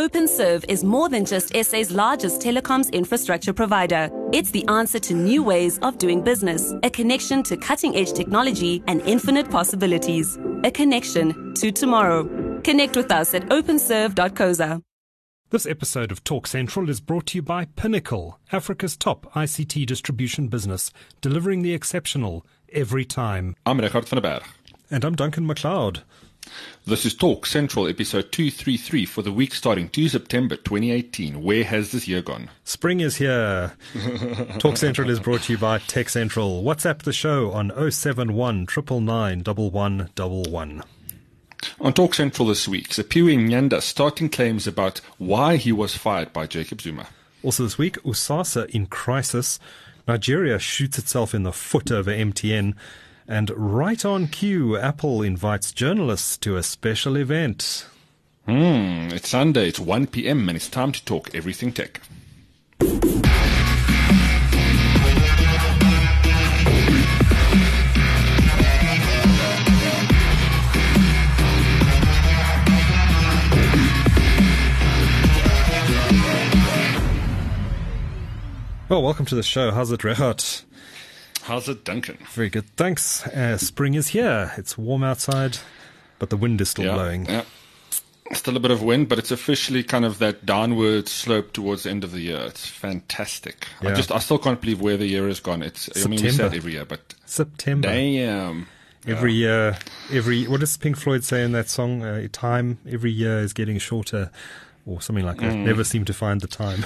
OpenServe 0.00 0.64
is 0.66 0.82
more 0.82 1.10
than 1.10 1.26
just 1.26 1.54
SA's 1.54 1.90
largest 1.90 2.40
telecoms 2.40 2.90
infrastructure 2.90 3.52
provider. 3.52 4.08
It's 4.32 4.50
the 4.50 4.66
answer 4.66 4.98
to 4.98 5.12
new 5.12 5.42
ways 5.42 5.78
of 5.80 5.98
doing 5.98 6.22
business, 6.22 6.72
a 6.82 6.88
connection 6.88 7.42
to 7.42 7.58
cutting 7.58 7.94
edge 7.94 8.14
technology 8.14 8.82
and 8.86 9.02
infinite 9.02 9.50
possibilities, 9.50 10.38
a 10.64 10.70
connection 10.70 11.52
to 11.56 11.70
tomorrow. 11.70 12.24
Connect 12.62 12.96
with 12.96 13.12
us 13.12 13.34
at 13.34 13.42
openserve.coza. 13.50 14.80
This 15.50 15.66
episode 15.66 16.10
of 16.10 16.24
Talk 16.24 16.46
Central 16.46 16.88
is 16.88 17.02
brought 17.02 17.26
to 17.26 17.36
you 17.36 17.42
by 17.42 17.66
Pinnacle, 17.66 18.40
Africa's 18.52 18.96
top 18.96 19.30
ICT 19.34 19.84
distribution 19.84 20.48
business, 20.48 20.90
delivering 21.20 21.60
the 21.60 21.74
exceptional 21.74 22.46
every 22.72 23.04
time. 23.04 23.54
I'm 23.66 23.78
Regardt 23.78 24.08
van 24.08 24.22
der 24.22 24.22
Berg. 24.22 24.44
And 24.90 25.04
I'm 25.04 25.14
Duncan 25.14 25.46
McLeod. 25.46 26.04
This 26.86 27.04
is 27.04 27.14
Talk 27.14 27.46
Central, 27.46 27.86
episode 27.86 28.32
233 28.32 29.06
for 29.06 29.22
the 29.22 29.32
week 29.32 29.54
starting 29.54 29.88
2 29.88 30.08
September 30.08 30.56
2018. 30.56 31.42
Where 31.42 31.64
has 31.64 31.92
this 31.92 32.08
year 32.08 32.22
gone? 32.22 32.50
Spring 32.64 33.00
is 33.00 33.16
here. 33.16 33.72
Talk 34.58 34.76
Central 34.76 35.10
is 35.10 35.20
brought 35.20 35.42
to 35.42 35.52
you 35.52 35.58
by 35.58 35.78
Tech 35.78 36.08
Central. 36.08 36.62
WhatsApp 36.62 37.02
the 37.02 37.12
show 37.12 37.52
on 37.52 37.70
071 37.90 38.66
999 38.66 40.82
on 41.80 41.92
Talk 41.92 42.14
Central 42.14 42.48
this 42.48 42.66
week, 42.66 42.88
Siphiwe 42.88 43.36
Nyanda 43.36 43.82
starting 43.82 44.28
claims 44.28 44.66
about 44.66 45.00
why 45.18 45.56
he 45.56 45.72
was 45.72 45.96
fired 45.96 46.32
by 46.32 46.46
Jacob 46.46 46.80
Zuma. 46.80 47.08
Also 47.42 47.64
this 47.64 47.78
week, 47.78 47.96
USASA 48.02 48.68
in 48.70 48.86
crisis. 48.86 49.58
Nigeria 50.08 50.58
shoots 50.58 50.98
itself 50.98 51.34
in 51.34 51.42
the 51.42 51.52
foot 51.52 51.90
over 51.90 52.10
MTN. 52.10 52.74
And 53.30 53.52
right 53.56 54.04
on 54.04 54.26
cue, 54.26 54.76
Apple 54.76 55.22
invites 55.22 55.70
journalists 55.70 56.36
to 56.38 56.56
a 56.56 56.64
special 56.64 57.16
event. 57.16 57.86
Hmm, 58.44 59.10
it's 59.12 59.28
Sunday, 59.28 59.68
it's 59.68 59.78
1 59.78 60.08
p.m., 60.08 60.48
and 60.48 60.56
it's 60.56 60.68
time 60.68 60.90
to 60.90 61.04
talk 61.04 61.32
everything 61.32 61.70
tech. 61.70 62.00
Well, 78.88 79.04
welcome 79.04 79.26
to 79.26 79.36
the 79.36 79.44
show. 79.44 79.70
How's 79.70 79.92
it, 79.92 80.00
Regardt? 80.00 80.64
How's 81.42 81.68
it, 81.68 81.84
Duncan? 81.84 82.18
Very 82.32 82.50
good, 82.50 82.66
thanks. 82.76 83.26
Uh, 83.26 83.56
spring 83.58 83.94
is 83.94 84.08
here. 84.08 84.52
It's 84.56 84.76
warm 84.78 85.02
outside, 85.02 85.58
but 86.18 86.30
the 86.30 86.36
wind 86.36 86.60
is 86.60 86.70
still 86.70 86.86
yeah, 86.86 86.94
blowing. 86.94 87.26
Yeah. 87.26 87.44
Still 88.32 88.56
a 88.56 88.60
bit 88.60 88.70
of 88.70 88.82
wind, 88.82 89.08
but 89.08 89.18
it's 89.18 89.32
officially 89.32 89.82
kind 89.82 90.04
of 90.04 90.18
that 90.18 90.46
downward 90.46 91.08
slope 91.08 91.52
towards 91.52 91.82
the 91.82 91.90
end 91.90 92.04
of 92.04 92.12
the 92.12 92.20
year. 92.20 92.40
It's 92.46 92.66
fantastic. 92.66 93.66
Yeah. 93.82 93.90
I 93.90 93.94
just, 93.94 94.12
I 94.12 94.18
still 94.20 94.38
can't 94.38 94.60
believe 94.60 94.80
where 94.80 94.96
the 94.96 95.06
year 95.06 95.26
has 95.26 95.40
gone. 95.40 95.62
It's, 95.62 95.82
September. 95.82 96.06
I 96.06 96.10
mean, 96.10 96.24
we 96.24 96.30
say 96.30 96.46
it 96.46 96.54
every 96.54 96.72
year, 96.72 96.84
but 96.84 97.14
September. 97.26 97.88
Damn. 97.88 98.68
Every 99.06 99.32
year, 99.32 99.78
every 100.12 100.46
what 100.46 100.60
does 100.60 100.76
Pink 100.76 100.98
Floyd 100.98 101.24
say 101.24 101.42
in 101.42 101.52
that 101.52 101.70
song? 101.70 102.02
Uh, 102.02 102.28
time 102.32 102.78
every 102.86 103.10
year 103.10 103.38
is 103.38 103.54
getting 103.54 103.78
shorter 103.78 104.30
or 104.86 105.00
something 105.00 105.24
like 105.24 105.38
that. 105.38 105.52
Mm. 105.52 105.64
Never 105.64 105.84
seem 105.84 106.04
to 106.06 106.12
find 106.12 106.40
the 106.40 106.46
time. 106.46 106.84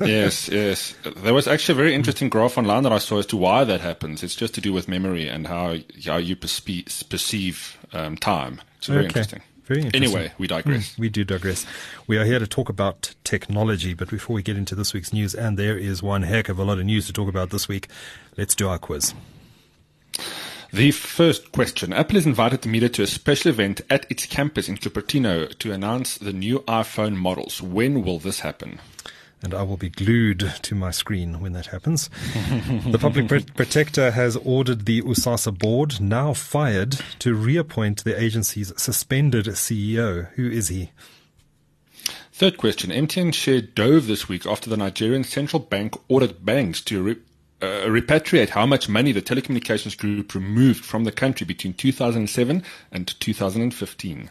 yes, 0.00 0.48
yes. 0.48 0.94
There 1.16 1.34
was 1.34 1.46
actually 1.46 1.74
a 1.74 1.76
very 1.76 1.94
interesting 1.94 2.28
graph 2.28 2.58
online 2.58 2.82
that 2.82 2.92
I 2.92 2.98
saw 2.98 3.18
as 3.18 3.26
to 3.26 3.36
why 3.36 3.64
that 3.64 3.80
happens. 3.80 4.22
It's 4.22 4.34
just 4.34 4.54
to 4.54 4.60
do 4.60 4.72
with 4.72 4.88
memory 4.88 5.28
and 5.28 5.46
how 5.46 5.76
how 6.04 6.16
you 6.16 6.36
perceive, 6.36 7.04
perceive 7.08 7.78
um, 7.92 8.16
time. 8.16 8.60
It's 8.78 8.88
very 8.88 9.00
okay. 9.00 9.06
interesting. 9.06 9.42
Very 9.64 9.80
interesting. 9.82 10.04
Anyway, 10.04 10.32
we 10.38 10.46
digress. 10.46 10.94
Mm, 10.94 10.98
we 10.98 11.08
do 11.08 11.24
digress. 11.24 11.66
We 12.06 12.18
are 12.18 12.24
here 12.24 12.38
to 12.38 12.46
talk 12.46 12.68
about 12.68 13.14
technology, 13.24 13.94
but 13.94 14.08
before 14.08 14.34
we 14.34 14.42
get 14.42 14.56
into 14.56 14.76
this 14.76 14.94
week's 14.94 15.12
news, 15.12 15.34
and 15.34 15.58
there 15.58 15.76
is 15.76 16.02
one 16.02 16.22
heck 16.22 16.48
of 16.48 16.58
a 16.58 16.64
lot 16.64 16.78
of 16.78 16.84
news 16.84 17.06
to 17.08 17.12
talk 17.12 17.28
about 17.28 17.50
this 17.50 17.66
week, 17.66 17.88
let's 18.36 18.54
do 18.54 18.68
our 18.68 18.78
quiz. 18.78 19.12
The 20.76 20.90
first 20.90 21.52
question. 21.52 21.94
Apple 21.94 22.16
has 22.16 22.26
invited 22.26 22.60
the 22.60 22.68
media 22.68 22.90
to 22.90 23.02
a 23.02 23.06
special 23.06 23.48
event 23.48 23.80
at 23.88 24.04
its 24.10 24.26
campus 24.26 24.68
in 24.68 24.76
Cupertino 24.76 25.58
to 25.58 25.72
announce 25.72 26.18
the 26.18 26.34
new 26.34 26.58
iPhone 26.68 27.16
models. 27.16 27.62
When 27.62 28.02
will 28.04 28.18
this 28.18 28.40
happen? 28.40 28.78
and 29.42 29.54
I 29.54 29.62
will 29.62 29.78
be 29.78 29.88
glued 29.88 30.40
to 30.60 30.74
my 30.74 30.90
screen 30.90 31.40
when 31.40 31.54
that 31.54 31.68
happens. 31.68 32.10
the 32.90 32.98
public 33.00 33.26
protector 33.54 34.10
has 34.10 34.36
ordered 34.36 34.84
the 34.84 35.00
USASA 35.00 35.58
board, 35.58 35.98
now 35.98 36.34
fired, 36.34 37.00
to 37.20 37.34
reappoint 37.34 38.04
the 38.04 38.20
agency's 38.20 38.74
suspended 38.76 39.46
CEO. 39.46 40.28
Who 40.32 40.46
is 40.46 40.68
he? 40.68 40.90
Third 42.34 42.58
question. 42.58 42.90
MTN 42.90 43.32
share 43.32 43.62
dove 43.62 44.08
this 44.08 44.28
week 44.28 44.44
after 44.44 44.68
the 44.68 44.76
Nigerian 44.76 45.24
central 45.24 45.60
bank 45.60 45.94
ordered 46.06 46.44
banks 46.44 46.82
to 46.82 47.02
re- 47.02 47.16
uh, 47.62 47.86
repatriate 47.86 48.50
how 48.50 48.66
much 48.66 48.88
money 48.88 49.12
the 49.12 49.22
telecommunications 49.22 49.96
group 49.96 50.34
removed 50.34 50.84
from 50.84 51.04
the 51.04 51.12
country 51.12 51.46
between 51.46 51.72
2007 51.72 52.62
and 52.92 53.20
2015. 53.20 54.30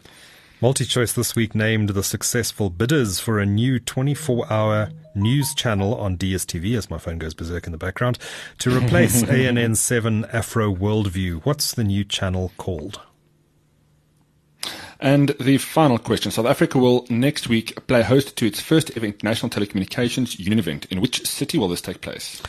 MultiChoice 0.62 1.14
this 1.14 1.36
week 1.36 1.54
named 1.54 1.90
the 1.90 2.02
successful 2.02 2.70
bidders 2.70 3.20
for 3.20 3.38
a 3.38 3.44
new 3.44 3.78
24 3.78 4.50
hour 4.50 4.88
news 5.14 5.54
channel 5.54 5.94
on 5.96 6.16
DSTV, 6.16 6.78
as 6.78 6.88
my 6.88 6.96
phone 6.96 7.18
goes 7.18 7.34
berserk 7.34 7.66
in 7.66 7.72
the 7.72 7.78
background, 7.78 8.18
to 8.58 8.70
replace 8.70 9.22
ANN 9.28 9.74
7 9.74 10.24
Afro 10.26 10.74
Worldview. 10.74 11.42
What's 11.44 11.74
the 11.74 11.84
new 11.84 12.04
channel 12.04 12.52
called? 12.56 13.00
And 14.98 15.30
the 15.38 15.58
final 15.58 15.98
question 15.98 16.30
South 16.32 16.46
Africa 16.46 16.78
will 16.78 17.06
next 17.10 17.48
week 17.48 17.86
play 17.86 18.02
host 18.02 18.36
to 18.38 18.46
its 18.46 18.60
first 18.60 18.96
ever 18.96 19.04
international 19.04 19.50
telecommunications 19.50 20.38
union 20.38 20.58
event. 20.58 20.86
In 20.86 21.02
which 21.02 21.26
city 21.26 21.58
will 21.58 21.68
this 21.68 21.82
take 21.82 22.00
place? 22.00 22.40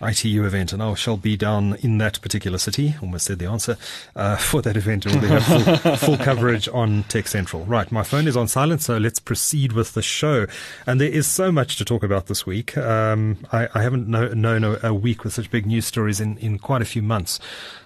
ITU 0.00 0.44
event, 0.44 0.72
and 0.72 0.82
I 0.82 0.94
shall 0.94 1.16
be 1.16 1.36
down 1.36 1.74
in 1.76 1.98
that 1.98 2.20
particular 2.20 2.58
city. 2.58 2.94
Almost 3.02 3.26
said 3.26 3.38
the 3.38 3.46
answer 3.46 3.76
uh, 4.14 4.36
for 4.50 4.62
that 4.62 4.76
event, 4.76 5.06
and 5.06 5.20
we'll 5.20 5.40
have 5.40 5.82
full, 5.82 5.96
full, 5.96 6.16
coverage 6.16 6.68
on 6.68 7.04
Tech 7.04 7.28
Central. 7.28 7.64
Right, 7.64 7.90
my 7.90 8.02
phone 8.02 8.26
is 8.26 8.36
on 8.36 8.48
silent, 8.48 8.82
so 8.82 8.96
let's 8.96 9.18
proceed 9.18 9.72
with 9.72 9.94
the 9.94 10.02
show. 10.02 10.46
And 10.86 11.00
there 11.00 11.10
is 11.10 11.26
so 11.26 11.50
much 11.50 11.76
to 11.76 11.84
talk 11.84 12.02
about 12.02 12.26
this 12.26 12.46
week. 12.46 12.76
Um, 12.76 13.38
I, 13.52 13.68
I, 13.74 13.82
haven't 13.82 14.08
know, 14.08 14.28
known 14.28 14.64
a, 14.64 14.78
a, 14.82 14.94
week 14.94 15.24
with 15.24 15.32
such 15.32 15.50
big 15.50 15.66
news 15.66 15.86
stories 15.86 16.20
in, 16.20 16.38
in 16.38 16.58
quite 16.58 16.82
a 16.82 16.86
few 16.86 17.02
months. 17.02 17.40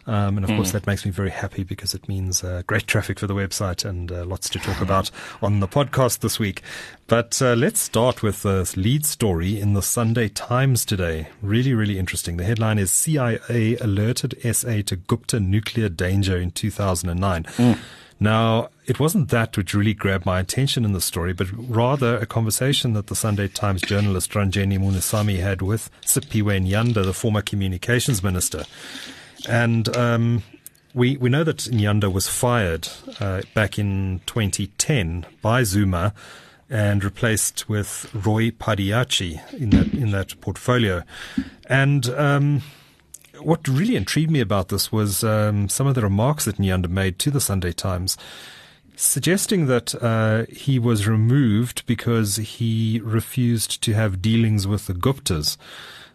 Um, 0.06 0.36
and 0.36 0.44
of 0.44 0.50
mm. 0.50 0.56
course, 0.56 0.72
that 0.72 0.86
makes 0.86 1.04
me 1.04 1.10
very 1.10 1.30
happy 1.30 1.62
because 1.62 1.94
it 1.94 2.08
means 2.08 2.42
uh, 2.42 2.62
great 2.66 2.86
traffic 2.86 3.18
for 3.18 3.26
the 3.26 3.34
website 3.34 3.84
and 3.84 4.10
uh, 4.10 4.24
lots 4.24 4.48
to 4.50 4.58
talk 4.58 4.80
about 4.80 5.10
on 5.42 5.60
the 5.60 5.68
podcast 5.68 6.20
this 6.20 6.38
week. 6.38 6.62
But 7.06 7.40
uh, 7.40 7.54
let's 7.54 7.80
start 7.80 8.22
with 8.22 8.42
the 8.42 8.72
lead 8.76 9.06
story 9.06 9.60
in 9.60 9.74
the 9.74 9.82
Sunday 9.82 10.28
Times 10.28 10.84
today. 10.84 11.28
Really, 11.40 11.74
really 11.74 11.98
interesting. 11.98 12.36
The 12.36 12.44
headline 12.44 12.78
is 12.78 12.90
CIA 12.90 13.76
alerted 13.80 14.36
SA 14.42 14.82
to 14.86 14.96
Gupta 14.96 15.38
nuclear 15.38 15.88
danger 15.88 16.36
in 16.36 16.50
2009. 16.50 17.44
Mm. 17.44 17.78
Now, 18.22 18.68
it 18.86 19.00
wasn't 19.00 19.30
that 19.30 19.56
which 19.56 19.74
really 19.74 19.94
grabbed 19.94 20.26
my 20.26 20.38
attention 20.38 20.84
in 20.84 20.92
the 20.92 21.00
story, 21.00 21.32
but 21.32 21.48
rather 21.52 22.18
a 22.18 22.26
conversation 22.26 22.92
that 22.92 23.08
the 23.08 23.16
Sunday 23.16 23.48
Times 23.48 23.82
journalist 23.82 24.30
Ranjani 24.30 24.78
Munusamy 24.78 25.40
had 25.40 25.60
with 25.60 25.90
Siphiwe 26.02 26.64
Nyanda, 26.64 27.04
the 27.04 27.12
former 27.12 27.42
communications 27.42 28.22
minister. 28.22 28.64
And 29.48 29.94
um, 29.96 30.42
we 30.94 31.16
we 31.16 31.30
know 31.30 31.44
that 31.44 31.58
Nyanda 31.58 32.12
was 32.12 32.28
fired 32.28 32.88
uh, 33.20 33.42
back 33.54 33.78
in 33.78 34.20
2010 34.26 35.26
by 35.40 35.62
Zuma 35.62 36.14
and 36.68 37.04
replaced 37.04 37.68
with 37.68 38.10
Roy 38.14 38.50
Padayachee 38.50 39.52
in 39.52 39.70
that 39.70 39.92
in 39.92 40.10
that 40.12 40.40
portfolio. 40.40 41.02
And 41.66 42.08
um, 42.10 42.62
what 43.40 43.66
really 43.68 43.96
intrigued 43.96 44.30
me 44.30 44.40
about 44.40 44.68
this 44.68 44.92
was 44.92 45.24
um, 45.24 45.68
some 45.68 45.86
of 45.86 45.94
the 45.94 46.02
remarks 46.02 46.44
that 46.44 46.56
Nyanda 46.56 46.88
made 46.88 47.18
to 47.20 47.30
the 47.30 47.40
Sunday 47.40 47.72
Times. 47.72 48.16
Suggesting 48.94 49.66
that 49.66 49.94
uh, 50.02 50.44
he 50.50 50.78
was 50.78 51.08
removed 51.08 51.84
because 51.86 52.36
he 52.36 53.00
refused 53.02 53.82
to 53.82 53.94
have 53.94 54.22
dealings 54.22 54.66
with 54.66 54.86
the 54.86 54.92
Guptas. 54.92 55.56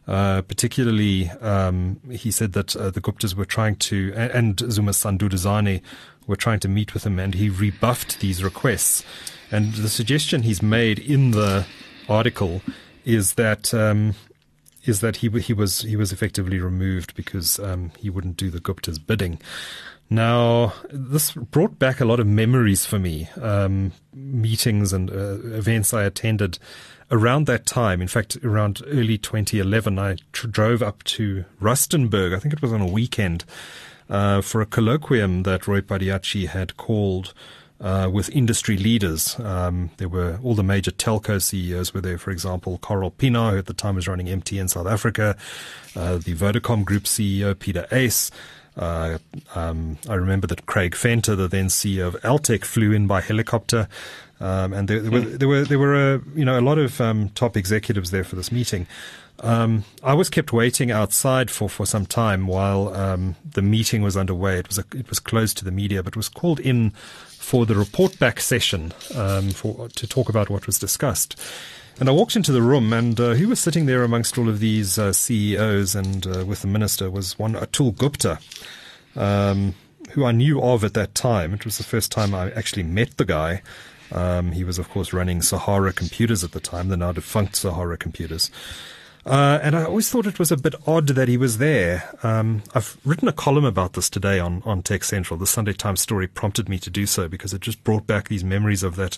Uh, 0.07 0.41
particularly, 0.41 1.29
um, 1.41 1.99
he 2.09 2.31
said 2.31 2.53
that 2.53 2.75
uh, 2.77 2.89
the 2.89 3.01
Guptas 3.01 3.35
were 3.35 3.45
trying 3.45 3.75
to, 3.75 4.13
and, 4.15 4.57
Zuma's 4.71 4.95
son 4.95 5.17
Duduzane 5.17 5.81
were 6.27 6.37
trying 6.37 6.61
to 6.61 6.69
meet 6.69 6.93
with 6.93 7.05
him, 7.05 7.19
and 7.19 7.33
he 7.33 7.49
rebuffed 7.49 8.21
these 8.21 8.41
requests. 8.41 9.03
And 9.51 9.73
the 9.73 9.89
suggestion 9.89 10.43
he's 10.43 10.61
made 10.61 10.97
in 10.97 11.31
the 11.31 11.65
article 12.07 12.61
is 13.03 13.33
that 13.33 13.73
um, 13.73 14.15
is 14.85 15.01
that 15.01 15.17
he 15.17 15.29
he 15.41 15.53
was 15.53 15.81
he 15.81 15.95
was 15.95 16.11
effectively 16.11 16.59
removed 16.59 17.15
because 17.15 17.59
um, 17.59 17.91
he 17.97 18.09
wouldn't 18.09 18.37
do 18.37 18.49
the 18.49 18.59
Gupta's 18.59 18.99
bidding. 18.99 19.39
Now, 20.09 20.73
this 20.89 21.33
brought 21.33 21.77
back 21.79 21.99
a 21.99 22.05
lot 22.05 22.21
of 22.21 22.27
memories 22.27 22.85
for 22.85 22.97
me, 22.97 23.27
um, 23.41 23.91
meetings 24.13 24.93
and 24.93 25.11
uh, 25.11 25.39
events 25.53 25.93
I 25.93 26.03
attended 26.03 26.59
around 27.11 27.45
that 27.47 27.65
time, 27.65 28.01
in 28.01 28.07
fact, 28.07 28.37
around 28.43 28.81
early 28.87 29.17
2011, 29.17 29.99
I 29.99 30.17
tr- 30.31 30.47
drove 30.47 30.81
up 30.81 31.03
to 31.05 31.45
Rustenburg. 31.61 32.35
I 32.35 32.39
think 32.39 32.53
it 32.53 32.61
was 32.61 32.73
on 32.73 32.81
a 32.81 32.87
weekend 32.87 33.45
uh, 34.09 34.41
for 34.41 34.61
a 34.61 34.65
colloquium 34.65 35.43
that 35.43 35.67
Roy 35.67 35.81
Padayachee 35.81 36.47
had 36.47 36.77
called 36.77 37.33
uh, 37.79 38.09
with 38.11 38.29
industry 38.31 38.77
leaders. 38.77 39.39
Um, 39.39 39.91
there 39.97 40.09
were 40.09 40.39
all 40.43 40.55
the 40.55 40.63
major 40.63 40.91
telco 40.91 41.41
CEOs 41.41 41.93
were 41.93 42.01
there. 42.01 42.17
For 42.17 42.31
example, 42.31 42.79
Karel 42.79 43.11
Pienaar, 43.11 43.51
who 43.51 43.57
at 43.59 43.67
the 43.67 43.73
time 43.73 43.95
was 43.95 44.07
running 44.07 44.27
MTN 44.27 44.69
South 44.69 44.87
Africa, 44.87 45.37
uh, 45.95 46.17
the 46.17 46.33
Vodacom 46.33 46.85
Group 46.85 47.03
CEO 47.03 47.57
Pieter 47.57 47.87
Uys. 47.91 48.31
Uh, 48.75 49.17
um, 49.55 49.97
I 50.07 50.13
remember 50.13 50.45
that 50.47 50.67
Craig 50.67 50.95
Venter, 50.95 51.35
the 51.35 51.47
then 51.47 51.65
CEO 51.65 52.07
of 52.07 52.15
Altech, 52.21 52.63
flew 52.63 52.91
in 52.91 53.07
by 53.07 53.21
helicopter, 53.21 53.87
um, 54.39 54.73
and 54.73 54.87
there, 54.87 54.99
there, 54.99 55.11
were 55.11 55.21
there 55.21 55.47
were 55.47 55.63
there 55.63 55.79
were 55.79 56.15
a, 56.15 56.21
you 56.35 56.45
know 56.45 56.59
a 56.59 56.61
lot 56.61 56.77
of 56.77 57.01
um, 57.01 57.29
top 57.29 57.57
executives 57.57 58.11
there 58.11 58.23
for 58.23 58.35
this 58.35 58.51
meeting. 58.51 58.87
Um, 59.39 59.83
I 60.03 60.13
was 60.13 60.29
kept 60.29 60.51
waiting 60.51 60.89
outside 60.89 61.51
for, 61.51 61.69
for 61.69 61.85
some 61.85 62.07
time 62.07 62.47
while 62.47 62.93
um, 62.95 63.35
the 63.45 63.61
meeting 63.61 64.01
was 64.01 64.17
underway. 64.17 64.57
It 64.57 64.67
was 64.67 64.79
a, 64.79 64.83
it 64.95 65.09
was 65.09 65.19
closed 65.19 65.57
to 65.57 65.65
the 65.65 65.71
media, 65.71 66.01
but 66.01 66.15
was 66.15 66.27
called 66.29 66.59
in 66.59 66.89
for 66.91 67.65
the 67.65 67.75
report 67.75 68.17
back 68.19 68.39
session 68.39 68.93
um, 69.15 69.51
for 69.51 69.89
to 69.89 70.07
talk 70.07 70.29
about 70.29 70.49
what 70.49 70.65
was 70.65 70.79
discussed. 70.79 71.39
And 71.99 72.09
I 72.09 72.11
walked 72.11 72.35
into 72.35 72.51
the 72.51 72.61
room, 72.61 72.93
and 72.93 73.19
uh, 73.19 73.33
who 73.33 73.47
was 73.47 73.59
sitting 73.59 73.87
there 73.87 74.03
amongst 74.03 74.37
all 74.37 74.49
of 74.49 74.59
these 74.59 74.99
uh, 74.99 75.13
CEOs 75.13 75.95
and 75.95 76.27
uh, 76.27 76.45
with 76.45 76.61
the 76.61 76.67
minister 76.67 77.09
was 77.09 77.39
one 77.39 77.53
Atul 77.53 77.97
Gupta, 77.97 78.39
um, 79.15 79.73
who 80.11 80.23
I 80.23 80.31
knew 80.31 80.61
of 80.61 80.83
at 80.83 80.93
that 80.93 81.15
time. 81.15 81.53
It 81.53 81.65
was 81.65 81.79
the 81.79 81.83
first 81.83 82.11
time 82.11 82.35
I 82.35 82.51
actually 82.51 82.83
met 82.83 83.17
the 83.17 83.25
guy. 83.25 83.63
Um, 84.11 84.51
he 84.51 84.63
was, 84.63 84.79
of 84.79 84.89
course, 84.89 85.13
running 85.13 85.41
Sahara 85.41 85.93
Computers 85.93 86.43
at 86.43 86.51
the 86.51 86.59
time, 86.59 86.89
the 86.89 86.97
now 86.97 87.11
defunct 87.11 87.55
Sahara 87.55 87.97
Computers. 87.97 88.51
Uh, 89.27 89.59
and 89.61 89.75
I 89.75 89.83
always 89.83 90.09
thought 90.09 90.25
it 90.25 90.39
was 90.39 90.53
a 90.53 90.57
bit 90.57 90.73
odd 90.87 91.07
that 91.09 91.27
he 91.27 91.35
was 91.35 91.57
there. 91.57 92.09
Um, 92.23 92.63
I've 92.73 92.97
written 93.03 93.27
a 93.27 93.33
column 93.33 93.65
about 93.65 93.91
this 93.91 94.09
today 94.09 94.39
on, 94.39 94.63
on 94.65 94.81
Tech 94.81 95.03
Central. 95.03 95.37
The 95.37 95.45
Sunday 95.45 95.73
Times 95.73 95.99
story 95.99 96.27
prompted 96.27 96.69
me 96.69 96.79
to 96.79 96.89
do 96.89 97.05
so 97.05 97.27
because 97.27 97.53
it 97.53 97.59
just 97.59 97.83
brought 97.83 98.07
back 98.07 98.29
these 98.29 98.45
memories 98.45 98.83
of 98.83 98.95
that 98.95 99.17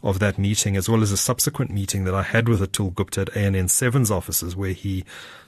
of 0.00 0.20
that 0.20 0.38
meeting, 0.38 0.76
as 0.76 0.88
well 0.88 1.02
as 1.02 1.10
a 1.10 1.16
subsequent 1.16 1.72
meeting 1.72 2.04
that 2.04 2.14
I 2.14 2.22
had 2.22 2.48
with 2.48 2.60
Atul 2.60 2.94
Gupta 2.94 3.22
at 3.22 3.32
ANN7's 3.32 4.12
offices, 4.12 4.54
where 4.54 4.70
he 4.70 5.04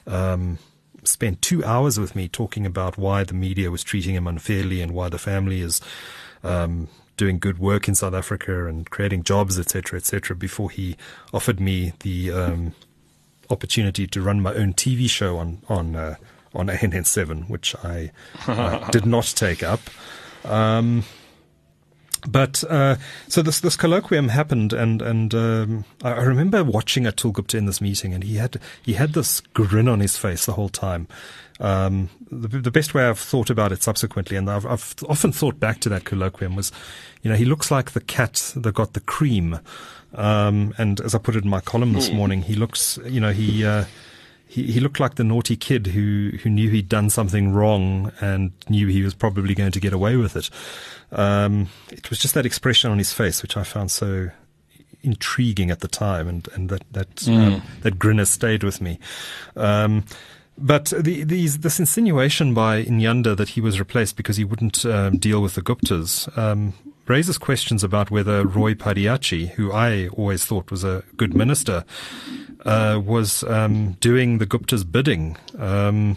um, 0.08 0.58
spent 1.04 1.40
two 1.40 1.64
hours 1.64 2.00
with 2.00 2.16
me 2.16 2.26
talking 2.26 2.66
about 2.66 2.98
why 2.98 3.22
the 3.22 3.34
media 3.34 3.70
was 3.70 3.84
treating 3.84 4.16
him 4.16 4.26
unfairly 4.26 4.80
and 4.80 4.90
why 4.90 5.08
the 5.08 5.18
family 5.18 5.60
is 5.60 5.80
um, 6.42 6.88
doing 7.20 7.38
good 7.38 7.58
work 7.58 7.86
in 7.86 7.94
South 7.94 8.14
Africa 8.14 8.66
and 8.66 8.88
creating 8.88 9.22
jobs, 9.22 9.58
etc., 9.58 9.98
etc. 9.98 10.34
Before 10.34 10.70
he 10.70 10.96
offered 11.34 11.60
me 11.60 11.92
the 12.00 12.32
um, 12.32 12.74
opportunity 13.50 14.06
to 14.06 14.22
run 14.22 14.40
my 14.40 14.54
own 14.54 14.72
TV 14.72 15.08
show 15.08 15.36
on 15.36 15.58
on 15.68 15.94
uh, 15.94 16.14
on 16.54 16.68
ANN7, 16.68 17.50
which 17.50 17.76
I 17.84 18.10
uh, 18.48 18.88
did 18.90 19.04
not 19.04 19.34
take 19.36 19.62
up. 19.62 19.80
Um, 20.46 21.04
but 22.26 22.64
uh, 22.70 22.96
so 23.28 23.42
this 23.42 23.60
this 23.60 23.76
colloquium 23.76 24.30
happened, 24.30 24.72
and 24.72 25.02
and 25.02 25.34
um, 25.34 25.84
I, 26.02 26.12
I 26.12 26.22
remember 26.22 26.64
watching 26.64 27.04
Atul 27.04 27.34
Gupta 27.34 27.58
in 27.58 27.66
this 27.66 27.82
meeting, 27.82 28.14
and 28.14 28.24
he 28.24 28.36
had 28.36 28.58
he 28.82 28.94
had 28.94 29.12
this 29.12 29.42
grin 29.52 29.88
on 29.88 30.00
his 30.00 30.16
face 30.16 30.46
the 30.46 30.54
whole 30.54 30.70
time. 30.70 31.06
Um, 31.60 32.08
the, 32.30 32.58
the 32.58 32.70
best 32.70 32.94
way 32.94 33.04
I've 33.04 33.18
thought 33.18 33.50
about 33.50 33.70
it 33.70 33.82
subsequently, 33.82 34.36
and 34.36 34.50
I've, 34.50 34.64
I've 34.64 34.94
often 35.08 35.30
thought 35.30 35.60
back 35.60 35.80
to 35.80 35.88
that 35.90 36.04
colloquium, 36.04 36.56
was, 36.56 36.72
you 37.22 37.30
know, 37.30 37.36
he 37.36 37.44
looks 37.44 37.70
like 37.70 37.90
the 37.90 38.00
cat 38.00 38.52
that 38.56 38.74
got 38.74 38.94
the 38.94 39.00
cream. 39.00 39.60
Um, 40.14 40.74
and 40.78 41.00
as 41.00 41.14
I 41.14 41.18
put 41.18 41.36
it 41.36 41.44
in 41.44 41.50
my 41.50 41.60
column 41.60 41.92
this 41.92 42.08
hmm. 42.08 42.16
morning, 42.16 42.42
he 42.42 42.54
looks, 42.54 42.98
you 43.04 43.20
know, 43.20 43.32
he, 43.32 43.64
uh, 43.64 43.84
he, 44.48 44.72
he 44.72 44.80
looked 44.80 44.98
like 44.98 45.14
the 45.16 45.24
naughty 45.24 45.54
kid 45.54 45.88
who, 45.88 46.32
who 46.42 46.50
knew 46.50 46.70
he'd 46.70 46.88
done 46.88 47.10
something 47.10 47.52
wrong 47.52 48.10
and 48.20 48.52
knew 48.68 48.88
he 48.88 49.02
was 49.02 49.14
probably 49.14 49.54
going 49.54 49.72
to 49.72 49.80
get 49.80 49.92
away 49.92 50.16
with 50.16 50.36
it. 50.36 50.50
Um, 51.12 51.68
it 51.90 52.08
was 52.08 52.18
just 52.18 52.34
that 52.34 52.46
expression 52.46 52.90
on 52.90 52.98
his 52.98 53.12
face, 53.12 53.42
which 53.42 53.56
I 53.56 53.64
found 53.64 53.90
so 53.90 54.30
intriguing 55.02 55.70
at 55.70 55.80
the 55.80 55.88
time, 55.88 56.28
and, 56.28 56.48
and 56.54 56.68
that 56.68 56.84
that 56.92 57.14
mm. 57.16 57.54
um, 57.54 57.62
that 57.82 57.98
grin 57.98 58.18
has 58.18 58.30
stayed 58.30 58.62
with 58.62 58.80
me. 58.80 58.98
Um, 59.56 60.04
but 60.58 60.92
the, 60.98 61.24
this 61.24 61.80
insinuation 61.80 62.52
by 62.52 62.84
Nyanda 62.84 63.36
that 63.36 63.50
he 63.50 63.60
was 63.60 63.78
replaced 63.78 64.16
because 64.16 64.36
he 64.36 64.44
wouldn't 64.44 64.84
um, 64.84 65.16
deal 65.16 65.40
with 65.40 65.54
the 65.54 65.62
Guptas 65.62 66.36
um, 66.36 66.74
raises 67.06 67.38
questions 67.38 67.82
about 67.82 68.10
whether 68.10 68.46
Roy 68.46 68.74
Padayachee, 68.74 69.50
who 69.50 69.72
I 69.72 70.08
always 70.08 70.44
thought 70.44 70.70
was 70.70 70.84
a 70.84 71.02
good 71.16 71.34
minister, 71.34 71.84
uh, 72.64 73.00
was 73.02 73.42
um, 73.44 73.92
doing 74.00 74.38
the 74.38 74.46
Gupta's 74.46 74.84
bidding. 74.84 75.36
Um, 75.58 76.16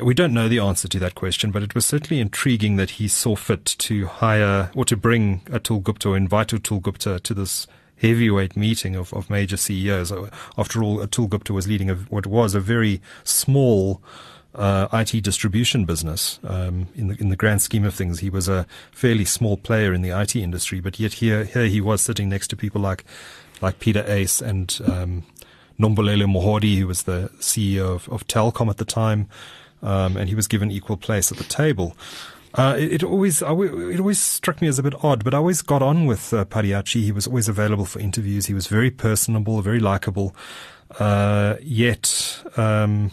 we 0.00 0.14
don't 0.14 0.32
know 0.32 0.48
the 0.48 0.58
answer 0.58 0.88
to 0.88 0.98
that 1.00 1.14
question, 1.14 1.50
but 1.50 1.62
it 1.62 1.74
was 1.74 1.84
certainly 1.84 2.20
intriguing 2.20 2.76
that 2.76 2.90
he 2.90 3.08
saw 3.08 3.36
fit 3.36 3.64
to 3.64 4.06
hire 4.06 4.70
or 4.74 4.84
to 4.86 4.96
bring 4.96 5.40
Atul 5.46 5.82
Gupta 5.82 6.10
or 6.10 6.16
invite 6.16 6.48
Atul 6.48 6.80
Gupta 6.80 7.20
to 7.20 7.34
this 7.34 7.66
heavyweight 7.96 8.56
meeting 8.56 8.96
of, 8.96 9.12
of 9.14 9.30
major 9.30 9.56
CEOs. 9.56 10.12
After 10.58 10.82
all, 10.82 10.98
Atul 10.98 11.28
Gupta 11.28 11.52
was 11.52 11.68
leading 11.68 11.90
a, 11.90 11.94
what 11.94 12.26
was 12.26 12.54
a 12.54 12.60
very 12.60 13.00
small 13.24 14.02
uh, 14.54 14.88
IT 14.92 15.22
distribution 15.22 15.84
business. 15.84 16.38
Um, 16.44 16.88
in 16.94 17.08
the 17.08 17.16
in 17.20 17.28
the 17.30 17.36
grand 17.36 17.62
scheme 17.62 17.84
of 17.84 17.94
things, 17.94 18.20
he 18.20 18.30
was 18.30 18.48
a 18.48 18.66
fairly 18.90 19.24
small 19.24 19.56
player 19.56 19.92
in 19.92 20.02
the 20.02 20.10
IT 20.10 20.36
industry, 20.36 20.80
but 20.80 21.00
yet 21.00 21.14
here 21.14 21.44
here 21.44 21.66
he 21.66 21.80
was 21.80 22.00
sitting 22.00 22.28
next 22.28 22.48
to 22.48 22.56
people 22.56 22.80
like 22.80 23.04
like 23.60 23.78
Pieter 23.78 24.02
Uys 24.02 24.42
and 24.42 24.78
um, 24.90 25.22
Nombulelo 25.78 26.26
Moholi, 26.26 26.78
who 26.78 26.86
was 26.86 27.04
the 27.04 27.30
CEO 27.38 27.94
of, 27.94 28.08
of 28.08 28.26
Telkom 28.26 28.68
at 28.68 28.76
the 28.76 28.84
time, 28.84 29.28
um, 29.82 30.16
and 30.16 30.28
he 30.28 30.34
was 30.34 30.46
given 30.46 30.70
equal 30.70 30.96
place 30.96 31.32
at 31.32 31.38
the 31.38 31.44
table. 31.44 31.96
Uh, 32.54 32.76
it, 32.78 32.92
it, 32.92 33.02
always 33.02 33.40
it 33.40 33.46
always 34.00 34.20
struck 34.20 34.60
me 34.60 34.68
as 34.68 34.78
a 34.78 34.82
bit 34.82 34.94
odd, 35.02 35.24
but 35.24 35.34
I 35.34 35.38
always 35.38 35.62
got 35.62 35.82
on 35.82 36.06
with 36.06 36.32
uh, 36.34 36.44
Padayachee. 36.44 37.02
He 37.02 37.12
was 37.12 37.26
always 37.26 37.48
available 37.48 37.86
for 37.86 37.98
interviews. 37.98 38.46
He 38.46 38.54
was 38.54 38.66
very 38.66 38.90
personable, 38.90 39.62
very 39.62 39.80
likable. 39.80 40.36
Uh, 40.98 41.56
yet, 41.62 42.42
um, 42.56 43.10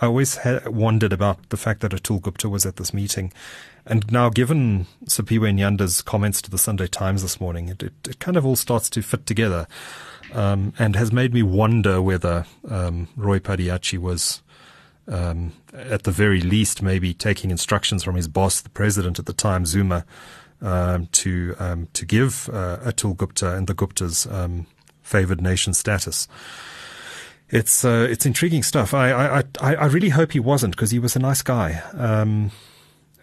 I 0.00 0.06
always 0.06 0.38
wondered 0.66 1.12
about 1.12 1.48
the 1.48 1.56
fact 1.56 1.80
that 1.80 1.92
Atul 1.92 2.20
Gupta 2.20 2.48
was 2.48 2.66
at 2.66 2.76
this 2.76 2.94
meeting. 2.94 3.32
And 3.86 4.10
now, 4.10 4.30
given 4.30 4.86
Siphiwe 5.06 5.54
Nyanda's 5.54 6.02
comments 6.02 6.42
to 6.42 6.50
the 6.50 6.58
Sunday 6.58 6.86
Times 6.86 7.22
this 7.22 7.40
morning, 7.40 7.68
it, 7.68 7.82
it, 7.82 7.92
it 8.08 8.18
kind 8.18 8.36
of 8.36 8.44
all 8.44 8.56
starts 8.56 8.90
to 8.90 9.02
fit 9.02 9.26
together 9.26 9.66
um, 10.34 10.72
and 10.78 10.96
has 10.96 11.12
made 11.12 11.32
me 11.32 11.42
wonder 11.42 12.02
whether 12.02 12.46
um, 12.68 13.08
Roy 13.16 13.38
Padayachee 13.38 13.98
was, 13.98 14.42
um, 15.08 15.52
at 15.72 16.02
the 16.02 16.10
very 16.10 16.40
least, 16.40 16.82
maybe 16.82 17.14
taking 17.14 17.50
instructions 17.50 18.02
from 18.02 18.16
his 18.16 18.28
boss, 18.28 18.60
the 18.60 18.70
president 18.70 19.18
at 19.18 19.26
the 19.26 19.32
time, 19.32 19.66
Zuma, 19.66 20.04
um, 20.60 21.06
to 21.12 21.54
um, 21.58 21.88
to 21.92 22.04
give 22.04 22.48
uh, 22.52 22.78
Atul 22.78 23.16
Gupta 23.16 23.54
and 23.54 23.66
the 23.66 23.74
Guptas 23.74 24.30
um, 24.32 24.66
favored 25.02 25.40
nation 25.40 25.74
status 25.74 26.28
it's 27.48 27.84
uh, 27.84 28.06
it's 28.10 28.26
intriguing 28.26 28.62
stuff. 28.62 28.92
I, 28.92 29.42
I 29.60 29.74
I 29.74 29.86
really 29.86 30.08
hope 30.08 30.32
he 30.32 30.40
wasn't 30.40 30.74
because 30.74 30.90
he 30.90 30.98
was 30.98 31.14
a 31.14 31.20
nice 31.20 31.42
guy. 31.42 31.82
Um, 31.92 32.50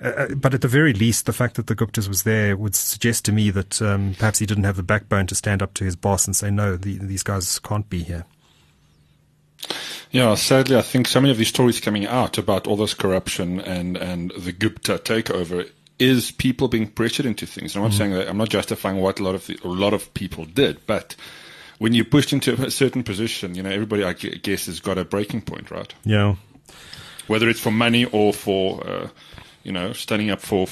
uh, 0.01 0.07
uh, 0.07 0.35
but 0.35 0.53
at 0.53 0.61
the 0.61 0.67
very 0.67 0.93
least, 0.93 1.25
the 1.25 1.33
fact 1.33 1.55
that 1.55 1.67
the 1.67 1.75
Guptas 1.75 2.07
was 2.07 2.23
there 2.23 2.57
would 2.57 2.75
suggest 2.75 3.25
to 3.25 3.31
me 3.31 3.49
that 3.51 3.81
um, 3.81 4.15
perhaps 4.17 4.39
he 4.39 4.45
didn't 4.45 4.63
have 4.63 4.75
the 4.75 4.83
backbone 4.83 5.27
to 5.27 5.35
stand 5.35 5.61
up 5.61 5.73
to 5.75 5.83
his 5.83 5.95
boss 5.95 6.25
and 6.25 6.35
say, 6.35 6.49
"No, 6.49 6.77
the, 6.77 6.97
these 6.99 7.23
guys 7.23 7.59
can't 7.59 7.89
be 7.89 8.03
here." 8.03 8.25
Yeah, 10.11 10.35
sadly, 10.35 10.77
I 10.77 10.81
think 10.81 11.07
so 11.07 11.19
many 11.19 11.31
of 11.31 11.37
these 11.37 11.47
stories 11.47 11.79
coming 11.79 12.05
out 12.05 12.37
about 12.37 12.67
all 12.67 12.75
this 12.75 12.93
corruption 12.93 13.59
and, 13.59 13.97
and 13.97 14.31
the 14.37 14.51
Gupta 14.51 14.97
takeover 14.97 15.69
is 15.99 16.31
people 16.31 16.67
being 16.67 16.87
pressured 16.87 17.25
into 17.25 17.45
things. 17.45 17.75
And 17.75 17.83
I'm 17.83 17.89
not 17.89 17.95
mm. 17.95 17.97
saying 17.97 18.11
that 18.13 18.29
I'm 18.29 18.37
not 18.37 18.49
justifying 18.49 18.97
what 18.97 19.19
a 19.19 19.23
lot 19.23 19.35
of 19.35 19.47
the, 19.47 19.57
a 19.63 19.67
lot 19.67 19.93
of 19.93 20.13
people 20.13 20.45
did, 20.45 20.85
but 20.85 21.15
when 21.79 21.93
you're 21.93 22.05
pushed 22.05 22.31
into 22.31 22.53
a 22.63 22.71
certain 22.71 23.03
position, 23.03 23.55
you 23.55 23.63
know, 23.63 23.69
everybody, 23.69 24.03
I 24.03 24.13
guess, 24.13 24.67
has 24.67 24.79
got 24.79 24.97
a 24.97 25.05
breaking 25.05 25.41
point, 25.41 25.71
right? 25.71 25.93
Yeah. 26.03 26.35
Whether 27.27 27.49
it's 27.49 27.59
for 27.59 27.71
money 27.71 28.05
or 28.05 28.33
for, 28.33 28.85
uh, 28.87 29.07
you 29.63 29.71
know, 29.71 29.93
standing 29.93 30.29
up 30.29 30.41
for 30.41 30.67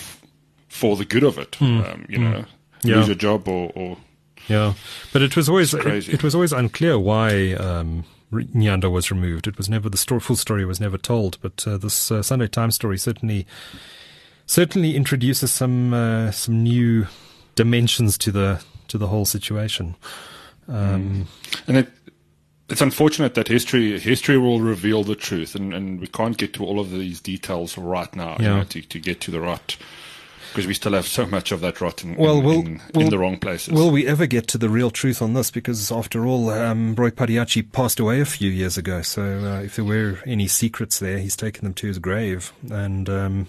for 0.69 0.95
the 0.95 1.03
good 1.03 1.23
of 1.23 1.37
it, 1.37 1.51
mm. 1.51 1.93
um, 1.93 2.05
you 2.07 2.17
mm. 2.17 2.31
know, 2.31 2.45
yeah. 2.83 2.95
lose 2.95 3.07
your 3.07 3.15
job 3.15 3.47
or, 3.47 3.71
or 3.75 3.97
yeah. 4.47 4.73
But 5.11 5.21
it 5.21 5.35
was 5.35 5.49
always 5.49 5.73
it, 5.73 6.09
it, 6.09 6.23
was 6.23 6.33
always 6.33 6.53
unclear 6.53 6.97
why 6.97 7.53
um, 7.53 8.05
Nyanda 8.31 8.89
was 8.89 9.11
removed. 9.11 9.47
It 9.47 9.57
was 9.57 9.69
never 9.69 9.89
the 9.89 9.97
story, 9.97 10.21
full 10.21 10.35
story 10.35 10.65
was 10.65 10.79
never 10.79 10.97
told. 10.97 11.37
But 11.41 11.67
uh, 11.67 11.77
this 11.77 12.11
uh, 12.11 12.21
Sunday 12.21 12.47
Times 12.47 12.75
story 12.75 12.97
certainly 12.97 13.45
certainly 14.45 14.95
introduces 14.95 15.51
some 15.51 15.93
uh, 15.93 16.31
some 16.31 16.63
new 16.63 17.07
dimensions 17.55 18.17
to 18.19 18.31
the 18.31 18.63
to 18.87 18.97
the 18.97 19.07
whole 19.07 19.25
situation. 19.25 19.95
Um, 20.67 21.27
and 21.67 21.77
it, 21.77 21.89
it's 22.69 22.81
unfortunate 22.81 23.33
that 23.35 23.47
history 23.47 23.99
history 23.99 24.37
will 24.37 24.61
reveal 24.61 25.03
the 25.03 25.15
truth, 25.15 25.55
and, 25.55 25.73
and 25.73 25.99
we 25.99 26.07
can't 26.07 26.37
get 26.37 26.53
to 26.53 26.65
all 26.65 26.79
of 26.79 26.91
these 26.91 27.19
details 27.19 27.77
right 27.77 28.13
now 28.15 28.37
yeah. 28.39 28.51
you 28.51 28.57
know, 28.57 28.63
to, 28.63 28.81
to 28.81 28.99
get 28.99 29.21
to 29.21 29.31
the 29.31 29.41
rot. 29.41 29.77
Because 30.51 30.67
we 30.67 30.73
still 30.73 30.91
have 30.91 31.07
so 31.07 31.25
much 31.25 31.53
of 31.53 31.61
that 31.61 31.79
rot 31.79 32.03
in, 32.03 32.17
well, 32.17 32.39
in, 32.39 32.43
we'll, 32.43 32.59
in, 32.59 32.81
we'll, 32.93 33.05
in, 33.05 33.09
the 33.09 33.17
wrong 33.17 33.37
places. 33.37 33.73
Will 33.73 33.89
we 33.89 34.05
ever 34.05 34.25
get 34.25 34.49
to 34.49 34.57
the 34.57 34.67
real 34.67 34.91
truth 34.91 35.21
on 35.21 35.33
this? 35.33 35.49
Because 35.49 35.89
after 35.93 36.25
all, 36.25 36.49
um, 36.49 36.93
Roy 36.95 37.09
Padayachee 37.09 37.71
passed 37.71 38.01
away 38.01 38.19
a 38.19 38.25
few 38.25 38.49
years 38.49 38.77
ago. 38.77 39.01
So 39.01 39.21
uh, 39.21 39.61
if 39.61 39.77
there 39.77 39.85
were 39.85 40.19
any 40.25 40.49
secrets 40.49 40.99
there, 40.99 41.19
he's 41.19 41.37
taken 41.37 41.63
them 41.63 41.73
to 41.75 41.87
his 41.87 41.99
grave. 41.99 42.51
And 42.69 43.09
um, 43.09 43.47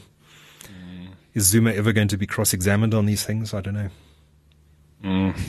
mm. 0.62 1.08
is 1.34 1.46
Zuma 1.46 1.72
ever 1.72 1.92
going 1.92 2.06
to 2.06 2.16
be 2.16 2.24
cross-examined 2.24 2.94
on 2.94 3.06
these 3.06 3.24
things? 3.24 3.52
I 3.52 3.60
don't 3.62 3.74
know. 3.74 3.90
Mm. 5.02 5.40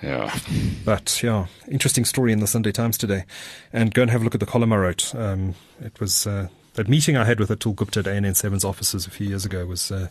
Yeah. 0.00 0.38
But 0.84 1.20
yeah, 1.24 1.46
interesting 1.68 2.04
story 2.04 2.32
in 2.32 2.38
the 2.38 2.46
Sunday 2.46 2.70
Times 2.70 2.96
today. 2.96 3.24
And 3.72 3.92
go 3.92 4.02
and 4.02 4.12
have 4.12 4.20
a 4.20 4.24
look 4.24 4.34
at 4.34 4.40
the 4.40 4.46
column 4.46 4.72
I 4.72 4.76
wrote. 4.76 5.12
Um, 5.12 5.56
it 5.80 5.98
was 5.98 6.24
uh, 6.24 6.46
that 6.78 6.88
meeting 6.88 7.16
I 7.16 7.24
had 7.24 7.38
with 7.38 7.50
Atul 7.50 7.76
Gupta 7.76 8.00
at 8.00 8.06
ANN7's 8.06 8.64
offices 8.64 9.06
a 9.06 9.10
few 9.10 9.26
years 9.26 9.44
ago 9.44 9.66
was 9.66 9.92
uh, 9.92 10.08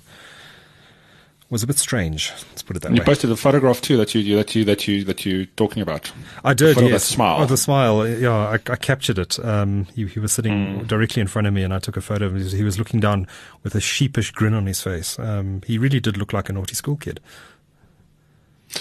was 1.50 1.64
a 1.64 1.68
bit 1.68 1.78
strange. 1.78 2.32
Let's 2.50 2.62
put 2.62 2.76
it 2.76 2.82
that 2.82 2.90
and 2.90 3.00
way. 3.00 3.02
You 3.02 3.06
posted 3.06 3.32
a 3.32 3.38
photograph 3.38 3.82
too 3.82 3.96
that 3.98 4.14
you 4.14 4.36
that 4.36 4.54
you 4.54 4.66
that 4.66 4.86
you 4.86 5.04
that 5.06 5.26
you 5.26 5.46
talking 5.46 5.82
about. 5.82 6.12
I 6.44 6.54
did. 6.54 6.76
The 6.76 6.90
yes. 6.90 7.06
smile. 7.06 7.42
Oh, 7.42 7.46
the 7.46 7.58
smile. 7.58 8.06
Yeah, 8.06 8.36
I, 8.36 8.54
I 8.54 8.76
captured 8.76 9.18
it. 9.18 9.44
Um, 9.44 9.88
he, 9.96 10.06
he 10.08 10.20
was 10.20 10.34
sitting 10.34 10.82
mm. 10.82 10.88
directly 10.88 11.22
in 11.22 11.28
front 11.28 11.48
of 11.48 11.54
me, 11.54 11.64
and 11.64 11.74
I 11.74 11.80
took 11.80 11.96
a 11.96 12.02
photo 12.02 12.26
of 12.26 12.36
him. 12.36 12.46
He 12.46 12.64
was 12.64 12.78
looking 12.78 13.00
down 13.00 13.28
with 13.64 13.74
a 13.74 13.82
sheepish 13.82 14.32
grin 14.32 14.54
on 14.54 14.66
his 14.66 14.82
face. 14.82 15.18
Um, 15.18 15.62
he 15.66 15.78
really 15.78 16.02
did 16.02 16.18
look 16.18 16.34
like 16.34 16.50
a 16.50 16.54
naughty 16.54 16.76
school 16.76 16.98
kid. 16.98 17.22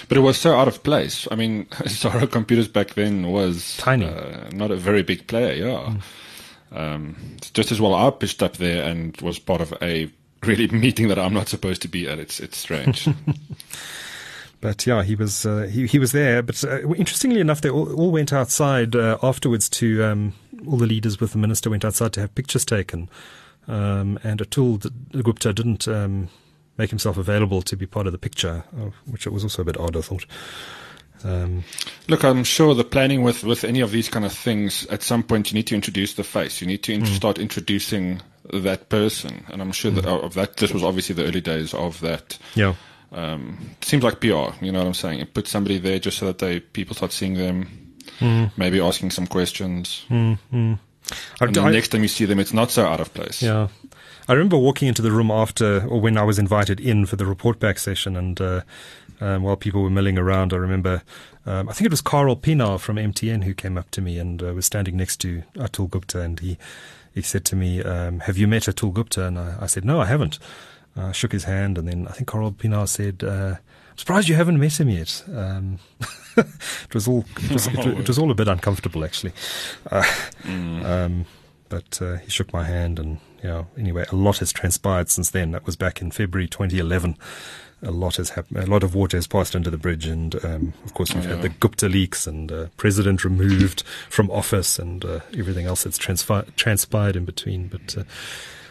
But 0.08 0.18
it 0.18 0.20
was 0.20 0.36
so 0.36 0.56
out 0.56 0.66
of 0.66 0.82
place. 0.82 1.28
I 1.30 1.36
mean, 1.36 1.68
Sahara 1.86 2.26
Computers 2.26 2.66
back 2.66 2.94
then 2.94 3.30
was 3.30 3.76
tiny, 3.76 4.06
uh, 4.06 4.50
not 4.52 4.72
a 4.72 4.76
very 4.76 5.04
big 5.04 5.28
player. 5.28 5.54
Yeah, 5.54 5.94
mm. 5.94 6.02
Um, 6.72 7.16
just 7.52 7.72
as 7.72 7.80
well 7.80 7.94
I 7.94 8.10
pitched 8.10 8.42
up 8.42 8.56
there 8.56 8.84
and 8.84 9.16
was 9.20 9.38
part 9.38 9.60
of 9.60 9.74
a 9.82 10.10
really 10.42 10.68
meeting 10.76 11.08
that 11.08 11.18
I'm 11.18 11.34
not 11.34 11.48
supposed 11.48 11.82
to 11.82 11.88
be 11.88 12.08
at. 12.08 12.18
It's 12.18 12.40
it's 12.40 12.56
strange. 12.58 13.08
but 14.60 14.86
yeah, 14.86 15.02
he 15.02 15.14
was 15.14 15.46
uh, 15.46 15.68
he 15.70 15.86
he 15.86 15.98
was 15.98 16.12
there. 16.12 16.42
But 16.42 16.62
uh, 16.64 16.94
interestingly 16.94 17.40
enough, 17.40 17.60
they 17.60 17.70
all, 17.70 17.92
all 17.94 18.10
went 18.10 18.32
outside 18.32 18.94
uh, 18.94 19.18
afterwards 19.22 19.68
to 19.70 20.04
um, 20.04 20.32
all 20.66 20.76
the 20.76 20.86
leaders 20.86 21.20
with 21.20 21.32
the 21.32 21.38
minister 21.38 21.70
went 21.70 21.84
outside 21.84 22.12
to 22.14 22.20
have 22.20 22.34
pictures 22.34 22.64
taken. 22.64 23.08
Um, 23.68 24.18
and 24.22 24.40
Atul 24.40 24.90
Gupta 25.22 25.52
didn't 25.52 25.88
um, 25.88 26.28
make 26.78 26.90
himself 26.90 27.16
available 27.16 27.62
to 27.62 27.76
be 27.76 27.86
part 27.86 28.06
of 28.06 28.12
the 28.12 28.18
picture, 28.18 28.64
uh, 28.78 28.90
which 29.06 29.26
was 29.26 29.42
also 29.42 29.62
a 29.62 29.64
bit 29.64 29.76
odd, 29.76 29.96
I 29.96 30.02
thought. 30.02 30.26
Um, 31.26 31.64
Look, 32.08 32.24
I'm 32.24 32.44
sure 32.44 32.74
the 32.74 32.84
planning 32.84 33.22
with, 33.22 33.42
with 33.42 33.64
any 33.64 33.80
of 33.80 33.90
these 33.90 34.08
kind 34.08 34.24
of 34.24 34.32
things, 34.32 34.86
at 34.86 35.02
some 35.02 35.22
point 35.22 35.50
you 35.50 35.56
need 35.56 35.66
to 35.68 35.74
introduce 35.74 36.14
the 36.14 36.24
face. 36.24 36.60
You 36.60 36.66
need 36.66 36.82
to 36.84 36.92
in- 36.92 37.02
mm. 37.02 37.06
start 37.06 37.38
introducing 37.38 38.22
that 38.52 38.88
person. 38.88 39.44
And 39.48 39.60
I'm 39.60 39.72
sure 39.72 39.90
mm. 39.90 39.96
that 39.96 40.06
of 40.06 40.34
that, 40.34 40.56
this 40.56 40.72
was 40.72 40.84
obviously 40.84 41.14
the 41.14 41.24
early 41.24 41.40
days 41.40 41.74
of 41.74 42.00
that. 42.00 42.38
Yeah. 42.54 42.74
Um, 43.12 43.76
seems 43.82 44.02
like 44.04 44.20
PR, 44.20 44.52
you 44.60 44.72
know 44.72 44.80
what 44.80 44.86
I'm 44.86 44.94
saying? 44.94 45.26
Put 45.32 45.46
somebody 45.46 45.78
there 45.78 45.98
just 45.98 46.18
so 46.18 46.26
that 46.26 46.38
they 46.38 46.60
people 46.60 46.94
start 46.94 47.12
seeing 47.12 47.34
them, 47.34 47.96
mm. 48.18 48.50
maybe 48.56 48.80
asking 48.80 49.10
some 49.10 49.26
questions. 49.26 50.04
Mm, 50.10 50.38
and 51.40 51.54
the 51.54 51.70
next 51.70 51.88
time 51.88 52.02
you 52.02 52.08
see 52.08 52.24
them, 52.24 52.40
it's 52.40 52.52
not 52.52 52.70
so 52.70 52.84
out 52.84 53.00
of 53.00 53.14
place. 53.14 53.42
Yeah. 53.42 53.68
I 54.28 54.32
remember 54.32 54.58
walking 54.58 54.88
into 54.88 55.02
the 55.02 55.12
room 55.12 55.30
after, 55.30 55.86
or 55.86 56.00
when 56.00 56.18
I 56.18 56.24
was 56.24 56.38
invited 56.38 56.80
in 56.80 57.06
for 57.06 57.14
the 57.14 57.26
report 57.26 57.60
back 57.60 57.78
session, 57.78 58.16
and 58.16 58.40
uh, 58.40 58.62
um, 59.20 59.42
while 59.42 59.56
people 59.56 59.82
were 59.82 59.90
milling 59.90 60.18
around, 60.18 60.52
I 60.52 60.56
remember, 60.56 61.02
um, 61.44 61.68
I 61.68 61.72
think 61.72 61.86
it 61.86 61.90
was 61.90 62.02
Karel 62.02 62.36
Pienaar 62.36 62.78
from 62.78 62.96
MTN 62.96 63.44
who 63.44 63.54
came 63.54 63.78
up 63.78 63.90
to 63.92 64.00
me 64.00 64.18
and 64.18 64.42
uh, 64.42 64.52
was 64.54 64.66
standing 64.66 64.96
next 64.96 65.18
to 65.18 65.42
Atul 65.54 65.90
Gupta, 65.90 66.20
and 66.20 66.40
he 66.40 66.58
he 67.14 67.22
said 67.22 67.44
to 67.46 67.56
me, 67.56 67.82
um, 67.82 68.20
"Have 68.20 68.36
you 68.36 68.46
met 68.46 68.64
Atul 68.64 68.92
Gupta?" 68.92 69.26
And 69.26 69.38
I, 69.38 69.56
I 69.62 69.66
said, 69.66 69.84
"No, 69.84 70.00
I 70.00 70.06
haven't." 70.06 70.38
I 70.96 71.12
shook 71.12 71.32
his 71.32 71.44
hand, 71.44 71.76
and 71.76 71.86
then 71.86 72.08
I 72.08 72.12
think 72.12 72.30
Karel 72.30 72.52
Pienaar 72.52 72.88
said, 72.88 73.22
uh, 73.22 73.56
"I'm 73.90 73.98
surprised 73.98 74.28
you 74.28 74.34
haven't 74.34 74.58
met 74.58 74.80
him 74.80 74.88
yet." 74.88 75.24
Um, 75.34 75.78
it 76.36 76.94
was 76.94 77.08
all 77.08 77.24
it 77.36 77.52
was, 77.52 77.66
it, 77.66 77.78
it 77.78 78.08
was, 78.08 78.18
all 78.18 78.30
a 78.30 78.34
bit 78.34 78.48
uncomfortable, 78.48 79.04
actually. 79.04 79.32
Uh, 79.90 80.04
mm. 80.42 81.24
but 81.68 82.02
uh, 82.02 82.16
he 82.16 82.30
shook 82.30 82.52
my 82.52 82.64
hand, 82.64 82.98
and 82.98 83.18
you 83.42 83.48
know, 83.48 83.66
anyway, 83.78 84.04
a 84.10 84.16
lot 84.16 84.38
has 84.38 84.52
transpired 84.52 85.08
since 85.10 85.30
then. 85.30 85.52
That 85.52 85.66
was 85.66 85.76
back 85.76 86.00
in 86.00 86.10
February 86.10 86.48
2011. 86.48 87.16
A 87.82 87.90
lot 87.90 88.16
has 88.16 88.30
happened. 88.30 88.58
A 88.58 88.66
lot 88.66 88.82
of 88.82 88.94
water 88.94 89.18
has 89.18 89.26
passed 89.26 89.54
under 89.54 89.68
the 89.68 89.76
bridge, 89.76 90.06
and 90.06 90.42
um, 90.44 90.72
of 90.84 90.94
course 90.94 91.14
we've 91.14 91.24
yeah. 91.24 91.32
had 91.32 91.42
the 91.42 91.50
Gupta 91.50 91.88
leaks 91.88 92.26
and 92.26 92.50
uh, 92.50 92.66
president 92.78 93.22
removed 93.22 93.82
from 94.08 94.30
office, 94.30 94.78
and 94.78 95.04
uh, 95.04 95.20
everything 95.36 95.66
else 95.66 95.84
that's 95.84 95.98
transfi- 95.98 96.54
transpired 96.56 97.16
in 97.16 97.26
between. 97.26 97.68
But 97.68 97.98
uh, 97.98 98.04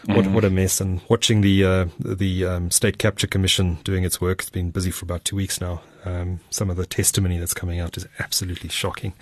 what 0.06 0.24
mm. 0.24 0.32
what 0.32 0.44
a 0.44 0.50
mess! 0.50 0.80
And 0.80 1.00
watching 1.08 1.40
the 1.40 1.64
uh, 1.64 1.86
the 2.00 2.44
um, 2.46 2.70
State 2.72 2.98
Capture 2.98 3.28
Commission 3.28 3.78
doing 3.84 4.02
its 4.02 4.20
work, 4.20 4.40
it's 4.40 4.50
been 4.50 4.70
busy 4.70 4.90
for 4.90 5.04
about 5.04 5.24
two 5.24 5.36
weeks 5.36 5.60
now. 5.60 5.82
Um, 6.04 6.40
some 6.50 6.68
of 6.68 6.76
the 6.76 6.86
testimony 6.86 7.38
that's 7.38 7.54
coming 7.54 7.78
out 7.78 7.96
is 7.96 8.06
absolutely 8.18 8.70
shocking. 8.70 9.12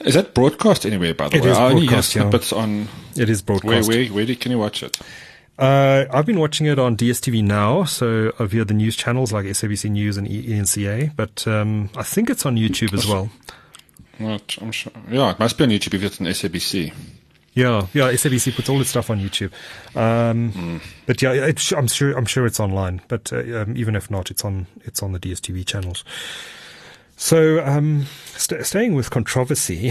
Is 0.00 0.14
that 0.14 0.34
broadcast 0.34 0.84
anywhere, 0.84 1.14
by 1.14 1.28
the 1.28 1.36
it 1.36 1.44
way? 1.44 1.50
Is 1.50 1.58
I 1.58 1.70
only 1.70 2.02
snippets 2.02 2.52
yeah. 2.52 2.58
on. 2.58 2.88
It 3.16 3.30
is 3.30 3.40
broadcast. 3.40 3.88
Where, 3.88 4.04
where, 4.04 4.26
where 4.26 4.34
can 4.34 4.52
you 4.52 4.58
watch 4.58 4.82
it? 4.82 4.98
Uh, 5.58 6.04
I've 6.10 6.26
been 6.26 6.38
watching 6.38 6.66
it 6.66 6.78
on 6.78 6.96
DSTV 6.96 7.42
now, 7.42 7.84
so 7.84 8.30
via 8.38 8.64
the 8.64 8.74
news 8.74 8.94
channels 8.94 9.32
like 9.32 9.46
SABC 9.46 9.90
News 9.90 10.16
and 10.18 10.28
ENCA, 10.28 11.16
but 11.16 11.46
um, 11.48 11.88
I 11.96 12.02
think 12.02 12.28
it's 12.28 12.44
on 12.44 12.56
YouTube 12.56 12.92
as 12.92 13.06
well. 13.06 13.30
Right, 14.20 14.58
I'm 14.60 14.72
sure. 14.72 14.92
Yeah, 15.10 15.30
it 15.30 15.38
must 15.38 15.56
be 15.56 15.64
on 15.64 15.70
YouTube 15.70 15.94
if 15.94 16.02
it's 16.02 16.20
on 16.20 16.26
SABC. 16.26 16.92
Yeah, 17.54 17.86
yeah. 17.94 18.12
SABC 18.12 18.54
puts 18.54 18.68
all 18.68 18.80
its 18.82 18.90
stuff 18.90 19.08
on 19.08 19.18
YouTube, 19.18 19.50
um, 19.96 20.52
mm. 20.52 20.82
but 21.06 21.22
yeah, 21.22 21.50
I'm 21.74 21.86
sure 21.86 22.12
I'm 22.12 22.26
sure 22.26 22.44
it's 22.44 22.60
online. 22.60 23.00
But 23.08 23.32
uh, 23.32 23.62
um, 23.62 23.76
even 23.78 23.96
if 23.96 24.10
not, 24.10 24.30
it's 24.30 24.44
on 24.44 24.66
it's 24.84 25.02
on 25.02 25.12
the 25.12 25.18
DSTV 25.18 25.66
channels. 25.66 26.04
So, 27.18 27.64
um, 27.64 28.04
st- 28.36 28.66
staying 28.66 28.94
with 28.94 29.10
controversy, 29.10 29.90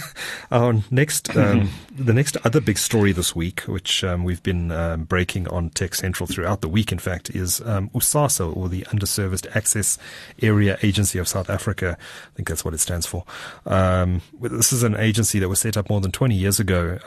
our 0.50 0.82
next, 0.90 1.36
um, 1.36 1.68
the 1.94 2.14
next 2.14 2.38
other 2.46 2.62
big 2.62 2.78
story 2.78 3.12
this 3.12 3.36
week, 3.36 3.60
which 3.62 4.02
um, 4.02 4.24
we've 4.24 4.42
been 4.42 4.72
um, 4.72 5.04
breaking 5.04 5.48
on 5.48 5.68
Tech 5.68 5.94
Central 5.94 6.26
throughout 6.26 6.62
the 6.62 6.70
week, 6.70 6.90
in 6.90 6.98
fact, 6.98 7.28
is 7.28 7.60
um, 7.66 7.90
USASA, 7.90 8.56
or 8.56 8.70
the 8.70 8.82
Underserviced 8.84 9.54
Access 9.54 9.98
Area 10.40 10.78
Agency 10.82 11.18
of 11.18 11.28
South 11.28 11.50
Africa. 11.50 11.98
I 12.00 12.36
think 12.36 12.48
that's 12.48 12.64
what 12.64 12.72
it 12.72 12.80
stands 12.80 13.04
for. 13.04 13.24
Um, 13.66 14.22
this 14.40 14.72
is 14.72 14.82
an 14.82 14.96
agency 14.96 15.38
that 15.40 15.50
was 15.50 15.58
set 15.60 15.76
up 15.76 15.90
more 15.90 16.00
than 16.00 16.10
20 16.10 16.34
years 16.34 16.58
ago, 16.58 16.98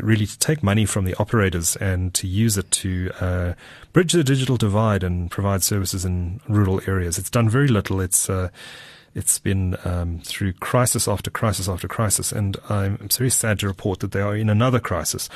really 0.00 0.24
to 0.24 0.38
take 0.38 0.62
money 0.62 0.86
from 0.86 1.04
the 1.04 1.14
operators 1.16 1.76
and 1.76 2.14
to 2.14 2.26
use 2.26 2.56
it 2.56 2.70
to 2.70 3.10
uh, 3.20 3.52
bridge 3.92 4.14
the 4.14 4.24
digital 4.24 4.56
divide 4.56 5.04
and 5.04 5.30
provide 5.30 5.62
services 5.62 6.06
in 6.06 6.40
rural 6.48 6.80
areas. 6.86 7.18
It's 7.18 7.28
done 7.28 7.50
very 7.50 7.68
little. 7.68 8.00
It's 8.00 8.30
uh, 8.30 8.48
it's 9.14 9.38
been 9.38 9.76
um, 9.84 10.20
through 10.20 10.52
crisis 10.54 11.08
after 11.08 11.30
crisis 11.30 11.68
after 11.68 11.88
crisis, 11.88 12.32
and 12.32 12.56
I'm 12.68 12.96
very 13.08 13.30
sad 13.30 13.58
to 13.60 13.66
report 13.66 14.00
that 14.00 14.12
they 14.12 14.20
are 14.20 14.36
in 14.36 14.48
another 14.48 14.78
crisis. 14.78 15.28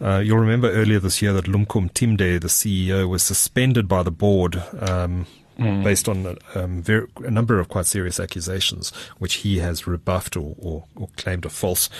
Uh, 0.00 0.18
you'll 0.18 0.38
remember 0.38 0.70
earlier 0.70 1.00
this 1.00 1.20
year 1.20 1.32
that 1.32 1.46
Lumko 1.46 1.90
Mtimde, 1.90 2.40
the 2.40 2.48
CEO, 2.48 3.08
was 3.08 3.22
suspended 3.22 3.88
by 3.88 4.02
the 4.02 4.10
board. 4.10 4.62
Um, 4.78 5.26
mm. 5.58 5.82
Based 5.82 6.08
on 6.08 6.38
um, 6.54 6.84
a 7.24 7.30
number 7.30 7.58
of 7.58 7.68
quite 7.68 7.86
serious 7.86 8.20
accusations, 8.20 8.92
which 9.18 9.34
he 9.34 9.58
has 9.58 9.88
rebuffed 9.88 10.36
or, 10.36 10.54
or, 10.58 10.84
or 10.94 11.08
claimed 11.16 11.44
are 11.44 11.50
false. 11.50 11.90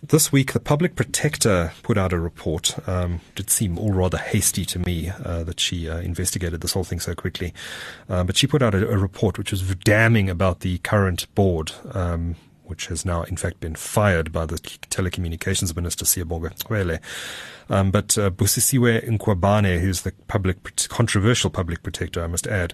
This 0.00 0.30
week, 0.30 0.52
the 0.52 0.60
public 0.60 0.94
protector 0.94 1.72
put 1.82 1.98
out 1.98 2.12
a 2.12 2.20
report. 2.20 2.76
Um, 2.88 3.20
it 3.36 3.50
seemed 3.50 3.78
all 3.78 3.92
rather 3.92 4.16
hasty 4.16 4.64
to 4.66 4.78
me 4.78 5.10
uh, 5.24 5.42
that 5.42 5.58
she 5.58 5.88
uh, 5.88 5.98
investigated 5.98 6.60
this 6.60 6.72
whole 6.72 6.84
thing 6.84 7.00
so 7.00 7.14
quickly. 7.14 7.52
Uh, 8.08 8.22
but 8.22 8.36
she 8.36 8.46
put 8.46 8.62
out 8.62 8.76
a, 8.76 8.88
a, 8.88 8.96
report 8.96 9.38
which 9.38 9.50
was 9.50 9.62
damning 9.74 10.30
about 10.30 10.60
the 10.60 10.78
current 10.78 11.32
board, 11.34 11.72
um, 11.94 12.36
which 12.62 12.86
has 12.86 13.04
now, 13.04 13.24
in 13.24 13.36
fact, 13.36 13.58
been 13.58 13.74
fired 13.74 14.30
by 14.30 14.46
the 14.46 14.58
telecommunications 14.58 15.74
minister, 15.74 16.04
Siyabonga 16.04 16.56
Cwele. 16.62 17.00
Um, 17.68 17.90
but 17.90 18.16
uh, 18.16 18.30
Busisiwe 18.30 19.04
Mkhwebane, 19.08 19.80
who's 19.80 20.02
the 20.02 20.12
public 20.28 20.58
controversial 20.88 21.50
public 21.50 21.82
protector, 21.82 22.22
I 22.22 22.28
must 22.28 22.46
add, 22.46 22.72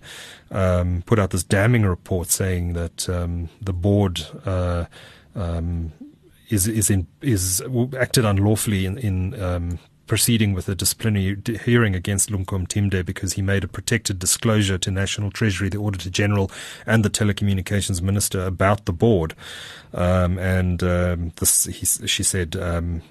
um, 0.50 1.02
put 1.06 1.18
out 1.18 1.30
this 1.30 1.42
damning 1.42 1.86
report 1.86 2.28
saying 2.28 2.74
that 2.74 3.08
um, 3.08 3.48
the 3.62 3.72
board 3.72 4.26
uh, 4.44 4.84
um, 5.34 5.92
is 6.48 6.66
is 6.66 6.90
in 6.90 7.06
is 7.20 7.62
acted 7.98 8.24
unlawfully 8.24 8.86
in, 8.86 8.98
in 8.98 9.42
um, 9.42 9.78
proceeding 10.06 10.52
with 10.52 10.68
a 10.68 10.74
disciplinary 10.74 11.36
hearing 11.64 11.94
against 11.94 12.30
Lumko 12.30 12.66
Mtimde 12.66 13.04
because 13.06 13.34
he 13.34 13.42
made 13.42 13.64
a 13.64 13.68
protected 13.68 14.18
disclosure 14.18 14.78
to 14.78 14.90
National 14.90 15.30
Treasury, 15.30 15.68
the 15.68 15.78
Auditor 15.78 16.10
General, 16.10 16.50
and 16.86 17.04
the 17.04 17.10
Telecommunications 17.10 18.02
Minister 18.02 18.44
about 18.44 18.84
the 18.84 18.92
board. 18.92 19.34
Um, 19.92 20.38
and 20.38 20.82
um, 20.82 21.32
this, 21.36 21.64
he, 21.64 21.86
she 21.86 22.22
said, 22.22 22.56
um, 22.56 23.02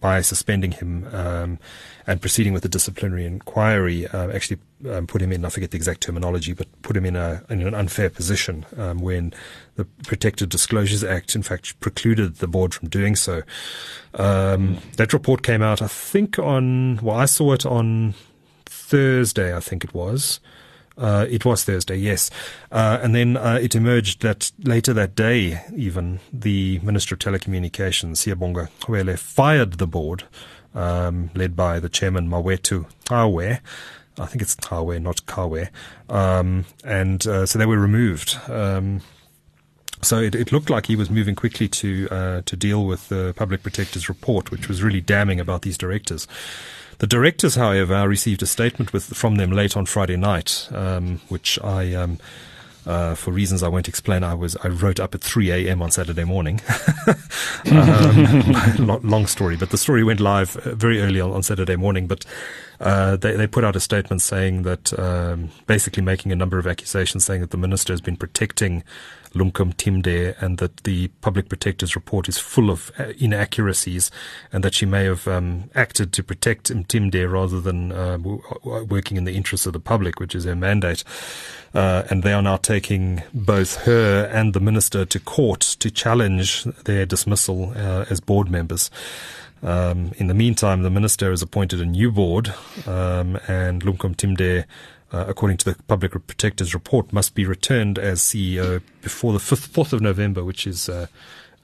by 0.00 0.20
suspending 0.20 0.72
him 0.72 1.08
um, 1.12 1.58
and 2.06 2.20
proceeding 2.20 2.52
with 2.52 2.64
a 2.64 2.68
disciplinary 2.68 3.24
inquiry, 3.24 4.06
uh, 4.06 4.30
actually 4.30 4.58
um, 4.88 5.06
put 5.06 5.22
him 5.22 5.32
in, 5.32 5.44
I 5.44 5.48
forget 5.48 5.70
the 5.70 5.76
exact 5.76 6.02
terminology, 6.02 6.52
but 6.52 6.66
put 6.82 6.96
him 6.96 7.06
in, 7.06 7.16
a, 7.16 7.42
in 7.48 7.66
an 7.66 7.74
unfair 7.74 8.10
position 8.10 8.66
um, 8.76 8.98
when 8.98 9.32
the 9.76 9.84
Protected 10.04 10.48
Disclosures 10.48 11.02
Act, 11.02 11.34
in 11.34 11.42
fact, 11.42 11.78
precluded 11.80 12.36
the 12.36 12.48
board 12.48 12.74
from 12.74 12.88
doing 12.88 13.16
so. 13.16 13.42
Um, 14.14 14.78
that 14.96 15.12
report 15.12 15.42
came 15.42 15.62
out, 15.62 15.80
I 15.80 15.86
think, 15.86 16.38
on, 16.38 16.96
well, 17.02 17.16
I 17.16 17.24
saw 17.24 17.52
it 17.52 17.64
on 17.64 18.14
Thursday, 18.66 19.56
I 19.56 19.60
think 19.60 19.84
it 19.84 19.94
was. 19.94 20.40
Uh, 20.98 21.26
it 21.28 21.44
was 21.44 21.62
Thursday, 21.64 21.96
yes. 21.96 22.30
Uh, 22.72 22.98
and 23.02 23.14
then 23.14 23.36
uh, 23.36 23.58
it 23.60 23.74
emerged 23.74 24.22
that 24.22 24.50
later 24.62 24.94
that 24.94 25.14
day, 25.14 25.62
even, 25.74 26.20
the 26.32 26.78
Minister 26.78 27.14
of 27.14 27.18
Telecommunications, 27.18 28.16
Siyabonga 28.16 28.70
Cwele, 28.80 29.18
fired 29.18 29.74
the 29.74 29.86
board, 29.86 30.24
um, 30.74 31.30
led 31.34 31.54
by 31.54 31.80
the 31.80 31.90
chairman, 31.90 32.28
Mawethu 32.28 32.86
Cawe, 33.06 33.60
I 34.18 34.26
think 34.26 34.42
it's 34.42 34.54
Kawe, 34.54 35.00
not 35.00 35.26
Kawe. 35.26 35.68
Um, 36.08 36.64
and 36.84 37.26
uh, 37.26 37.46
so 37.46 37.58
they 37.58 37.66
were 37.66 37.78
removed. 37.78 38.38
Um, 38.48 39.02
so 40.02 40.18
it, 40.18 40.34
it, 40.34 40.52
looked 40.52 40.70
like 40.70 40.86
he 40.86 40.96
was 40.96 41.10
moving 41.10 41.34
quickly 41.34 41.68
to 41.68 42.08
uh, 42.10 42.42
to 42.44 42.56
deal 42.56 42.84
with 42.84 43.08
the 43.08 43.34
public 43.36 43.62
protector's 43.62 44.08
report, 44.08 44.50
which 44.50 44.68
was 44.68 44.82
really 44.82 45.00
damning 45.00 45.40
about 45.40 45.62
these 45.62 45.78
directors. 45.78 46.28
The 46.98 47.06
directors, 47.06 47.56
however, 47.56 48.08
received 48.08 48.42
a 48.42 48.46
statement 48.46 48.92
with, 48.92 49.04
from 49.04 49.36
them 49.36 49.52
late 49.52 49.76
on 49.76 49.84
Friday 49.84 50.16
night, 50.16 50.68
um, 50.72 51.20
which 51.28 51.58
I 51.62 51.92
um, 51.94 52.18
uh, 52.86 53.16
for 53.16 53.32
reasons 53.32 53.62
I 53.62 53.68
won't 53.68 53.88
explain, 53.88 54.22
I 54.22 54.34
was 54.34 54.56
I 54.62 54.68
wrote 54.68 55.00
up 55.00 55.14
at 55.14 55.20
3 55.20 55.50
a.m. 55.50 55.82
on 55.82 55.90
Saturday 55.90 56.24
morning. 56.24 56.60
um, 57.70 59.00
long 59.02 59.26
story, 59.26 59.56
but 59.56 59.70
the 59.70 59.78
story 59.78 60.04
went 60.04 60.20
live 60.20 60.56
uh, 60.58 60.74
very 60.74 61.00
early 61.02 61.20
on, 61.20 61.32
on 61.32 61.42
Saturday 61.42 61.76
morning. 61.76 62.06
But 62.06 62.24
uh, 62.80 63.16
they 63.16 63.36
they 63.36 63.46
put 63.46 63.64
out 63.64 63.76
a 63.76 63.80
statement 63.80 64.22
saying 64.22 64.62
that 64.62 64.98
um, 64.98 65.50
basically 65.66 66.02
making 66.02 66.32
a 66.32 66.36
number 66.36 66.58
of 66.58 66.66
accusations, 66.66 67.24
saying 67.24 67.40
that 67.40 67.50
the 67.50 67.56
minister 67.56 67.92
has 67.92 68.00
been 68.00 68.16
protecting 68.16 68.82
Lumko 69.36 69.72
Mtimde 69.72 70.34
and 70.40 70.58
that 70.58 70.78
the 70.78 71.08
public 71.20 71.48
protector's 71.48 71.94
report 71.94 72.28
is 72.28 72.38
full 72.38 72.70
of 72.70 72.90
uh, 72.98 73.12
inaccuracies 73.18 74.10
and 74.52 74.64
that 74.64 74.74
she 74.74 74.86
may 74.86 75.04
have 75.04 75.28
um, 75.28 75.70
acted 75.74 76.12
to 76.14 76.22
protect 76.22 76.72
Mtimde 76.72 77.30
rather 77.30 77.60
than 77.60 77.92
uh, 77.92 78.18
working 78.64 79.16
in 79.16 79.24
the 79.24 79.34
interests 79.34 79.66
of 79.66 79.72
the 79.72 79.80
public, 79.80 80.18
which 80.18 80.34
is 80.34 80.44
her 80.44 80.56
mandate. 80.56 81.04
Uh, 81.74 82.04
and 82.08 82.22
they 82.22 82.32
are 82.32 82.42
now 82.42 82.56
taking 82.56 83.22
both 83.34 83.76
her 83.82 84.24
and 84.32 84.54
the 84.54 84.60
minister 84.60 85.04
to 85.04 85.20
court 85.20 85.60
to 85.60 85.90
challenge 85.90 86.64
their 86.84 87.04
dismissal 87.04 87.72
uh, 87.76 88.06
as 88.08 88.20
board 88.20 88.50
members. 88.50 88.90
Um, 89.62 90.12
in 90.16 90.26
the 90.26 90.34
meantime, 90.34 90.82
the 90.82 90.90
minister 90.90 91.30
has 91.30 91.42
appointed 91.42 91.80
a 91.80 91.86
new 91.86 92.12
board, 92.12 92.54
um, 92.86 93.38
and 93.48 93.82
Lumko 93.82 94.14
Mtimde 94.14 94.64
uh, 95.12 95.24
according 95.28 95.56
to 95.58 95.72
the 95.72 95.82
Public 95.84 96.12
Protector's 96.12 96.74
report, 96.74 97.12
must 97.12 97.34
be 97.34 97.46
returned 97.46 97.98
as 97.98 98.20
CEO 98.20 98.82
before 99.02 99.32
the 99.32 99.38
5th, 99.38 99.68
4th 99.68 99.92
of 99.92 100.00
November, 100.00 100.44
which 100.44 100.66
is 100.66 100.88
uh, 100.88 101.06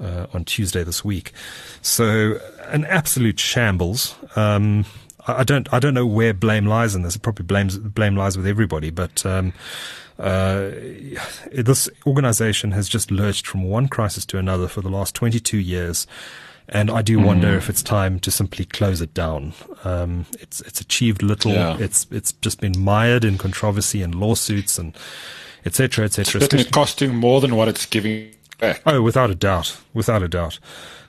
uh, 0.00 0.26
on 0.32 0.44
Tuesday 0.44 0.84
this 0.84 1.04
week. 1.04 1.32
So, 1.80 2.38
an 2.68 2.84
absolute 2.84 3.40
shambles. 3.40 4.14
Um, 4.36 4.84
I 5.26 5.44
don't, 5.44 5.72
I 5.72 5.78
don't 5.78 5.94
know 5.94 6.06
where 6.06 6.34
blame 6.34 6.66
lies 6.66 6.94
in 6.94 7.02
this. 7.02 7.16
It 7.16 7.22
probably 7.22 7.44
blames, 7.44 7.78
blame 7.78 8.16
lies 8.16 8.36
with 8.36 8.46
everybody, 8.46 8.90
but 8.90 9.24
um, 9.24 9.52
uh, 10.18 10.70
this 11.52 11.88
organization 12.06 12.72
has 12.72 12.88
just 12.88 13.10
lurched 13.10 13.46
from 13.46 13.64
one 13.64 13.88
crisis 13.88 14.24
to 14.26 14.38
another 14.38 14.66
for 14.66 14.80
the 14.80 14.88
last 14.90 15.14
22 15.14 15.58
years. 15.58 16.06
And 16.68 16.90
I 16.90 17.02
do 17.02 17.18
wonder 17.18 17.48
mm. 17.48 17.56
if 17.56 17.68
it's 17.68 17.82
time 17.82 18.20
to 18.20 18.30
simply 18.30 18.64
close 18.64 19.00
it 19.00 19.12
down. 19.14 19.52
Um, 19.84 20.26
it's 20.40 20.60
it's 20.62 20.80
achieved 20.80 21.22
little. 21.22 21.52
Yeah. 21.52 21.76
It's 21.78 22.06
it's 22.10 22.32
just 22.32 22.60
been 22.60 22.78
mired 22.78 23.24
in 23.24 23.36
controversy 23.36 24.00
and 24.02 24.14
lawsuits 24.14 24.78
and 24.78 24.96
etc. 25.66 26.04
etc. 26.04 26.42
It's 26.42 26.70
costing 26.70 27.14
more 27.14 27.40
than 27.40 27.56
what 27.56 27.68
it's 27.68 27.84
giving 27.84 28.30
back. 28.58 28.80
Oh, 28.86 29.02
without 29.02 29.30
a 29.30 29.34
doubt, 29.34 29.76
without 29.92 30.22
a 30.22 30.28
doubt. 30.28 30.58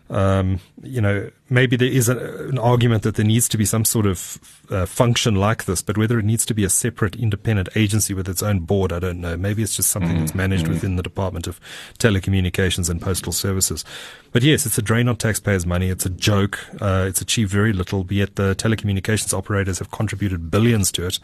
Um, 0.10 0.60
you 0.84 1.02
know, 1.02 1.32
maybe 1.50 1.76
there 1.76 1.88
is 1.88 2.10
a, 2.10 2.48
an 2.48 2.60
argument 2.60 3.04
that 3.04 3.16
there 3.16 3.26
needs 3.26 3.48
to 3.50 3.58
be 3.58 3.66
some 3.66 3.86
sort 3.86 4.06
of 4.06 4.38
uh, 4.70 4.86
function 4.86 5.36
like 5.36 5.64
this, 5.64 5.82
but 5.82 5.98
whether 5.98 6.20
it 6.20 6.26
needs 6.26 6.46
to 6.46 6.54
be 6.54 6.64
a 6.64 6.70
separate 6.70 7.16
independent 7.16 7.70
agency 7.76 8.14
with 8.14 8.28
its 8.28 8.44
own 8.44 8.60
board, 8.60 8.92
I 8.92 9.00
don't 9.00 9.22
know. 9.22 9.38
Maybe 9.38 9.64
it's 9.64 9.76
just 9.76 9.90
something 9.90 10.16
mm 10.16 10.20
that's 10.20 10.36
managed 10.36 10.66
mm 10.66 10.70
within 10.70 10.98
the 10.98 11.04
Department 11.04 11.48
of 11.48 11.60
Telecommunications 12.00 12.90
and 12.90 13.02
Postal 13.02 13.32
Services. 13.32 13.84
But 14.32 14.44
yes, 14.44 14.66
it's 14.66 14.78
a 14.78 14.82
drain 14.82 15.08
on 15.08 15.16
taxpayers' 15.16 15.66
money. 15.66 15.90
It's 15.90 16.06
a 16.06 16.10
joke. 16.10 16.60
Uh, 16.82 17.06
it's 17.08 17.22
achieved 17.22 17.52
very 17.52 17.74
little, 17.74 18.04
be 18.04 18.22
it 18.22 18.36
the 18.36 18.56
telecommunications 18.56 19.34
operators 19.34 19.80
have 19.80 19.90
contributed 19.92 20.52
billions 20.52 20.92
to 20.94 21.08
it. 21.08 21.20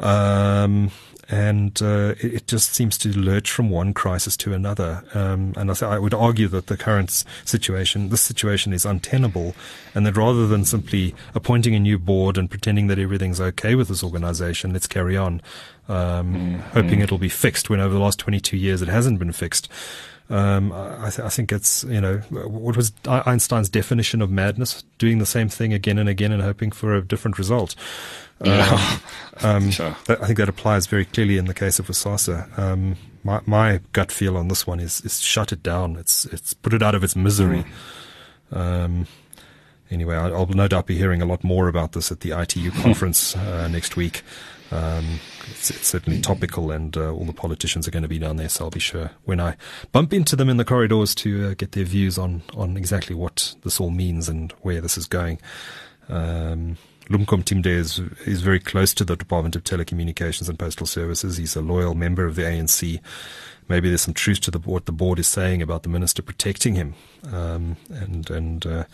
Um, 0.00 0.90
and 1.30 1.80
uh, 1.80 2.14
it, 2.18 2.34
it, 2.34 2.46
just 2.46 2.74
seems 2.74 2.98
to 2.98 3.16
lurch 3.16 3.50
from 3.50 3.70
one 3.70 3.94
crisis 3.94 4.36
to 4.38 4.52
another. 4.52 5.04
Um, 5.14 5.54
and 5.56 5.70
I, 5.70 5.74
th- 5.74 5.90
I, 5.90 5.98
would 5.98 6.12
argue 6.12 6.48
that 6.48 6.66
the 6.66 6.76
current 6.76 7.24
situation, 7.44 8.08
this 8.08 8.20
situation, 8.20 8.72
is 8.72 8.84
untenable, 8.84 9.54
and 9.94 10.04
that 10.06 10.16
rather 10.16 10.48
than 10.48 10.64
simply 10.64 11.14
appointing 11.34 11.74
a 11.74 11.80
new 11.80 11.98
board 11.98 12.36
and 12.36 12.50
pretending 12.50 12.88
that 12.88 12.98
everything's 12.98 13.40
okay 13.40 13.76
with 13.76 13.88
this 13.88 14.02
organisation, 14.02 14.72
let's 14.72 14.88
carry 14.88 15.16
on, 15.16 15.40
um, 15.88 16.34
mm-hmm. 16.34 16.60
hoping 16.72 17.00
it'll 17.00 17.18
be 17.18 17.28
fixed. 17.28 17.70
When 17.70 17.78
over 17.78 17.94
the 17.94 18.00
last 18.00 18.18
22 18.18 18.56
years 18.56 18.82
it 18.82 18.88
hasn't 18.88 19.20
been 19.20 19.32
fixed. 19.32 19.68
Um, 20.30 20.72
I, 20.72 21.10
th- 21.10 21.26
I, 21.26 21.28
think 21.28 21.50
it's 21.50 21.82
you 21.84 22.00
know 22.00 22.18
what 22.30 22.76
was 22.76 22.92
Einstein's 23.04 23.68
definition 23.68 24.22
of 24.22 24.30
madness: 24.30 24.84
doing 24.98 25.18
the 25.18 25.26
same 25.26 25.48
thing 25.48 25.72
again 25.72 25.98
and 25.98 26.08
again 26.08 26.30
and 26.30 26.40
hoping 26.40 26.70
for 26.70 26.94
a 26.94 27.02
different 27.02 27.36
result. 27.36 27.74
Yeah. 28.42 28.98
Um, 29.42 29.56
um, 29.64 29.70
sure. 29.70 29.96
I 30.08 30.26
think 30.26 30.38
that 30.38 30.48
applies 30.48 30.86
very 30.86 31.04
clearly 31.04 31.36
in 31.36 31.46
the 31.46 31.54
case 31.54 31.78
of 31.78 31.86
USASA. 31.86 32.58
Um, 32.58 32.96
my, 33.22 33.40
my 33.46 33.80
gut 33.92 34.10
feel 34.10 34.36
on 34.36 34.48
this 34.48 34.66
one 34.66 34.80
is, 34.80 35.00
is 35.02 35.20
shut 35.20 35.52
it 35.52 35.62
down. 35.62 35.96
It's, 35.96 36.24
it's 36.26 36.54
put 36.54 36.72
it 36.72 36.82
out 36.82 36.94
of 36.94 37.04
its 37.04 37.14
misery. 37.14 37.64
Mm. 38.50 38.56
Um, 38.56 39.06
anyway, 39.90 40.16
I'll, 40.16 40.34
I'll, 40.34 40.46
no 40.46 40.68
doubt 40.68 40.86
be 40.86 40.96
hearing 40.96 41.22
a 41.22 41.26
lot 41.26 41.44
more 41.44 41.68
about 41.68 41.92
this 41.92 42.10
at 42.10 42.20
the 42.20 42.38
ITU 42.38 42.70
conference 42.82 43.36
uh, 43.36 43.68
next 43.68 43.96
week. 43.96 44.22
Um, 44.72 45.18
it's, 45.50 45.70
it's, 45.70 45.88
certainly 45.88 46.20
topical, 46.20 46.70
and 46.70 46.96
uh, 46.96 47.12
all 47.12 47.24
the 47.24 47.32
politicians 47.32 47.88
are 47.88 47.90
going 47.90 48.04
to 48.04 48.08
be 48.08 48.20
down 48.20 48.36
there. 48.36 48.48
So 48.48 48.66
I'll 48.66 48.70
be 48.70 48.78
sure 48.78 49.10
when 49.24 49.40
I 49.40 49.56
bump 49.90 50.12
into 50.12 50.36
them 50.36 50.48
in 50.48 50.58
the 50.58 50.64
corridors 50.64 51.12
to 51.16 51.48
uh, 51.48 51.54
get 51.54 51.72
their 51.72 51.84
views 51.84 52.18
on 52.18 52.42
on 52.56 52.76
exactly 52.76 53.16
what 53.16 53.56
this 53.64 53.80
all 53.80 53.90
means 53.90 54.28
and 54.28 54.52
where 54.62 54.80
this 54.80 54.96
is 54.96 55.08
going. 55.08 55.40
Um, 56.08 56.76
Lumko 57.10 57.42
Mtimde 57.42 57.66
is, 57.66 57.98
is 58.24 58.40
very 58.40 58.60
close 58.60 58.94
to 58.94 59.04
the 59.04 59.16
Department 59.16 59.56
of 59.56 59.64
Telecommunications 59.64 60.48
and 60.48 60.56
Postal 60.58 60.86
Services. 60.86 61.38
He's 61.38 61.56
a 61.56 61.60
loyal 61.60 61.96
member 61.96 62.24
of 62.24 62.36
the 62.36 62.42
ANC. 62.42 63.00
Maybe 63.68 63.88
there's 63.88 64.02
some 64.02 64.14
truth 64.14 64.40
to 64.42 64.52
the, 64.52 64.60
what 64.60 64.86
the 64.86 64.92
board 64.92 65.18
is 65.18 65.26
saying 65.26 65.60
about 65.60 65.82
the 65.82 65.88
minister 65.88 66.22
protecting 66.22 66.76
him. 66.76 66.94
Um, 67.32 67.76
and, 67.88 68.30
and, 68.30 68.64
uh, 68.64 68.84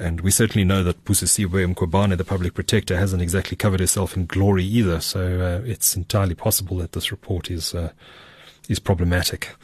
and 0.00 0.20
we 0.20 0.32
certainly 0.32 0.64
know 0.64 0.82
that 0.82 1.04
Busisiwe 1.04 1.74
Mkhwebane, 1.74 2.16
the 2.16 2.24
public 2.24 2.54
protector, 2.54 2.96
hasn't 2.96 3.22
exactly 3.22 3.56
covered 3.56 3.78
herself 3.78 4.16
in 4.16 4.26
glory 4.26 4.64
either. 4.64 5.00
So 5.00 5.40
uh, 5.40 5.64
it's 5.64 5.94
entirely 5.94 6.34
possible 6.34 6.78
that 6.78 6.90
this 6.90 7.12
report 7.12 7.52
is 7.52 7.72
uh, 7.72 7.92
is 8.68 8.80
problematic. 8.80 9.54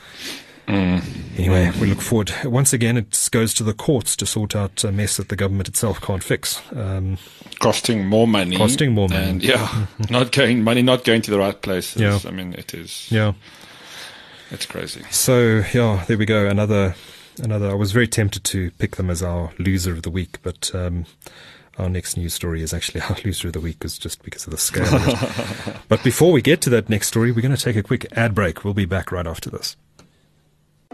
Mm. 0.68 1.02
Anyway, 1.38 1.72
we 1.80 1.86
look 1.86 2.02
forward. 2.02 2.32
Once 2.44 2.74
again, 2.74 2.98
it 2.98 3.28
goes 3.32 3.54
to 3.54 3.64
the 3.64 3.72
courts 3.72 4.14
to 4.16 4.26
sort 4.26 4.54
out 4.54 4.84
a 4.84 4.92
mess 4.92 5.16
that 5.16 5.30
the 5.30 5.36
government 5.36 5.66
itself 5.66 6.00
can't 6.00 6.22
fix. 6.22 6.60
Um, 6.72 7.16
costing 7.58 8.06
more 8.06 8.28
money. 8.28 8.56
Costing 8.56 8.92
more 8.92 9.08
money. 9.08 9.30
And 9.30 9.42
yeah, 9.42 9.86
not 10.10 10.30
going, 10.30 10.62
money 10.62 10.82
not 10.82 11.04
going 11.04 11.22
to 11.22 11.30
the 11.30 11.38
right 11.38 11.60
places. 11.60 12.02
Yeah. 12.02 12.18
I 12.26 12.32
mean, 12.32 12.52
it 12.52 12.74
is. 12.74 13.10
Yeah. 13.10 13.32
It's 14.50 14.66
crazy. 14.66 15.04
So, 15.10 15.62
yeah, 15.72 16.04
there 16.06 16.18
we 16.18 16.26
go. 16.26 16.46
Another, 16.46 16.94
another, 17.42 17.70
I 17.70 17.74
was 17.74 17.92
very 17.92 18.08
tempted 18.08 18.44
to 18.44 18.70
pick 18.72 18.96
them 18.96 19.08
as 19.08 19.22
our 19.22 19.52
loser 19.58 19.92
of 19.92 20.02
the 20.02 20.10
week, 20.10 20.38
but, 20.42 20.70
um, 20.74 21.06
our 21.78 21.88
next 21.88 22.16
news 22.16 22.34
story 22.34 22.62
is 22.62 22.74
actually 22.74 23.00
our 23.08 23.16
loser 23.24 23.48
of 23.48 23.54
the 23.54 23.60
week, 23.60 23.84
is 23.84 23.96
just 23.96 24.22
because 24.22 24.46
of 24.46 24.50
the 24.50 24.58
scale. 24.58 24.94
Of 24.94 25.84
but 25.88 26.02
before 26.02 26.32
we 26.32 26.42
get 26.42 26.60
to 26.62 26.70
that 26.70 26.88
next 26.90 27.08
story, 27.08 27.32
we're 27.32 27.42
going 27.42 27.56
to 27.56 27.62
take 27.62 27.76
a 27.76 27.82
quick 27.82 28.06
ad 28.12 28.34
break. 28.34 28.64
We'll 28.64 28.74
be 28.74 28.84
back 28.84 29.12
right 29.12 29.26
after 29.26 29.48
this. 29.48 29.76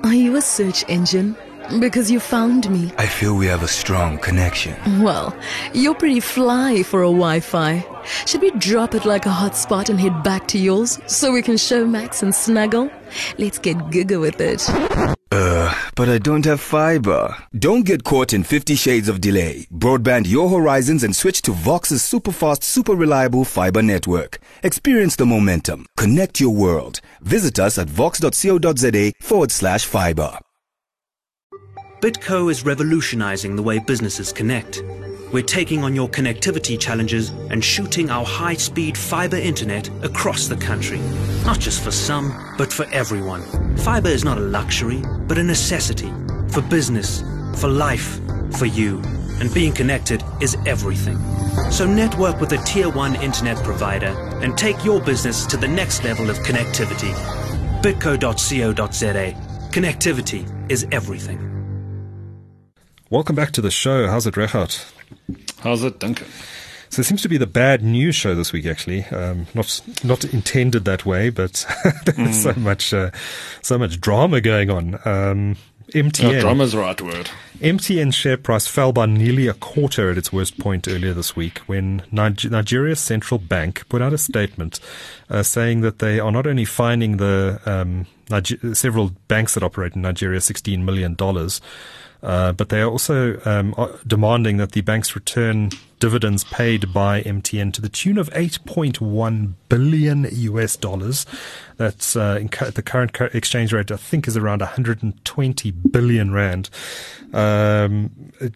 Are 0.04 0.12
you 0.12 0.36
a 0.36 0.42
search 0.42 0.84
engine? 0.86 1.34
Because 1.80 2.10
you 2.10 2.20
found 2.20 2.68
me. 2.70 2.92
I 2.98 3.06
feel 3.06 3.34
we 3.34 3.46
have 3.46 3.62
a 3.62 3.68
strong 3.68 4.18
connection. 4.18 4.76
Well, 5.02 5.34
you're 5.72 5.94
pretty 5.94 6.20
fly 6.20 6.82
for 6.82 7.02
a 7.02 7.06
Wi 7.06 7.40
Fi. 7.40 7.82
Should 8.26 8.42
we 8.42 8.50
drop 8.50 8.94
it 8.94 9.06
like 9.06 9.24
a 9.24 9.30
hotspot 9.30 9.88
and 9.88 9.98
head 9.98 10.22
back 10.22 10.46
to 10.48 10.58
yours 10.58 11.00
so 11.06 11.32
we 11.32 11.40
can 11.40 11.54
Showmax 11.54 12.22
and 12.22 12.34
snuggle? 12.34 12.90
Let's 13.38 13.58
get 13.58 13.78
giga 13.88 14.20
with 14.20 14.42
it. 14.42 15.16
Uh, 15.30 15.74
but 15.96 16.08
I 16.08 16.18
don't 16.18 16.44
have 16.44 16.60
fiber. 16.60 17.36
Don't 17.58 17.84
get 17.84 18.04
caught 18.04 18.32
in 18.32 18.44
50 18.44 18.74
shades 18.74 19.08
of 19.08 19.20
delay. 19.20 19.66
Broadband 19.72 20.26
your 20.26 20.48
horizons 20.48 21.02
and 21.02 21.14
switch 21.14 21.42
to 21.42 21.52
Vox's 21.52 22.04
super 22.04 22.32
fast, 22.32 22.62
super 22.62 22.94
reliable 22.94 23.44
fiber 23.44 23.82
network. 23.82 24.38
Experience 24.62 25.16
the 25.16 25.26
momentum. 25.26 25.86
Connect 25.96 26.40
your 26.40 26.54
world. 26.54 27.00
Visit 27.20 27.58
us 27.58 27.78
at 27.78 27.88
vox.co.za 27.88 29.12
forward 29.20 29.50
slash 29.50 29.84
fiber. 29.84 30.38
Bitco 32.00 32.50
is 32.50 32.66
revolutionizing 32.66 33.56
the 33.56 33.62
way 33.62 33.78
businesses 33.78 34.30
connect. 34.30 34.82
We're 35.32 35.42
taking 35.42 35.82
on 35.82 35.94
your 35.96 36.08
connectivity 36.08 36.78
challenges 36.78 37.30
and 37.50 37.64
shooting 37.64 38.10
our 38.10 38.24
high 38.24 38.54
speed 38.54 38.96
fiber 38.96 39.36
internet 39.36 39.88
across 40.04 40.46
the 40.46 40.56
country. 40.56 41.00
Not 41.44 41.58
just 41.58 41.82
for 41.82 41.90
some, 41.90 42.54
but 42.56 42.72
for 42.72 42.86
everyone. 42.92 43.42
Fiber 43.78 44.08
is 44.08 44.24
not 44.24 44.38
a 44.38 44.42
luxury, 44.42 45.02
but 45.26 45.38
a 45.38 45.42
necessity. 45.42 46.12
For 46.48 46.62
business, 46.62 47.22
for 47.60 47.68
life, 47.68 48.20
for 48.56 48.66
you. 48.66 49.00
And 49.40 49.52
being 49.52 49.72
connected 49.72 50.22
is 50.40 50.56
everything. 50.66 51.18
So 51.70 51.84
network 51.86 52.40
with 52.40 52.52
a 52.52 52.58
tier 52.58 52.88
1 52.88 53.16
internet 53.16 53.56
provider 53.64 54.14
and 54.40 54.56
take 54.56 54.84
your 54.84 55.00
business 55.00 55.46
to 55.46 55.56
the 55.56 55.66
next 55.66 56.04
level 56.04 56.30
of 56.30 56.38
connectivity. 56.38 57.12
bitco.co.za. 57.82 59.34
Connectivity 59.70 60.70
is 60.70 60.86
everything. 60.92 61.50
Welcome 63.10 63.34
back 63.34 63.50
to 63.52 63.60
the 63.60 63.72
show. 63.72 64.06
How's 64.06 64.26
it, 64.26 64.34
Regardt? 64.34 64.93
How's 65.64 65.82
it, 65.82 65.98
Duncan? 65.98 66.26
So 66.90 67.00
it 67.00 67.06
seems 67.06 67.22
to 67.22 67.28
be 67.28 67.38
the 67.38 67.46
bad 67.46 67.82
news 67.82 68.14
show 68.14 68.36
this 68.36 68.52
week. 68.52 68.66
Actually, 68.66 69.04
um, 69.06 69.46
not 69.54 69.80
not 70.04 70.24
intended 70.26 70.84
that 70.84 71.04
way, 71.04 71.30
but 71.30 71.66
there's 72.04 72.42
so 72.42 72.52
much 72.54 72.94
uh, 72.94 73.10
so 73.62 73.78
much 73.78 74.00
drama 74.00 74.40
going 74.40 74.70
on. 74.70 74.94
Um, 75.04 75.56
MTN. 75.88 76.32
No, 76.34 76.40
drama's 76.40 76.72
the 76.72 76.78
right 76.78 77.00
word. 77.00 77.30
MTN 77.60 78.12
share 78.14 78.36
price 78.36 78.66
fell 78.66 78.92
by 78.92 79.06
nearly 79.06 79.46
a 79.46 79.54
quarter 79.54 80.10
at 80.10 80.18
its 80.18 80.32
worst 80.32 80.58
point 80.58 80.88
earlier 80.88 81.12
this 81.12 81.36
week 81.36 81.58
when 81.66 82.02
Niger- 82.10 82.50
Nigeria's 82.50 83.00
central 83.00 83.38
bank 83.38 83.88
put 83.88 84.02
out 84.02 84.12
a 84.12 84.18
statement 84.18 84.80
uh, 85.30 85.42
saying 85.42 85.80
that 85.82 85.98
they 85.98 86.18
are 86.20 86.32
not 86.32 86.46
only 86.46 86.64
fining 86.64 87.18
the 87.18 87.60
um, 87.66 88.06
Niger- 88.30 88.74
several 88.74 89.12
banks 89.28 89.54
that 89.54 89.62
operate 89.62 89.94
in 89.94 90.02
Nigeria 90.02 90.40
$16 90.40 90.82
million, 90.82 91.16
uh, 92.24 92.52
but 92.52 92.70
they 92.70 92.80
are 92.80 92.90
also 92.90 93.38
um, 93.44 93.74
demanding 94.06 94.56
that 94.56 94.72
the 94.72 94.80
banks 94.80 95.14
return 95.14 95.70
dividends 96.00 96.42
paid 96.44 96.92
by 96.92 97.22
MTN 97.22 97.72
to 97.74 97.82
the 97.82 97.88
tune 97.88 98.16
of 98.16 98.30
8.1 98.30 99.52
billion 99.68 100.26
US 100.30 100.76
dollars. 100.76 101.26
That's 101.76 102.16
uh, 102.16 102.42
cu- 102.50 102.70
the 102.70 102.82
current 102.82 103.14
exchange 103.34 103.74
rate, 103.74 103.90
I 103.90 103.96
think, 103.96 104.26
is 104.26 104.38
around 104.38 104.60
120 104.60 105.70
billion 105.70 106.32
rand, 106.32 106.70
um, 107.34 108.10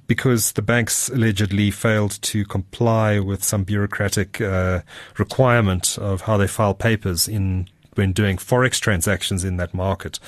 because 0.07 0.53
the 0.53 0.63
banks 0.63 1.11
allegedly 1.11 1.71
failed 1.71 2.23
to 2.23 2.47
comply 2.47 3.19
with 3.19 3.45
some 3.45 3.65
bureaucratic 3.65 4.41
uh, 4.41 4.81
requirement 5.19 5.99
of 5.99 6.23
how 6.23 6.39
they 6.39 6.47
file 6.47 6.75
papers 6.75 7.29
in 7.29 7.69
when 7.97 8.13
doing 8.13 8.37
forex 8.39 8.81
transactions 8.81 9.45
in 9.45 9.59
that 9.59 9.75
market. 9.75 10.19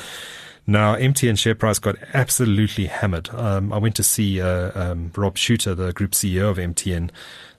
Now, 0.66 0.94
MTN 0.94 1.38
share 1.38 1.54
price 1.54 1.78
got 1.78 1.96
absolutely 2.14 2.86
hammered. 2.86 3.28
Um, 3.30 3.72
I 3.72 3.78
went 3.78 3.96
to 3.96 4.02
see 4.02 4.40
uh, 4.40 4.70
um, 4.74 5.12
Rob 5.16 5.36
Shuter, 5.36 5.74
the 5.74 5.92
group 5.92 6.12
CEO 6.12 6.50
of 6.50 6.58
MTN, 6.58 7.10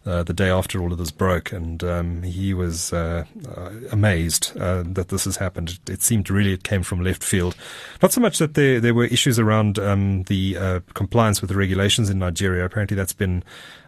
uh, 0.05 0.23
the 0.23 0.33
day 0.33 0.49
after 0.49 0.81
all 0.81 0.91
of 0.91 0.97
this 0.97 1.11
broke, 1.11 1.51
and 1.51 1.83
um, 1.83 2.23
he 2.23 2.53
was 2.53 2.91
uh, 2.91 3.23
uh, 3.55 3.69
amazed 3.91 4.51
uh, 4.59 4.83
that 4.85 5.09
this 5.09 5.25
has 5.25 5.37
happened. 5.37 5.79
It 5.87 6.01
seemed 6.01 6.29
really 6.29 6.53
it 6.53 6.63
came 6.63 6.81
from 6.81 7.03
left 7.03 7.23
field. 7.23 7.55
Not 8.01 8.11
so 8.11 8.19
much 8.19 8.39
that 8.39 8.55
there 8.55 8.79
there 8.79 8.95
were 8.95 9.05
issues 9.05 9.37
around 9.37 9.77
um, 9.77 10.23
the 10.23 10.57
uh, 10.57 10.79
compliance 10.95 11.39
with 11.41 11.49
the 11.49 11.55
regulations 11.55 12.09
in 12.09 12.17
Nigeria. 12.17 12.65
Apparently, 12.65 12.97
that's 12.97 13.13
been 13.13 13.43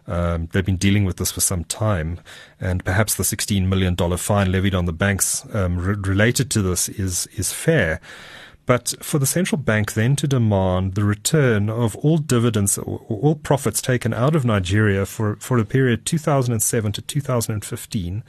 um, 0.06 0.48
they've 0.52 0.64
been 0.64 0.76
dealing 0.76 1.04
with 1.04 1.16
this 1.16 1.32
for 1.32 1.40
some 1.40 1.64
time, 1.64 2.20
and 2.60 2.84
perhaps 2.84 3.16
the 3.16 3.24
$16 3.24 3.66
million 3.66 3.96
fine 4.16 4.52
levied 4.52 4.74
on 4.74 4.84
the 4.84 4.92
banks 4.92 5.44
um, 5.52 5.78
re- 5.78 5.96
related 5.96 6.50
to 6.52 6.62
this 6.62 6.88
is 6.90 7.26
is 7.34 7.52
fair. 7.52 8.00
But 8.66 8.94
for 9.00 9.18
the 9.18 9.26
central 9.26 9.60
bank 9.60 9.92
then 9.92 10.16
to 10.16 10.26
demand 10.26 10.94
the 10.94 11.04
return 11.04 11.68
of 11.68 11.96
all 11.96 12.16
dividends 12.16 12.78
or 12.78 13.04
all 13.08 13.34
profits 13.34 13.82
taken 13.82 14.14
out 14.14 14.34
of 14.34 14.44
Nigeria 14.44 15.04
for, 15.04 15.36
for 15.36 15.58
the 15.58 15.66
period 15.66 16.06
2007 16.06 16.92
to 16.92 17.02
2015, 17.02 18.24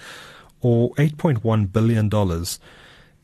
or 0.61 0.89
$8.1 0.95 1.71
billion, 1.71 2.45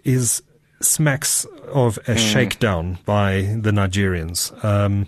is 0.04 0.42
smacks 0.80 1.46
of 1.68 1.98
a 2.00 2.16
mm. 2.16 2.18
shakedown 2.18 2.98
by 3.06 3.58
the 3.60 3.72
Nigerians. 3.72 4.64
Um, 4.64 5.08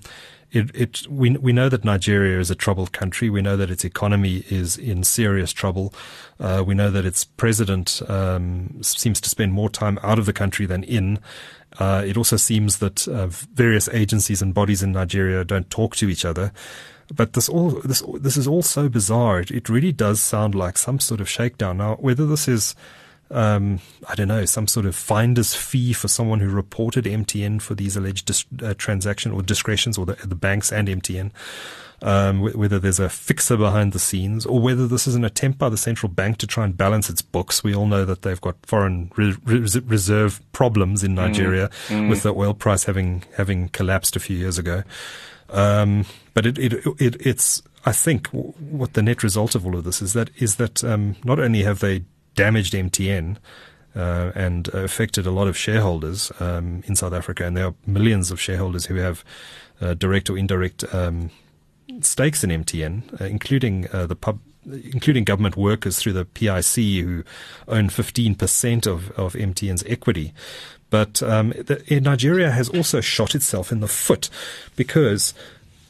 it, 0.53 0.69
it, 0.75 1.07
we, 1.09 1.31
we 1.31 1.51
know 1.51 1.67
that 1.67 1.83
Nigeria 1.83 2.39
is 2.39 2.51
a 2.51 2.55
troubled 2.55 2.91
country. 2.91 3.27
We 3.29 3.41
know 3.41 3.57
that 3.57 3.71
its 3.71 3.83
economy 3.83 4.43
is 4.49 4.77
in 4.77 5.03
serious 5.03 5.51
trouble. 5.51 5.93
Uh, 6.39 6.63
we 6.65 6.75
know 6.75 6.91
that 6.91 7.05
its 7.05 7.25
president 7.25 8.03
um, 8.07 8.77
seems 8.83 9.19
to 9.21 9.29
spend 9.29 9.53
more 9.53 9.69
time 9.69 9.97
out 10.03 10.19
of 10.19 10.27
the 10.27 10.33
country 10.33 10.67
than 10.67 10.83
in. 10.83 11.17
Uh, 11.79 12.03
it 12.05 12.17
also 12.17 12.37
seems 12.37 12.77
that 12.79 13.07
uh, 13.07 13.27
various 13.27 13.89
agencies 13.89 14.41
and 14.41 14.53
bodies 14.53 14.83
in 14.83 14.91
Nigeria 14.91 15.43
don't 15.43 15.69
talk 15.69 15.95
to 15.97 16.09
each 16.09 16.25
other. 16.25 16.51
But 17.13 17.33
this 17.33 17.49
all 17.49 17.69
this 17.69 18.01
this 18.15 18.37
is 18.37 18.47
all 18.47 18.61
so 18.61 18.89
bizarre. 18.89 19.39
It, 19.41 19.51
it 19.51 19.69
really 19.69 19.91
does 19.91 20.21
sound 20.21 20.55
like 20.55 20.77
some 20.77 20.99
sort 20.99 21.19
of 21.19 21.29
shakedown. 21.29 21.77
Now, 21.77 21.95
whether 21.95 22.25
this 22.25 22.47
is 22.47 22.75
um, 23.31 23.79
I 24.07 24.15
don't 24.15 24.27
know, 24.27 24.45
some 24.45 24.67
sort 24.67 24.85
of 24.85 24.95
finder's 24.95 25.55
fee 25.55 25.93
for 25.93 26.07
someone 26.07 26.39
who 26.39 26.49
reported 26.49 27.05
MTN 27.05 27.61
for 27.61 27.73
these 27.73 27.97
alleged 27.97 28.27
dis- 28.27 28.45
uh, 28.61 28.73
transaction 28.77 29.31
or 29.31 29.41
discretions, 29.41 29.97
or 29.97 30.05
the, 30.05 30.13
the 30.25 30.35
banks 30.35 30.71
and 30.71 30.87
MTN 30.87 31.31
um, 32.03 32.41
whether 32.41 32.79
there's 32.79 32.99
a 32.99 33.07
fixer 33.07 33.55
behind 33.55 33.93
the 33.93 33.99
scenes 33.99 34.45
or 34.45 34.59
whether 34.59 34.87
this 34.87 35.07
is 35.07 35.15
an 35.15 35.23
attempt 35.23 35.57
by 35.57 35.69
the 35.69 35.77
central 35.77 36.11
bank 36.11 36.37
to 36.39 36.45
try 36.45 36.65
and 36.65 36.75
balance 36.75 37.09
its 37.09 37.21
books. 37.21 37.63
We 37.63 37.73
all 37.73 37.87
know 37.87 38.03
that 38.03 38.23
they've 38.23 38.41
got 38.41 38.57
foreign 38.65 39.09
re- 39.15 39.37
reserve 39.45 40.41
problems 40.51 41.03
in 41.03 41.13
mm. 41.13 41.15
Nigeria 41.15 41.69
mm. 41.87 42.01
Mm. 42.01 42.09
with 42.09 42.23
the 42.23 42.33
oil 42.33 42.53
price 42.53 42.83
having 42.83 43.23
having 43.37 43.69
collapsed 43.69 44.17
a 44.17 44.19
few 44.19 44.35
years 44.35 44.59
ago. 44.59 44.83
Um, 45.49 46.05
but 46.33 46.45
it, 46.45 46.59
it, 46.59 46.73
it, 46.99 47.25
it's 47.25 47.63
I 47.85 47.93
think 47.93 48.27
what 48.27 48.93
the 48.95 49.01
net 49.01 49.23
result 49.23 49.55
of 49.55 49.65
all 49.65 49.77
of 49.77 49.85
this 49.85 50.01
is 50.01 50.11
that 50.11 50.29
is 50.35 50.57
that 50.57 50.83
um, 50.83 51.15
not 51.23 51.39
only 51.39 51.63
have 51.63 51.79
they 51.79 52.03
damaged 52.35 52.73
MTN. 52.73 53.37
Uh, 53.95 54.31
and 54.33 54.69
affected 54.69 55.27
a 55.27 55.29
lot 55.29 55.47
of 55.47 55.55
shareholders 55.55 56.31
um, 56.39 56.81
in 56.87 56.95
South 56.95 57.13
Africa, 57.13 57.45
and 57.45 57.55
there 57.55 57.67
are 57.67 57.75
millions 57.85 58.31
of 58.31 58.41
shareholders 58.41 58.87
who 58.87 58.95
have 58.95 59.23
uh, 59.81 59.93
direct 59.93 60.31
or 60.31 60.35
indirect 60.35 60.83
um, 60.95 61.29
stakes 62.05 62.43
in 62.43 62.49
MTN, 62.49 63.21
uh, 63.21 63.25
including 63.25 63.87
uh, 63.93 64.05
the 64.05 64.15
pub, 64.15 64.39
including 64.65 65.23
government 65.23 65.57
workers 65.57 65.97
through 65.99 66.13
the 66.13 66.25
PIC 66.25 67.03
who 67.03 67.23
own 67.67 67.89
15% 67.89 68.87
of, 68.87 69.11
of 69.11 69.33
MTN's 69.33 69.83
equity. 69.87 70.33
But 70.89 71.23
um, 71.23 71.49
the, 71.49 71.99
Nigeria 72.01 72.51
has 72.51 72.69
also 72.69 73.01
shot 73.01 73.35
itself 73.35 73.71
in 73.71 73.79
the 73.79 73.87
foot 73.87 74.29
because 74.75 75.33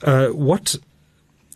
uh, 0.04 0.28
what 0.28 0.78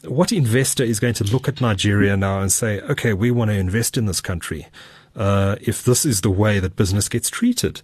what 0.03 0.31
investor 0.31 0.83
is 0.83 0.99
going 0.99 1.15
to 1.15 1.23
look 1.23 1.47
at 1.47 1.59
Nigeria 1.59 2.15
now 2.15 2.39
and 2.39 2.51
say, 2.51 2.79
okay, 2.81 3.13
we 3.13 3.31
want 3.31 3.49
to 3.49 3.57
invest 3.57 3.97
in 3.97 4.05
this 4.05 4.21
country 4.21 4.67
uh, 5.15 5.55
if 5.61 5.83
this 5.83 6.05
is 6.05 6.21
the 6.21 6.29
way 6.29 6.59
that 6.59 6.75
business 6.75 7.09
gets 7.09 7.29
treated? 7.29 7.81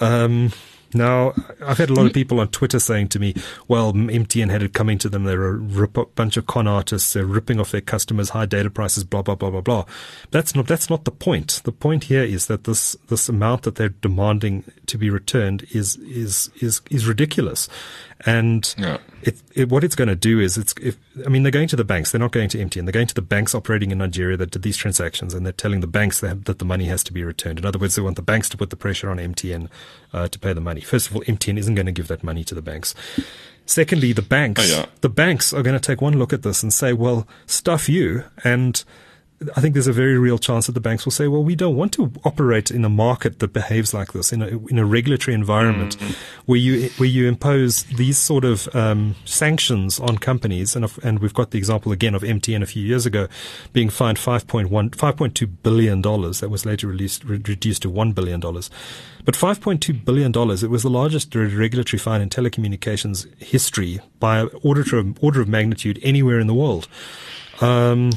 Um, 0.00 0.52
now, 0.94 1.34
I've 1.62 1.78
had 1.78 1.90
a 1.90 1.94
lot 1.94 2.06
of 2.06 2.12
people 2.12 2.40
on 2.40 2.48
Twitter 2.48 2.78
saying 2.78 3.08
to 3.08 3.18
me, 3.18 3.34
well, 3.68 3.92
MTN 3.92 4.50
had 4.50 4.62
it 4.62 4.72
coming 4.72 4.98
to 4.98 5.08
them. 5.08 5.24
They're 5.24 5.46
a 5.46 5.52
rip- 5.52 6.14
bunch 6.14 6.36
of 6.36 6.46
con 6.46 6.66
artists. 6.66 7.12
They're 7.12 7.26
ripping 7.26 7.60
off 7.60 7.72
their 7.72 7.80
customers, 7.80 8.30
high 8.30 8.46
data 8.46 8.70
prices, 8.70 9.04
blah, 9.04 9.22
blah, 9.22 9.34
blah, 9.34 9.50
blah, 9.50 9.60
blah. 9.60 9.84
That's 10.30 10.54
not, 10.54 10.66
that's 10.66 10.88
not 10.88 11.04
the 11.04 11.10
point. 11.10 11.60
The 11.64 11.72
point 11.72 12.04
here 12.04 12.22
is 12.22 12.46
that 12.46 12.64
this, 12.64 12.96
this 13.08 13.28
amount 13.28 13.62
that 13.62 13.76
they're 13.76 13.88
demanding 13.88 14.64
to 14.86 14.98
be 14.98 15.10
returned 15.10 15.66
is, 15.72 15.96
is, 15.96 16.50
is, 16.60 16.80
is 16.90 17.06
ridiculous. 17.06 17.68
And 18.26 18.74
yeah. 18.78 18.98
it, 19.22 19.42
it, 19.54 19.68
what 19.68 19.84
it's 19.84 19.94
going 19.94 20.08
to 20.08 20.16
do 20.16 20.40
is 20.40 20.56
it's, 20.56 20.74
if, 20.80 20.96
I 21.26 21.28
mean, 21.28 21.42
they're 21.42 21.52
going 21.52 21.68
to 21.68 21.76
the 21.76 21.84
banks. 21.84 22.10
They're 22.10 22.18
not 22.18 22.32
going 22.32 22.48
to 22.50 22.58
MTN. 22.58 22.84
They're 22.84 22.92
going 22.92 23.06
to 23.06 23.14
the 23.14 23.22
banks 23.22 23.54
operating 23.54 23.90
in 23.90 23.98
Nigeria 23.98 24.36
that 24.38 24.50
did 24.50 24.62
these 24.62 24.76
transactions 24.76 25.34
and 25.34 25.44
they're 25.44 25.52
telling 25.52 25.80
the 25.80 25.86
banks 25.86 26.20
that, 26.20 26.46
that 26.46 26.58
the 26.58 26.64
money 26.64 26.86
has 26.86 27.04
to 27.04 27.12
be 27.12 27.22
returned. 27.22 27.58
In 27.58 27.66
other 27.66 27.78
words, 27.78 27.96
they 27.96 28.02
want 28.02 28.16
the 28.16 28.22
banks 28.22 28.48
to 28.50 28.56
put 28.56 28.70
the 28.70 28.76
pressure 28.76 29.10
on 29.10 29.18
MTN 29.18 29.68
uh, 30.12 30.28
to 30.28 30.38
pay 30.38 30.52
the 30.54 30.60
money. 30.60 30.80
First 30.80 31.10
of 31.10 31.16
all, 31.16 31.22
MTN 31.22 31.58
isn't 31.58 31.74
going 31.74 31.86
to 31.86 31.92
give 31.92 32.08
that 32.08 32.24
money 32.24 32.44
to 32.44 32.54
the 32.54 32.62
banks. 32.62 32.94
Secondly, 33.66 34.12
the 34.12 34.22
banks, 34.22 34.60
oh, 34.72 34.80
yeah. 34.80 34.86
the 35.00 35.08
banks 35.08 35.52
are 35.52 35.62
going 35.62 35.78
to 35.78 35.80
take 35.80 36.00
one 36.00 36.18
look 36.18 36.32
at 36.32 36.42
this 36.42 36.62
and 36.62 36.72
say, 36.72 36.92
well, 36.92 37.26
stuff 37.46 37.88
you 37.88 38.24
and 38.42 38.84
I 39.56 39.60
think 39.60 39.74
there's 39.74 39.88
a 39.88 39.92
very 39.92 40.16
real 40.16 40.38
chance 40.38 40.66
that 40.66 40.72
the 40.72 40.80
banks 40.80 41.04
will 41.04 41.12
say, 41.12 41.26
well, 41.28 41.42
we 41.42 41.54
don't 41.54 41.76
want 41.76 41.92
to 41.94 42.12
operate 42.24 42.70
in 42.70 42.84
a 42.84 42.88
market 42.88 43.40
that 43.40 43.52
behaves 43.52 43.92
like 43.92 44.12
this, 44.12 44.32
in 44.32 44.42
a, 44.42 44.46
in 44.68 44.78
a 44.78 44.84
regulatory 44.84 45.34
environment 45.34 45.98
mm-hmm. 45.98 46.12
where 46.46 46.58
you 46.58 46.88
where 46.96 47.08
you 47.08 47.26
impose 47.26 47.82
these 47.84 48.16
sort 48.16 48.44
of 48.44 48.74
um, 48.74 49.16
sanctions 49.24 49.98
on 49.98 50.18
companies. 50.18 50.76
And, 50.76 50.90
and 51.02 51.18
we've 51.18 51.34
got 51.34 51.50
the 51.50 51.58
example 51.58 51.92
again 51.92 52.14
of 52.14 52.22
MTN 52.22 52.62
a 52.62 52.66
few 52.66 52.82
years 52.82 53.06
ago 53.06 53.28
being 53.72 53.90
fined 53.90 54.18
5.1, 54.18 54.68
$5.2 54.90 55.50
billion. 55.62 56.00
That 56.00 56.48
was 56.50 56.64
later 56.64 56.86
released, 56.86 57.24
re- 57.24 57.42
reduced 57.44 57.82
to 57.82 57.90
$1 57.90 58.14
billion. 58.14 58.40
But 58.40 59.34
$5.2 59.34 60.04
billion, 60.04 60.30
it 60.30 60.70
was 60.70 60.82
the 60.82 60.90
largest 60.90 61.34
regulatory 61.34 61.98
fine 61.98 62.20
in 62.20 62.28
telecommunications 62.30 63.26
history 63.42 64.00
by 64.20 64.42
order 64.62 64.82
of, 64.96 65.22
order 65.22 65.40
of 65.40 65.48
magnitude 65.48 65.98
anywhere 66.02 66.38
in 66.38 66.46
the 66.46 66.54
world. 66.54 66.88
Um, 67.60 68.10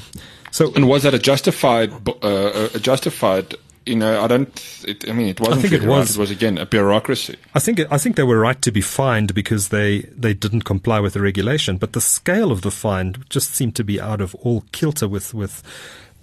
so, 0.57 0.73
and 0.73 0.87
was 0.87 1.03
that 1.03 1.13
a 1.13 1.19
justified, 1.19 1.93
uh, 2.23 2.69
a 2.73 2.79
justified? 2.79 3.53
You 3.85 3.95
know, 3.95 4.23
I 4.23 4.25
don't. 4.25 4.83
It, 4.87 5.07
I 5.07 5.13
mean, 5.13 5.27
it 5.27 5.39
wasn't. 5.39 5.59
I 5.59 5.61
think 5.61 5.83
it 5.83 5.87
was. 5.87 6.17
It 6.17 6.19
was 6.19 6.31
again 6.31 6.57
a 6.57 6.65
bureaucracy. 6.65 7.37
I 7.53 7.59
think. 7.59 7.79
I 7.91 7.99
think 7.99 8.15
they 8.15 8.23
were 8.23 8.39
right 8.39 8.59
to 8.63 8.71
be 8.71 8.81
fined 8.81 9.35
because 9.35 9.69
they 9.69 9.99
they 10.11 10.33
didn't 10.33 10.63
comply 10.63 10.99
with 10.99 11.13
the 11.13 11.21
regulation. 11.21 11.77
But 11.77 11.93
the 11.93 12.01
scale 12.01 12.51
of 12.51 12.61
the 12.61 12.71
fine 12.71 13.23
just 13.29 13.53
seemed 13.53 13.75
to 13.75 13.83
be 13.83 14.01
out 14.01 14.19
of 14.19 14.33
all 14.33 14.63
kilter 14.71 15.07
with 15.07 15.31
with 15.31 15.61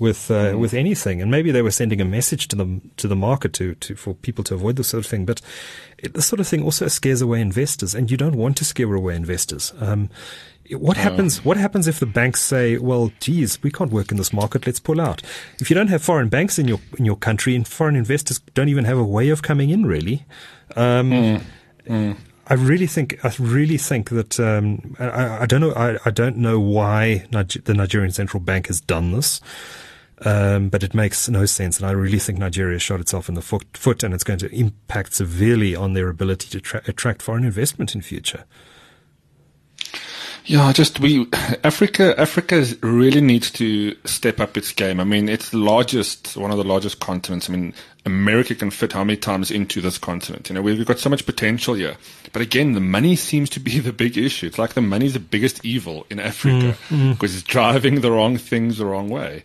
with 0.00 0.32
uh, 0.32 0.46
mm. 0.46 0.58
with 0.58 0.74
anything. 0.74 1.22
And 1.22 1.30
maybe 1.30 1.52
they 1.52 1.62
were 1.62 1.70
sending 1.70 2.00
a 2.00 2.04
message 2.04 2.48
to 2.48 2.56
them 2.56 2.90
to 2.96 3.06
the 3.06 3.14
market 3.14 3.52
to, 3.52 3.76
to 3.76 3.94
for 3.94 4.14
people 4.14 4.42
to 4.44 4.54
avoid 4.54 4.74
this 4.74 4.88
sort 4.88 5.04
of 5.04 5.08
thing. 5.08 5.26
But 5.26 5.40
it, 5.98 6.14
this 6.14 6.26
sort 6.26 6.40
of 6.40 6.48
thing 6.48 6.64
also 6.64 6.88
scares 6.88 7.22
away 7.22 7.40
investors, 7.40 7.94
and 7.94 8.10
you 8.10 8.16
don't 8.16 8.36
want 8.36 8.56
to 8.56 8.64
scare 8.64 8.92
away 8.94 9.14
investors. 9.14 9.72
Um, 9.78 10.10
what 10.70 10.96
happens? 10.96 11.44
What 11.44 11.56
happens 11.56 11.86
if 11.86 12.00
the 12.00 12.06
banks 12.06 12.40
say, 12.40 12.78
"Well, 12.78 13.12
geez, 13.20 13.62
we 13.62 13.70
can't 13.70 13.90
work 13.90 14.10
in 14.10 14.16
this 14.16 14.32
market. 14.32 14.66
Let's 14.66 14.80
pull 14.80 15.00
out." 15.00 15.22
If 15.60 15.70
you 15.70 15.74
don't 15.74 15.88
have 15.88 16.02
foreign 16.02 16.28
banks 16.28 16.58
in 16.58 16.68
your 16.68 16.80
in 16.98 17.04
your 17.04 17.16
country, 17.16 17.54
and 17.54 17.66
foreign 17.66 17.96
investors 17.96 18.40
don't 18.54 18.68
even 18.68 18.84
have 18.84 18.98
a 18.98 19.04
way 19.04 19.28
of 19.28 19.42
coming 19.42 19.70
in, 19.70 19.84
really, 19.86 20.24
um, 20.76 21.10
mm. 21.10 21.42
Mm. 21.86 22.16
I 22.46 22.54
really 22.54 22.86
think 22.86 23.22
I 23.24 23.32
really 23.38 23.78
think 23.78 24.10
that 24.10 24.40
um, 24.40 24.96
I, 24.98 25.42
I, 25.42 25.46
don't 25.46 25.60
know 25.60 25.72
I, 25.72 25.98
I 26.04 26.10
don't 26.10 26.36
know 26.36 26.60
why 26.60 27.26
Niger- 27.30 27.60
the 27.60 27.74
Nigerian 27.74 28.12
central 28.12 28.40
bank 28.40 28.66
has 28.68 28.80
done 28.80 29.12
this. 29.12 29.40
Um, 30.24 30.68
but 30.68 30.84
it 30.84 30.94
makes 30.94 31.28
no 31.28 31.44
sense. 31.44 31.78
And 31.78 31.86
I 31.86 31.90
really 31.90 32.20
think 32.20 32.38
Nigeria 32.38 32.78
shot 32.78 33.00
itself 33.00 33.28
in 33.28 33.34
the 33.34 33.42
foot, 33.42 33.66
foot 33.76 34.02
and 34.04 34.14
it's 34.14 34.22
going 34.22 34.38
to 34.38 34.54
impact 34.54 35.12
severely 35.12 35.74
on 35.74 35.92
their 35.92 36.08
ability 36.08 36.48
to 36.50 36.60
tra- 36.60 36.82
attract 36.86 37.20
foreign 37.20 37.44
investment 37.44 37.96
in 37.96 38.00
future. 38.00 38.44
Yeah, 40.46 40.72
just 40.72 41.00
we 41.00 41.26
Africa 41.64 42.14
Africa 42.18 42.64
really 42.82 43.20
needs 43.20 43.50
to 43.52 43.96
step 44.04 44.40
up 44.40 44.56
its 44.56 44.72
game. 44.72 45.00
I 45.00 45.04
mean, 45.04 45.28
it's 45.28 45.50
the 45.50 45.58
largest, 45.58 46.36
one 46.36 46.50
of 46.50 46.58
the 46.58 46.64
largest 46.64 47.00
continents. 47.00 47.48
I 47.48 47.52
mean, 47.52 47.74
America 48.04 48.54
can 48.54 48.70
fit 48.70 48.92
how 48.92 49.04
many 49.04 49.16
times 49.16 49.50
into 49.50 49.80
this 49.80 49.96
continent? 49.96 50.48
You 50.48 50.54
know, 50.54 50.62
we've 50.62 50.84
got 50.86 50.98
so 50.98 51.08
much 51.08 51.24
potential 51.24 51.74
here. 51.74 51.96
But 52.32 52.42
again, 52.42 52.72
the 52.72 52.80
money 52.80 53.16
seems 53.16 53.48
to 53.50 53.60
be 53.60 53.78
the 53.80 53.92
big 53.92 54.18
issue. 54.18 54.46
It's 54.46 54.58
like 54.58 54.74
the 54.74 54.82
money's 54.82 55.14
the 55.14 55.20
biggest 55.20 55.64
evil 55.64 56.06
in 56.10 56.20
Africa 56.20 56.76
mm, 56.88 57.12
because 57.12 57.34
it's 57.34 57.42
driving 57.42 58.02
the 58.02 58.12
wrong 58.12 58.36
things 58.36 58.76
the 58.76 58.86
wrong 58.86 59.08
way. 59.08 59.44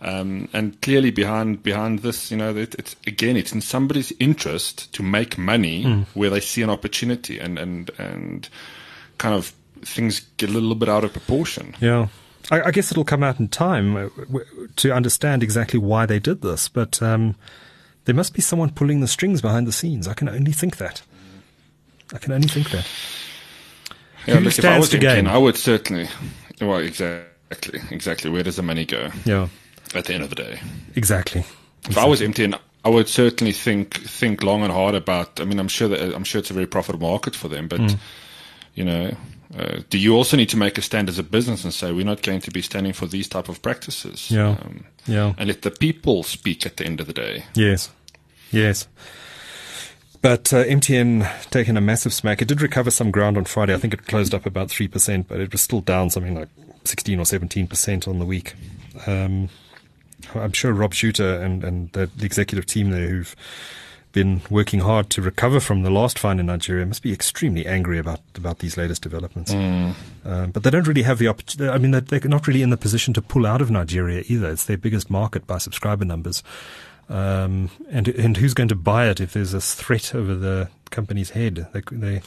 Um, 0.00 0.48
and 0.52 0.80
clearly 0.82 1.10
behind 1.10 1.62
behind 1.62 2.00
this, 2.00 2.30
you 2.30 2.36
know, 2.36 2.54
it, 2.54 2.74
it's 2.76 2.94
again, 3.06 3.36
it's 3.36 3.52
in 3.52 3.62
somebody's 3.62 4.12
interest 4.20 4.92
to 4.92 5.02
make 5.02 5.38
money 5.38 5.84
mm. 5.84 6.06
where 6.14 6.30
they 6.30 6.40
see 6.40 6.62
an 6.62 6.70
opportunity, 6.70 7.38
and 7.40 7.58
and 7.58 7.90
and 7.98 8.48
kind 9.16 9.34
of 9.34 9.54
things 9.86 10.20
get 10.36 10.50
a 10.50 10.52
little 10.52 10.74
bit 10.74 10.88
out 10.88 11.04
of 11.04 11.12
proportion. 11.12 11.74
Yeah. 11.80 12.08
I, 12.50 12.62
I 12.62 12.70
guess 12.70 12.90
it'll 12.90 13.04
come 13.04 13.22
out 13.22 13.40
in 13.40 13.48
time 13.48 13.96
uh, 13.96 14.08
to 14.76 14.92
understand 14.92 15.42
exactly 15.42 15.78
why 15.78 16.06
they 16.06 16.18
did 16.18 16.42
this, 16.42 16.68
but 16.68 17.02
um, 17.02 17.34
there 18.04 18.14
must 18.14 18.34
be 18.34 18.40
someone 18.40 18.70
pulling 18.70 19.00
the 19.00 19.08
strings 19.08 19.40
behind 19.40 19.66
the 19.66 19.72
scenes. 19.72 20.06
I 20.06 20.14
can 20.14 20.28
only 20.28 20.52
think 20.52 20.76
that. 20.76 21.02
I 22.14 22.18
can 22.18 22.32
only 22.32 22.48
think 22.48 22.70
that. 22.70 22.86
Yeah, 24.26 24.36
Who 24.36 24.40
look, 24.40 24.52
stands 24.52 24.58
if 24.58 24.64
I 24.64 24.78
was 24.78 24.88
to 24.90 24.98
gain? 24.98 25.26
I 25.26 25.38
would 25.38 25.56
certainly. 25.56 26.08
Well, 26.60 26.78
exactly, 26.78 27.80
exactly. 27.90 28.30
Where 28.30 28.42
does 28.42 28.56
the 28.56 28.62
money 28.62 28.84
go? 28.84 29.10
Yeah 29.24 29.48
at 29.94 30.06
the 30.06 30.14
end 30.14 30.22
of 30.22 30.30
the 30.30 30.36
day. 30.36 30.60
Exactly. 30.94 31.40
If 31.40 31.86
exactly. 31.86 32.02
I 32.02 32.06
was 32.06 32.20
MTN, 32.20 32.58
I 32.84 32.88
would 32.88 33.08
certainly 33.08 33.52
think 33.52 33.94
think 33.94 34.42
long 34.42 34.62
and 34.62 34.72
hard 34.72 34.94
about. 34.94 35.40
I 35.40 35.44
mean, 35.44 35.58
I'm 35.58 35.68
sure 35.68 35.88
that 35.88 36.14
I'm 36.14 36.24
sure 36.24 36.38
it's 36.38 36.50
a 36.50 36.54
very 36.54 36.66
profitable 36.66 37.08
market 37.08 37.36
for 37.36 37.48
them, 37.48 37.68
but 37.68 37.80
mm. 37.80 37.98
you 38.74 38.84
know, 38.84 39.16
uh, 39.58 39.80
do 39.88 39.98
you 39.98 40.14
also 40.14 40.36
need 40.36 40.48
to 40.50 40.56
make 40.56 40.76
a 40.76 40.82
stand 40.82 41.08
as 41.08 41.18
a 41.18 41.22
business 41.22 41.64
and 41.64 41.72
say 41.72 41.92
we're 41.92 42.04
not 42.04 42.22
going 42.22 42.40
to 42.40 42.50
be 42.50 42.62
standing 42.62 42.92
for 42.92 43.06
these 43.06 43.28
type 43.28 43.48
of 43.48 43.62
practices? 43.62 44.30
Yeah, 44.30 44.50
um, 44.50 44.84
yeah, 45.06 45.34
and 45.38 45.48
let 45.48 45.62
the 45.62 45.70
people 45.70 46.22
speak 46.22 46.66
at 46.66 46.76
the 46.76 46.84
end 46.84 47.00
of 47.00 47.06
the 47.06 47.12
day. 47.12 47.44
Yes, 47.54 47.90
yes. 48.50 48.86
But 50.22 50.52
uh, 50.52 50.64
MTN 50.64 51.50
taking 51.50 51.76
a 51.76 51.80
massive 51.80 52.12
smack. 52.12 52.42
It 52.42 52.48
did 52.48 52.60
recover 52.60 52.90
some 52.90 53.10
ground 53.10 53.36
on 53.36 53.44
Friday. 53.44 53.74
I 53.74 53.78
think 53.78 53.94
it 53.94 54.06
closed 54.06 54.34
up 54.34 54.44
about 54.44 54.70
three 54.70 54.88
percent, 54.88 55.28
but 55.28 55.40
it 55.40 55.52
was 55.52 55.60
still 55.60 55.80
down 55.80 56.10
something 56.10 56.34
like 56.34 56.48
sixteen 56.84 57.18
or 57.18 57.24
seventeen 57.24 57.66
percent 57.66 58.06
on 58.06 58.18
the 58.18 58.24
week. 58.24 58.54
Um, 59.06 59.48
I'm 60.34 60.52
sure 60.52 60.72
Rob 60.72 60.94
Shuter 60.94 61.40
and, 61.40 61.62
and 61.62 61.92
the, 61.92 62.10
the 62.16 62.24
executive 62.24 62.66
team 62.66 62.90
there 62.90 63.08
who've 63.08 63.36
been 64.16 64.40
working 64.48 64.80
hard 64.80 65.10
to 65.10 65.20
recover 65.20 65.60
from 65.60 65.82
the 65.82 65.90
last 65.90 66.18
fine 66.18 66.40
in 66.40 66.46
Nigeria 66.46 66.86
must 66.86 67.02
be 67.02 67.12
extremely 67.12 67.66
angry 67.66 67.98
about 67.98 68.20
about 68.34 68.60
these 68.60 68.78
latest 68.78 69.02
developments. 69.02 69.52
Mm. 69.52 69.94
Um, 70.24 70.50
but 70.52 70.62
they 70.62 70.70
don't 70.70 70.88
really 70.88 71.02
have 71.02 71.18
the 71.18 71.28
opportunity. 71.28 71.70
I 71.70 71.76
mean, 71.76 71.90
they're, 71.90 72.00
they're, 72.00 72.30
not 72.30 72.46
really 72.46 72.62
in 72.62 72.70
the 72.70 72.78
position 72.78 73.12
to 73.12 73.20
pull 73.20 73.44
out 73.44 73.60
of 73.60 73.70
Nigeria 73.70 74.24
either. 74.26 74.50
It's 74.50 74.64
their 74.64 74.78
biggest 74.78 75.10
market 75.10 75.46
by 75.46 75.58
subscriber 75.58 76.06
numbers. 76.06 76.42
Um, 77.10 77.68
and 77.90 78.08
and 78.08 78.38
who's 78.38 78.54
going 78.54 78.70
to 78.70 78.74
buy 78.74 79.10
it 79.10 79.20
if 79.20 79.34
there's 79.34 79.52
a 79.52 79.60
threat 79.60 80.14
over 80.14 80.34
the 80.34 80.70
company's 80.88 81.30
head? 81.30 81.66
They, 81.74 81.82
they 81.92 82.22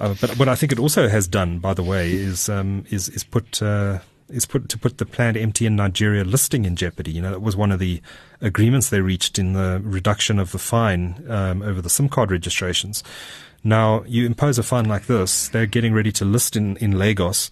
uh, 0.00 0.14
but 0.18 0.38
what 0.38 0.48
I 0.48 0.54
think 0.54 0.72
it 0.72 0.78
also 0.78 1.08
has 1.08 1.28
done, 1.28 1.58
by 1.58 1.74
the 1.74 1.82
way, 1.82 2.10
is 2.10 2.48
um, 2.48 2.86
is 2.88 3.10
is 3.10 3.22
put 3.22 3.62
uh, 3.62 3.98
is 4.32 4.46
put 4.46 4.68
to 4.68 4.78
put 4.78 4.98
the 4.98 5.06
planned 5.06 5.36
MTN 5.36 5.72
Nigeria 5.72 6.24
listing 6.24 6.64
in 6.64 6.76
jeopardy. 6.76 7.12
You 7.12 7.22
know, 7.22 7.30
that 7.30 7.42
was 7.42 7.56
one 7.56 7.70
of 7.72 7.78
the 7.78 8.00
agreements 8.40 8.90
they 8.90 9.00
reached 9.00 9.38
in 9.38 9.52
the 9.52 9.80
reduction 9.84 10.38
of 10.38 10.52
the 10.52 10.58
fine 10.58 11.24
um, 11.28 11.62
over 11.62 11.80
the 11.80 11.90
SIM 11.90 12.08
card 12.08 12.30
registrations. 12.30 13.04
Now, 13.64 14.02
you 14.06 14.26
impose 14.26 14.58
a 14.58 14.62
fine 14.62 14.86
like 14.86 15.06
this, 15.06 15.48
they're 15.48 15.66
getting 15.66 15.94
ready 15.94 16.12
to 16.12 16.24
list 16.24 16.56
in 16.56 16.76
in 16.78 16.98
Lagos. 16.98 17.50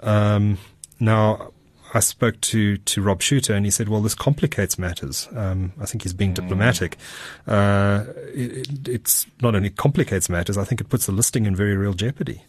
Um, 0.00 0.58
now, 1.00 1.52
I 1.94 2.00
spoke 2.00 2.40
to, 2.42 2.76
to 2.76 3.02
Rob 3.02 3.22
Shuter 3.22 3.54
and 3.54 3.64
he 3.64 3.70
said, 3.70 3.88
well, 3.88 4.02
this 4.02 4.14
complicates 4.14 4.78
matters. 4.78 5.28
Um, 5.34 5.72
I 5.80 5.86
think 5.86 6.02
he's 6.02 6.12
being 6.12 6.32
mm. 6.32 6.36
diplomatic. 6.36 6.98
Uh, 7.46 8.04
it, 8.34 8.88
it's 8.88 9.26
not 9.40 9.54
only 9.54 9.70
complicates 9.70 10.28
matters, 10.28 10.58
I 10.58 10.64
think 10.64 10.80
it 10.80 10.88
puts 10.88 11.06
the 11.06 11.12
listing 11.12 11.46
in 11.46 11.56
very 11.56 11.76
real 11.76 11.94
jeopardy. 11.94 12.42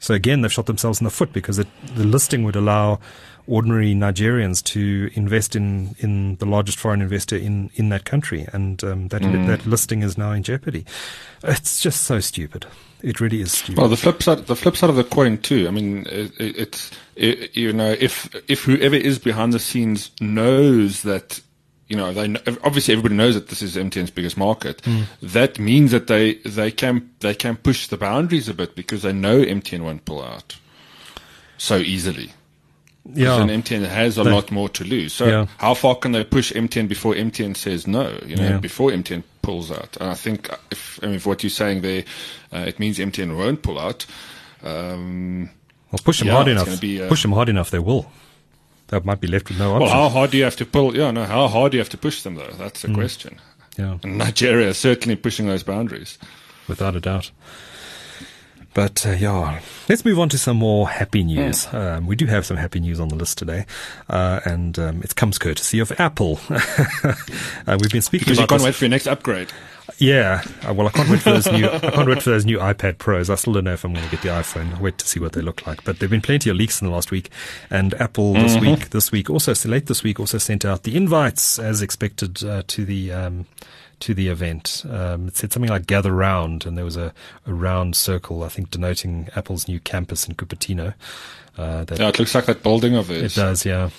So 0.00 0.14
again, 0.14 0.40
they've 0.40 0.52
shot 0.52 0.66
themselves 0.66 1.00
in 1.00 1.04
the 1.04 1.10
foot 1.10 1.32
because 1.32 1.58
it, 1.58 1.68
the 1.94 2.04
listing 2.04 2.42
would 2.44 2.56
allow 2.56 2.98
ordinary 3.46 3.94
Nigerians 3.94 4.62
to 4.62 5.10
invest 5.14 5.54
in, 5.54 5.94
in 5.98 6.36
the 6.36 6.46
largest 6.46 6.78
foreign 6.78 7.02
investor 7.02 7.36
in, 7.36 7.70
in 7.74 7.90
that 7.90 8.04
country, 8.04 8.46
and 8.52 8.82
um, 8.82 9.08
that 9.08 9.22
mm. 9.22 9.46
that 9.46 9.66
listing 9.66 10.02
is 10.02 10.16
now 10.16 10.32
in 10.32 10.42
jeopardy. 10.42 10.86
It's 11.44 11.80
just 11.80 12.02
so 12.04 12.20
stupid. 12.20 12.66
It 13.02 13.20
really 13.20 13.40
is 13.40 13.52
stupid. 13.52 13.78
Well, 13.78 13.88
the 13.88 13.96
flip 13.96 14.22
side, 14.22 14.46
the 14.46 14.56
flip 14.56 14.76
side 14.76 14.90
of 14.90 14.96
the 14.96 15.04
coin 15.04 15.38
too. 15.38 15.66
I 15.68 15.70
mean, 15.70 16.06
it, 16.06 16.32
it, 16.40 16.58
it's 16.58 16.90
it, 17.16 17.56
you 17.56 17.72
know, 17.72 17.94
if 17.98 18.34
if 18.48 18.64
whoever 18.64 18.96
is 18.96 19.18
behind 19.18 19.52
the 19.52 19.58
scenes 19.58 20.10
knows 20.20 21.02
that 21.02 21.40
you 21.90 21.96
know, 21.96 22.12
they 22.12 22.32
obviously 22.62 22.92
everybody 22.92 23.16
knows 23.16 23.34
that 23.34 23.48
this 23.48 23.62
is 23.62 23.74
MTN's 23.76 24.12
biggest 24.12 24.36
market. 24.36 24.80
Mm. 24.82 25.06
That 25.20 25.58
means 25.58 25.90
that 25.90 26.06
they 26.06 26.34
they 26.34 26.70
can 26.70 27.10
they 27.18 27.34
can 27.34 27.56
push 27.56 27.88
the 27.88 27.96
boundaries 27.96 28.48
a 28.48 28.54
bit 28.54 28.76
because 28.76 29.02
they 29.02 29.12
know 29.12 29.40
MTN 29.40 29.80
won't 29.80 30.04
pull 30.04 30.22
out 30.22 30.56
so 31.58 31.78
easily. 31.78 32.30
Yeah, 33.12 33.42
and 33.42 33.50
MTN 33.50 33.88
has 33.88 34.18
a 34.18 34.22
they, 34.22 34.30
lot 34.30 34.52
more 34.52 34.68
to 34.68 34.84
lose. 34.84 35.12
So 35.12 35.26
yeah. 35.26 35.46
how 35.58 35.74
far 35.74 35.96
can 35.96 36.12
they 36.12 36.22
push 36.22 36.52
MTN 36.52 36.86
before 36.86 37.14
MTN 37.14 37.56
says 37.56 37.88
no? 37.88 38.20
You 38.24 38.36
know, 38.36 38.48
yeah. 38.50 38.58
before 38.58 38.90
MTN 38.90 39.24
pulls 39.42 39.72
out. 39.72 39.96
And 40.00 40.10
I 40.10 40.14
think 40.14 40.48
if 40.70 41.00
I 41.02 41.06
mean 41.06 41.16
if 41.16 41.26
what 41.26 41.42
you're 41.42 41.50
saying 41.50 41.80
there, 41.80 42.04
uh, 42.52 42.58
it 42.68 42.78
means 42.78 42.98
MTN 42.98 43.36
won't 43.36 43.62
pull 43.62 43.80
out. 43.80 44.06
Um, 44.62 45.50
well, 45.90 45.98
push 46.04 46.20
them 46.20 46.28
yeah, 46.28 46.34
hard 46.34 46.46
enough. 46.46 46.80
Be, 46.80 47.02
uh, 47.02 47.08
push 47.08 47.22
them 47.22 47.32
hard 47.32 47.48
enough, 47.48 47.70
they 47.70 47.80
will 47.80 48.06
that 48.90 49.04
might 49.04 49.20
be 49.20 49.26
left 49.26 49.48
with 49.48 49.58
no 49.58 49.72
option. 49.72 49.86
Well, 49.86 49.90
how 49.90 50.08
hard 50.08 50.30
do 50.30 50.36
you 50.36 50.44
have 50.44 50.56
to 50.56 50.66
pull? 50.66 50.96
Yeah, 50.96 51.10
no, 51.10 51.24
how 51.24 51.48
hard 51.48 51.72
do 51.72 51.78
you 51.78 51.80
have 51.80 51.88
to 51.90 51.98
push 51.98 52.22
them 52.22 52.34
though? 52.34 52.52
That's 52.58 52.82
the 52.82 52.88
mm. 52.88 52.94
question. 52.94 53.40
Yeah, 53.76 53.98
and 54.02 54.18
Nigeria 54.18 54.68
is 54.68 54.78
certainly 54.78 55.16
pushing 55.16 55.46
those 55.46 55.62
boundaries, 55.62 56.18
without 56.68 56.96
a 56.96 57.00
doubt. 57.00 57.30
But 58.72 59.04
uh, 59.04 59.12
yeah, 59.12 59.60
let's 59.88 60.04
move 60.04 60.18
on 60.18 60.28
to 60.28 60.38
some 60.38 60.58
more 60.58 60.88
happy 60.88 61.24
news. 61.24 61.66
Mm. 61.66 61.96
Um, 61.98 62.06
we 62.06 62.14
do 62.14 62.26
have 62.26 62.46
some 62.46 62.56
happy 62.56 62.78
news 62.80 63.00
on 63.00 63.08
the 63.08 63.16
list 63.16 63.38
today, 63.38 63.66
uh, 64.08 64.40
and 64.44 64.78
um, 64.78 65.02
it 65.02 65.16
comes 65.16 65.38
courtesy 65.38 65.80
of 65.80 65.92
Apple. 65.98 66.38
uh, 66.50 67.14
we've 67.80 67.90
been 67.90 68.02
speaking 68.02 68.26
because 68.26 68.38
about 68.38 68.42
you 68.42 68.46
can't 68.46 68.62
wait 68.62 68.74
for 68.74 68.84
your 68.84 68.90
next 68.90 69.06
upgrade. 69.06 69.52
Yeah, 70.00 70.42
uh, 70.66 70.72
well, 70.72 70.86
I 70.86 70.90
can't 70.92 71.10
wait 71.10 71.20
for 71.20 71.30
those 71.30 71.46
new. 71.52 71.68
I 71.68 71.78
can't 71.78 72.08
wait 72.08 72.22
for 72.22 72.30
those 72.30 72.46
new 72.46 72.56
iPad 72.56 72.96
Pros. 72.96 73.28
I 73.28 73.34
still 73.34 73.52
don't 73.52 73.64
know 73.64 73.74
if 73.74 73.84
I'm 73.84 73.92
going 73.92 74.02
to 74.02 74.10
get 74.10 74.22
the 74.22 74.28
iPhone. 74.28 74.74
I'll 74.74 74.82
wait 74.82 74.96
to 74.96 75.06
see 75.06 75.20
what 75.20 75.34
they 75.34 75.42
look 75.42 75.66
like. 75.66 75.84
But 75.84 75.98
there've 75.98 76.10
been 76.10 76.22
plenty 76.22 76.48
of 76.48 76.56
leaks 76.56 76.80
in 76.80 76.88
the 76.88 76.92
last 76.92 77.10
week, 77.10 77.28
and 77.68 77.92
Apple 78.00 78.32
this 78.32 78.56
mm-hmm. 78.56 78.70
week, 78.70 78.90
this 78.90 79.12
week 79.12 79.28
also 79.28 79.52
late 79.68 79.86
this 79.86 80.02
week 80.02 80.18
also 80.18 80.38
sent 80.38 80.64
out 80.64 80.84
the 80.84 80.96
invites 80.96 81.58
as 81.58 81.82
expected 81.82 82.42
uh, 82.42 82.62
to 82.66 82.84
the. 82.84 83.12
Um, 83.12 83.46
to 84.00 84.14
the 84.14 84.28
event. 84.28 84.82
Um, 84.88 85.28
it 85.28 85.36
said 85.36 85.52
something 85.52 85.68
like 85.68 85.84
gather 85.84 86.12
round, 86.12 86.64
and 86.64 86.78
there 86.78 86.86
was 86.86 86.96
a, 86.96 87.12
a 87.46 87.52
round 87.52 87.94
circle, 87.94 88.42
I 88.42 88.48
think, 88.48 88.70
denoting 88.70 89.28
Apple's 89.36 89.68
new 89.68 89.78
campus 89.78 90.26
in 90.26 90.36
Cupertino. 90.36 90.94
Uh, 91.58 91.84
that, 91.84 91.98
yeah, 91.98 92.08
it 92.08 92.18
looks 92.18 92.34
like 92.34 92.46
that 92.46 92.62
building 92.62 92.96
of 92.96 93.10
it. 93.10 93.22
It 93.22 93.34
does, 93.34 93.66
yeah. 93.66 93.90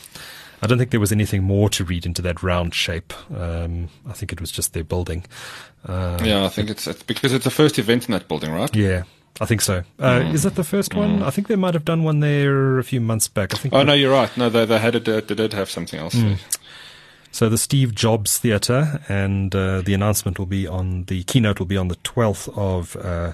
I 0.62 0.68
don't 0.68 0.78
think 0.78 0.92
there 0.92 1.00
was 1.00 1.12
anything 1.12 1.44
more 1.44 1.70
to 1.70 1.84
read 1.84 2.06
into 2.06 2.22
that 2.22 2.44
round 2.44 2.76
shape. 2.76 3.14
Um, 3.36 3.90
I 4.08 4.14
think 4.14 4.32
it 4.32 4.40
was 4.40 4.52
just 4.52 4.74
their 4.74 4.84
building. 4.84 5.26
Uh, 5.86 6.20
yeah, 6.24 6.46
I 6.46 6.50
think 6.50 6.70
it's, 6.70 6.86
it's, 6.88 7.04
because 7.04 7.34
it's 7.34 7.46
the 7.46 7.52
first 7.52 7.80
event 7.80 8.08
in 8.08 8.12
that 8.12 8.28
building, 8.28 8.52
right? 8.52 8.74
Yeah. 8.76 9.04
I 9.40 9.46
think 9.46 9.62
so. 9.62 9.84
Uh, 9.98 10.20
mm. 10.20 10.34
Is 10.34 10.44
that 10.44 10.56
the 10.56 10.64
first 10.64 10.94
one? 10.94 11.20
Mm. 11.20 11.24
I 11.24 11.32
think 11.32 11.48
they 11.48 11.56
might 11.56 11.74
have 11.74 11.86
done 11.86 12.04
one 12.04 12.20
there 12.20 12.78
a 12.78 12.84
few 12.84 13.02
months 13.02 13.28
back. 13.28 13.54
I 13.54 13.58
think. 13.58 13.74
Oh 13.74 13.82
no, 13.82 13.94
you're 13.94 14.12
right. 14.12 14.36
No, 14.38 14.50
they 14.50 14.66
they 14.66 14.78
had 14.78 14.94
it. 14.94 15.06
They 15.06 15.22
did 15.22 15.54
have 15.54 15.70
something 15.70 16.00
else. 16.00 16.14
Mm. 16.14 16.38
So 17.32 17.48
the 17.48 17.58
Steve 17.58 17.96
Jobs 17.96 18.38
Theatre, 18.38 19.02
and 19.08 19.56
uh, 19.56 19.82
the 19.82 19.94
announcement 19.94 20.38
will 20.38 20.46
be 20.46 20.68
on 20.68 21.06
the 21.06 21.24
keynote 21.24 21.60
will 21.60 21.66
be 21.66 21.78
on 21.78 21.88
the 21.88 21.96
12th 21.96 22.56
of 22.58 22.98
uh, 22.98 23.34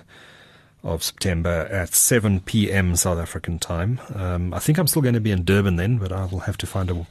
of 0.87 1.03
September 1.03 1.67
at 1.69 1.93
7 1.93 2.39
p.m. 2.39 2.95
South 2.95 3.19
African 3.19 3.59
time. 3.59 3.99
Um, 4.15 4.53
I 4.53 4.59
think 4.59 4.77
I'm 4.77 4.87
still 4.87 5.01
going 5.01 5.13
to 5.15 5.19
be 5.19 5.31
in 5.31 5.43
Durban 5.43 5.75
then, 5.75 5.97
but 5.97 6.11
I 6.11 6.25
will 6.25 6.39
have 6.39 6.57
to 6.57 6.65
find 6.65 6.89
a 6.89 7.05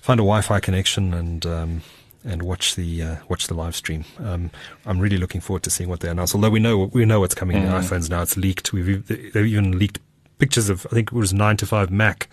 find 0.00 0.20
a 0.20 0.22
Wi-Fi 0.22 0.60
connection 0.60 1.12
and 1.12 1.44
um, 1.44 1.82
and 2.24 2.42
watch 2.42 2.76
the 2.76 3.02
uh, 3.02 3.16
watch 3.28 3.48
the 3.48 3.54
live 3.54 3.74
stream. 3.74 4.04
Um, 4.20 4.50
I'm 4.86 5.00
really 5.00 5.18
looking 5.18 5.40
forward 5.40 5.64
to 5.64 5.70
seeing 5.70 5.90
what 5.90 6.00
they 6.00 6.08
announce. 6.08 6.34
Although 6.34 6.50
we 6.50 6.60
know 6.60 6.88
we 6.92 7.04
know 7.04 7.20
what's 7.20 7.34
coming 7.34 7.56
mm. 7.56 7.64
in 7.64 7.66
the 7.66 7.72
iPhones 7.72 8.08
now. 8.08 8.22
It's 8.22 8.36
leaked. 8.36 8.72
We've 8.72 9.06
they've 9.06 9.36
even 9.46 9.78
leaked 9.78 9.98
pictures 10.38 10.68
of 10.68 10.86
I 10.86 10.94
think 10.94 11.12
it 11.12 11.16
was 11.16 11.34
nine 11.34 11.56
to 11.58 11.66
five 11.66 11.90
Mac 11.90 12.28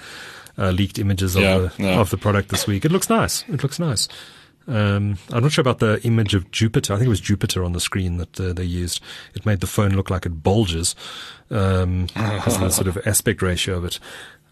uh, 0.57 0.69
leaked 0.69 0.99
images 0.99 1.35
yeah, 1.35 1.55
of 1.55 1.77
the 1.77 1.83
yeah. 1.83 1.99
of 1.99 2.11
the 2.11 2.17
product 2.17 2.49
this 2.49 2.67
week. 2.67 2.85
It 2.85 2.91
looks 2.91 3.09
nice. 3.09 3.43
It 3.49 3.63
looks 3.63 3.79
nice. 3.79 4.07
Um, 4.67 5.17
I'm 5.31 5.43
not 5.43 5.51
sure 5.51 5.61
about 5.61 5.79
the 5.79 6.01
image 6.03 6.33
of 6.33 6.49
Jupiter. 6.51 6.93
I 6.93 6.97
think 6.97 7.07
it 7.07 7.09
was 7.09 7.19
Jupiter 7.19 7.63
on 7.63 7.73
the 7.73 7.79
screen 7.79 8.17
that 8.17 8.39
uh, 8.39 8.53
they 8.53 8.63
used. 8.63 9.01
It 9.33 9.45
made 9.45 9.59
the 9.59 9.67
phone 9.67 9.91
look 9.91 10.09
like 10.09 10.25
it 10.25 10.41
bulges 10.43 10.95
um, 11.51 12.05
because 12.15 12.55
of 12.55 12.61
the 12.61 12.69
sort 12.69 12.87
of 12.87 12.97
aspect 13.05 13.41
ratio 13.41 13.77
of 13.77 13.85
it. 13.85 13.99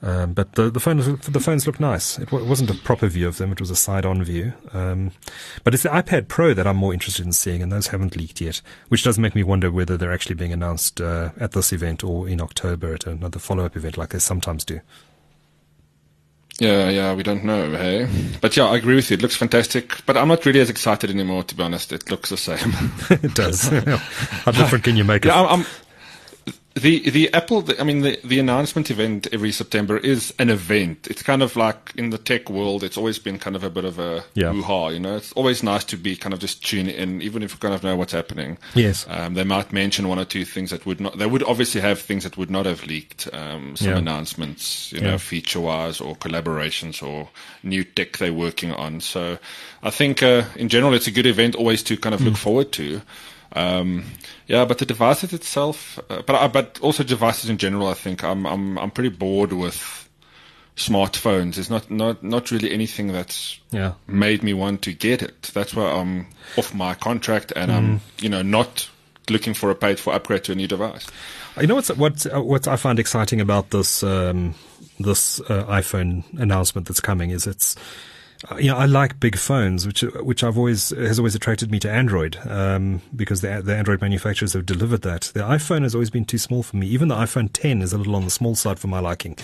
Um, 0.03 0.33
but 0.33 0.53
the 0.53 0.71
the 0.71 0.79
phones 0.79 1.05
the 1.27 1.39
phones 1.39 1.67
look 1.67 1.79
nice. 1.79 2.17
It, 2.17 2.25
w- 2.25 2.43
it 2.43 2.49
wasn't 2.49 2.71
a 2.71 2.73
proper 2.73 3.07
view 3.07 3.27
of 3.27 3.37
them; 3.37 3.51
it 3.51 3.59
was 3.59 3.69
a 3.69 3.75
side-on 3.75 4.23
view. 4.23 4.53
Um, 4.73 5.11
but 5.63 5.75
it's 5.75 5.83
the 5.83 5.89
iPad 5.89 6.27
Pro 6.27 6.55
that 6.55 6.65
I'm 6.65 6.77
more 6.77 6.91
interested 6.91 7.23
in 7.23 7.33
seeing, 7.33 7.61
and 7.61 7.71
those 7.71 7.87
haven't 7.87 8.15
leaked 8.15 8.41
yet, 8.41 8.63
which 8.87 9.03
does 9.03 9.19
make 9.19 9.35
me 9.35 9.43
wonder 9.43 9.69
whether 9.69 9.97
they're 9.97 10.11
actually 10.11 10.35
being 10.35 10.53
announced 10.53 10.99
uh, 10.99 11.29
at 11.39 11.51
this 11.51 11.71
event 11.71 12.03
or 12.03 12.27
in 12.27 12.41
October 12.41 12.95
at 12.95 13.05
another 13.05 13.37
follow-up 13.37 13.75
event, 13.75 13.95
like 13.95 14.09
they 14.09 14.17
sometimes 14.17 14.65
do. 14.65 14.81
Yeah, 16.61 16.89
yeah, 16.89 17.15
we 17.15 17.23
don't 17.23 17.43
know, 17.43 17.71
hey. 17.71 18.07
But 18.39 18.55
yeah, 18.55 18.67
I 18.67 18.77
agree 18.77 18.93
with 18.93 19.09
you. 19.09 19.15
It 19.15 19.23
looks 19.23 19.35
fantastic, 19.35 20.05
but 20.05 20.15
I'm 20.15 20.27
not 20.27 20.45
really 20.45 20.59
as 20.59 20.69
excited 20.69 21.09
anymore. 21.09 21.41
To 21.41 21.55
be 21.55 21.63
honest, 21.63 21.91
it 21.91 22.11
looks 22.11 22.29
the 22.29 22.37
same. 22.37 22.71
it 23.09 23.33
does. 23.33 23.67
How 23.69 24.51
different 24.51 24.83
can 24.83 24.95
you 24.95 25.03
make 25.03 25.25
it? 25.25 25.29
Yeah, 25.29 25.41
I'm, 25.41 25.61
I'm 25.61 25.65
the 26.73 27.09
the 27.09 27.33
Apple, 27.33 27.65
I 27.79 27.83
mean, 27.83 27.99
the, 28.01 28.17
the 28.23 28.39
announcement 28.39 28.89
event 28.89 29.27
every 29.33 29.51
September 29.51 29.97
is 29.97 30.33
an 30.39 30.49
event. 30.49 31.07
It's 31.09 31.21
kind 31.21 31.43
of 31.43 31.55
like 31.57 31.91
in 31.97 32.11
the 32.11 32.17
tech 32.17 32.49
world, 32.49 32.81
it's 32.83 32.97
always 32.97 33.19
been 33.19 33.37
kind 33.39 33.55
of 33.57 33.63
a 33.63 33.69
bit 33.69 33.83
of 33.83 33.99
a 33.99 34.23
Yeah. 34.35 34.53
hoo-ha, 34.53 34.87
you 34.89 34.99
know. 34.99 35.17
It's 35.17 35.33
always 35.33 35.63
nice 35.63 35.83
to 35.85 35.97
be 35.97 36.15
kind 36.15 36.33
of 36.33 36.39
just 36.39 36.65
tune 36.65 36.87
in, 36.87 37.21
even 37.21 37.43
if 37.43 37.51
you 37.51 37.57
kind 37.57 37.73
of 37.73 37.83
know 37.83 37.97
what's 37.97 38.13
happening. 38.13 38.57
Yes. 38.73 39.05
Um, 39.09 39.33
they 39.33 39.43
might 39.43 39.73
mention 39.73 40.07
one 40.07 40.17
or 40.17 40.23
two 40.25 40.45
things 40.45 40.69
that 40.69 40.85
would 40.85 41.01
not, 41.01 41.17
they 41.17 41.25
would 41.25 41.43
obviously 41.43 41.81
have 41.81 41.99
things 41.99 42.23
that 42.23 42.37
would 42.37 42.49
not 42.49 42.65
have 42.65 42.85
leaked, 42.85 43.27
um, 43.33 43.75
some 43.75 43.89
Yeah. 43.89 43.97
announcements, 43.97 44.93
you 44.93 45.01
Yeah. 45.01 45.11
know, 45.11 45.17
feature-wise 45.17 45.99
or 45.99 46.15
collaborations 46.15 47.03
or 47.03 47.29
new 47.63 47.83
tech 47.83 48.17
they're 48.17 48.31
working 48.33 48.71
on. 48.71 49.01
So 49.01 49.37
I 49.83 49.89
think, 49.89 50.23
uh, 50.23 50.43
in 50.55 50.69
general, 50.69 50.93
it's 50.93 51.07
a 51.07 51.11
good 51.11 51.25
event 51.25 51.53
always 51.55 51.83
to 51.83 51.97
kind 51.97 52.15
of 52.15 52.21
Mm. 52.21 52.25
look 52.27 52.37
forward 52.37 52.71
to. 52.73 53.01
Um, 53.53 54.05
yeah, 54.47 54.65
but 54.65 54.77
the 54.77 54.85
devices 54.85 55.33
itself, 55.33 55.99
uh, 56.09 56.21
but 56.25 56.35
I, 56.35 56.47
but 56.47 56.79
also 56.81 57.03
devices 57.03 57.49
in 57.49 57.57
general, 57.57 57.87
I 57.87 57.93
think 57.93 58.23
I'm 58.23 58.45
I'm 58.45 58.77
I'm 58.79 58.91
pretty 58.91 59.09
bored 59.09 59.51
with 59.53 60.09
smartphones. 60.77 61.57
It's 61.57 61.69
not 61.69 61.91
not 61.91 62.23
not 62.23 62.51
really 62.51 62.71
anything 62.71 63.07
that's 63.11 63.59
Yeah. 63.71 63.93
made 64.07 64.41
me 64.43 64.53
want 64.53 64.81
to 64.83 64.93
get 64.93 65.21
it. 65.21 65.51
That's 65.53 65.73
why 65.75 65.91
I'm 65.91 66.27
off 66.57 66.73
my 66.73 66.93
contract 66.95 67.51
and 67.55 67.71
I'm 67.71 67.83
Mm. 67.99 68.23
you 68.23 68.29
know 68.29 68.41
not 68.41 68.89
looking 69.29 69.53
for 69.53 69.69
a 69.69 69.75
paid 69.75 69.99
for 69.99 70.13
upgrade 70.13 70.43
to 70.45 70.51
a 70.51 70.55
new 70.55 70.67
device. 70.67 71.07
You 71.59 71.67
know 71.67 71.75
what's 71.75 71.89
what 71.97 72.25
what 72.45 72.67
I 72.67 72.77
find 72.77 72.99
exciting 72.99 73.41
about 73.41 73.69
this 73.71 74.01
um, 74.03 74.55
this 74.99 75.39
uh, 75.41 75.65
iPhone 75.67 76.23
announcement 76.39 76.87
that's 76.87 77.01
coming 77.01 77.31
is 77.31 77.45
it's 77.47 77.75
uh, 77.75 77.79
you 78.57 78.67
know 78.71 78.77
I 78.77 78.85
like 78.85 79.19
big 79.19 79.37
phones 79.37 79.85
which 79.85 80.01
which 80.01 80.43
I've 80.43 80.57
always 80.57 80.89
has 80.89 81.19
always 81.19 81.35
attracted 81.35 81.69
me 81.71 81.79
to 81.79 81.91
Android 81.91 82.37
um, 82.47 83.01
because 83.15 83.41
the 83.41 83.61
the 83.63 83.75
Android 83.75 84.01
manufacturers 84.01 84.53
have 84.53 84.65
delivered 84.65 85.01
that. 85.03 85.31
The 85.33 85.41
iPhone 85.41 85.83
has 85.83 85.93
always 85.93 86.09
been 86.09 86.25
too 86.25 86.37
small 86.37 86.63
for 86.63 86.77
me. 86.77 86.87
Even 86.87 87.07
the 87.07 87.15
iPhone 87.15 87.49
10 87.53 87.81
is 87.81 87.93
a 87.93 87.97
little 87.97 88.15
on 88.15 88.25
the 88.25 88.31
small 88.31 88.55
side 88.55 88.79
for 88.79 88.87
my 88.87 88.99
liking. 88.99 89.37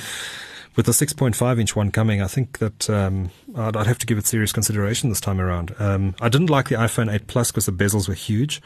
With 0.75 0.85
the 0.85 0.91
6.5 0.91 1.59
inch 1.59 1.75
one 1.75 1.89
coming, 1.91 2.21
I 2.21 2.27
think 2.27 2.59
that 2.59 2.87
um, 2.87 3.31
I'd, 3.55 3.75
I'd 3.75 3.87
have 3.87 3.97
to 3.97 4.05
give 4.05 4.19
it 4.19 4.27
serious 4.27 4.51
consideration 4.51 5.09
this 5.09 5.19
time 5.19 5.41
around. 5.41 5.73
Um, 5.79 6.13
I 6.21 6.29
didn't 6.29 6.51
like 6.51 6.69
the 6.69 6.75
iPhone 6.75 7.11
8 7.11 7.25
Plus 7.25 7.51
because 7.51 7.65
the 7.65 7.71
bezels 7.71 8.07
were 8.07 8.13
huge. 8.13 8.61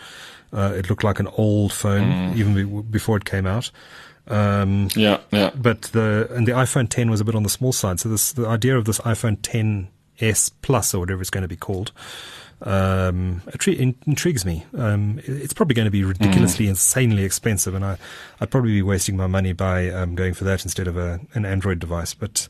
Uh, 0.52 0.74
it 0.76 0.90
looked 0.90 1.06
like 1.06 1.22
an 1.22 1.28
old 1.38 1.72
phone 1.72 2.38
even 2.38 2.54
be- 2.54 2.82
before 2.90 3.16
it 3.16 3.24
came 3.24 3.48
out. 3.48 3.72
Um, 4.28 4.90
Yeah, 4.94 5.20
yeah. 5.32 5.52
but 5.56 5.84
the 5.94 6.28
and 6.32 6.46
the 6.48 6.52
iPhone 6.52 6.90
10 6.90 7.10
was 7.10 7.22
a 7.22 7.26
bit 7.26 7.34
on 7.36 7.44
the 7.44 7.50
small 7.50 7.72
side. 7.72 8.00
So 8.02 8.10
this 8.10 8.34
the 8.34 8.46
idea 8.48 8.78
of 8.78 8.84
this 8.86 9.00
iPhone 9.00 9.42
10s 10.22 10.52
Plus 10.62 10.94
or 10.94 11.00
whatever 11.00 11.22
it's 11.22 11.30
going 11.30 11.44
to 11.44 11.48
be 11.48 11.58
called 11.58 11.92
um, 12.64 13.42
intri- 13.48 13.96
intrigues 14.06 14.46
me. 14.46 14.66
Um, 14.78 15.20
it's 15.24 15.54
probably 15.54 15.74
going 15.74 15.86
to 15.86 15.92
be 15.92 16.04
ridiculously, 16.04 16.68
insanely 16.68 17.24
expensive, 17.24 17.74
and 17.74 17.84
I 17.84 17.98
I'd 18.40 18.52
probably 18.52 18.72
be 18.72 18.82
wasting 18.82 19.18
my 19.18 19.28
money 19.28 19.54
by 19.54 19.90
um, 19.90 20.16
going 20.16 20.34
for 20.34 20.44
that 20.44 20.64
instead 20.64 20.88
of 20.88 20.98
a, 20.98 21.20
an 21.34 21.46
Android 21.46 21.80
device. 21.80 22.14
But 22.14 22.48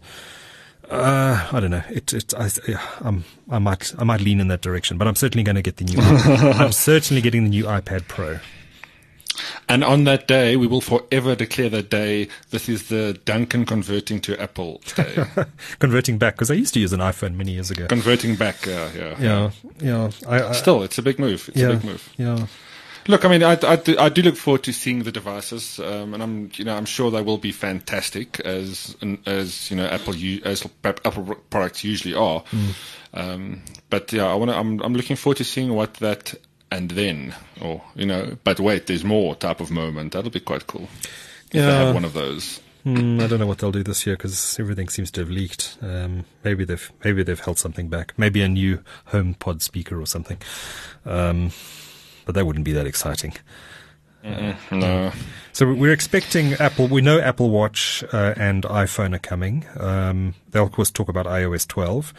uh, 0.89 1.47
I 1.51 1.59
don't 1.59 1.71
know. 1.71 1.83
It, 1.89 2.13
it, 2.13 2.33
I, 2.33 2.49
I'm, 2.99 3.23
I 3.49 3.59
might, 3.59 3.93
I 3.97 4.03
might 4.03 4.21
lean 4.21 4.39
in 4.41 4.49
that 4.49 4.61
direction, 4.61 4.97
but 4.97 5.07
I'm 5.07 5.15
certainly 5.15 5.43
going 5.43 5.55
to 5.55 5.61
get 5.61 5.77
the 5.77 5.85
new. 5.85 5.97
I'm 6.01 6.73
certainly 6.73 7.21
getting 7.21 7.43
the 7.45 7.49
new 7.49 7.63
iPad 7.65 8.07
Pro. 8.07 8.39
And 9.69 9.83
on 9.83 10.03
that 10.05 10.27
day, 10.27 10.57
we 10.57 10.67
will 10.67 10.81
forever 10.81 11.35
declare 11.35 11.69
that 11.69 11.89
day. 11.89 12.27
This 12.49 12.67
is 12.67 12.89
the 12.89 13.19
Duncan 13.25 13.65
converting 13.65 14.19
to 14.21 14.39
Apple 14.41 14.81
day. 14.95 15.25
Converting 15.79 16.17
back 16.17 16.35
because 16.35 16.51
I 16.51 16.55
used 16.55 16.73
to 16.73 16.79
use 16.79 16.93
an 16.93 16.99
iPhone 16.99 17.35
many 17.35 17.53
years 17.53 17.71
ago. 17.71 17.87
converting 17.87 18.35
back, 18.35 18.67
uh, 18.67 18.89
yeah. 18.95 19.15
Yeah, 19.19 19.51
yeah. 19.79 20.11
I, 20.27 20.49
I, 20.49 20.51
Still, 20.51 20.83
it's 20.83 20.97
a 20.97 21.01
big 21.01 21.19
move. 21.19 21.47
It's 21.49 21.57
yeah, 21.57 21.69
a 21.69 21.73
big 21.73 21.83
move. 21.83 22.13
yeah. 22.17 22.47
Look, 23.07 23.25
I 23.25 23.29
mean, 23.29 23.41
I, 23.41 23.57
I, 23.63 23.77
do, 23.77 23.97
I 23.97 24.09
do 24.09 24.21
look 24.21 24.35
forward 24.35 24.63
to 24.63 24.73
seeing 24.73 25.03
the 25.03 25.11
devices, 25.11 25.79
um, 25.79 26.13
and 26.13 26.21
I'm, 26.21 26.51
you 26.53 26.65
know, 26.65 26.75
I'm 26.75 26.85
sure 26.85 27.09
they 27.09 27.23
will 27.23 27.39
be 27.39 27.51
fantastic 27.51 28.39
as, 28.41 28.95
as 29.25 29.71
you 29.71 29.77
know, 29.77 29.87
Apple, 29.87 30.13
as 30.45 30.67
Apple 30.83 31.35
products 31.49 31.83
usually 31.83 32.13
are. 32.13 32.43
Mm. 32.51 32.73
Um, 33.13 33.61
but 33.89 34.13
yeah, 34.13 34.27
I 34.27 34.35
want 34.35 34.51
to. 34.51 34.57
I'm, 34.57 34.79
I'm 34.81 34.93
looking 34.93 35.15
forward 35.15 35.37
to 35.37 35.43
seeing 35.43 35.73
what 35.73 35.95
that 35.95 36.35
and 36.71 36.91
then, 36.91 37.35
or 37.59 37.81
you 37.95 38.05
know, 38.05 38.37
but 38.43 38.59
wait, 38.59 38.87
there's 38.87 39.03
more 39.03 39.35
type 39.35 39.59
of 39.59 39.69
moment. 39.71 40.13
That'll 40.13 40.31
be 40.31 40.39
quite 40.39 40.67
cool. 40.67 40.87
They 41.51 41.59
Yeah. 41.59 41.85
have 41.85 41.93
one 41.93 42.05
of 42.05 42.13
those. 42.13 42.61
Hmm, 42.83 43.19
I 43.21 43.27
don't 43.27 43.39
know 43.39 43.45
what 43.45 43.59
they'll 43.59 43.71
do 43.71 43.83
this 43.83 44.07
year 44.07 44.15
because 44.15 44.57
everything 44.59 44.89
seems 44.89 45.11
to 45.11 45.21
have 45.21 45.29
leaked. 45.29 45.77
Um, 45.83 46.25
maybe 46.43 46.65
they've 46.65 46.91
maybe 47.03 47.21
they've 47.21 47.39
held 47.39 47.59
something 47.59 47.89
back. 47.89 48.13
Maybe 48.17 48.41
a 48.41 48.47
new 48.49 48.83
HomePod 49.11 49.61
speaker 49.61 50.01
or 50.01 50.07
something. 50.07 50.37
Um, 51.05 51.51
but 52.25 52.33
that 52.35 52.45
wouldn't 52.47 52.65
be 52.65 52.71
that 52.71 52.87
exciting. 52.87 53.33
No. 54.23 55.11
So 55.53 55.73
we're 55.73 55.93
expecting 55.93 56.53
Apple. 56.53 56.87
We 56.87 57.01
know 57.01 57.19
Apple 57.19 57.49
Watch 57.49 58.03
uh, 58.13 58.33
and 58.37 58.63
iPhone 58.63 59.15
are 59.15 59.19
coming. 59.19 59.65
Um, 59.79 60.35
they'll 60.51 60.63
of 60.65 60.71
course 60.71 60.91
talk 60.91 61.09
about 61.09 61.25
iOS 61.25 61.67
12. 61.67 62.13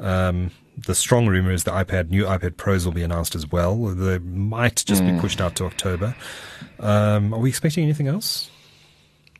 Um, 0.00 0.50
the 0.76 0.94
strong 0.94 1.26
rumor 1.26 1.52
is 1.52 1.64
the 1.64 1.70
iPad, 1.70 2.10
new 2.10 2.24
iPad 2.24 2.56
Pros 2.56 2.84
will 2.84 2.92
be 2.92 3.02
announced 3.02 3.34
as 3.34 3.50
well. 3.50 3.76
They 3.86 4.18
might 4.18 4.84
just 4.86 5.02
be 5.02 5.10
mm. 5.10 5.20
pushed 5.20 5.40
out 5.40 5.56
to 5.56 5.64
October. 5.64 6.16
Um, 6.80 7.32
are 7.32 7.38
we 7.38 7.48
expecting 7.48 7.84
anything 7.84 8.08
else? 8.08 8.50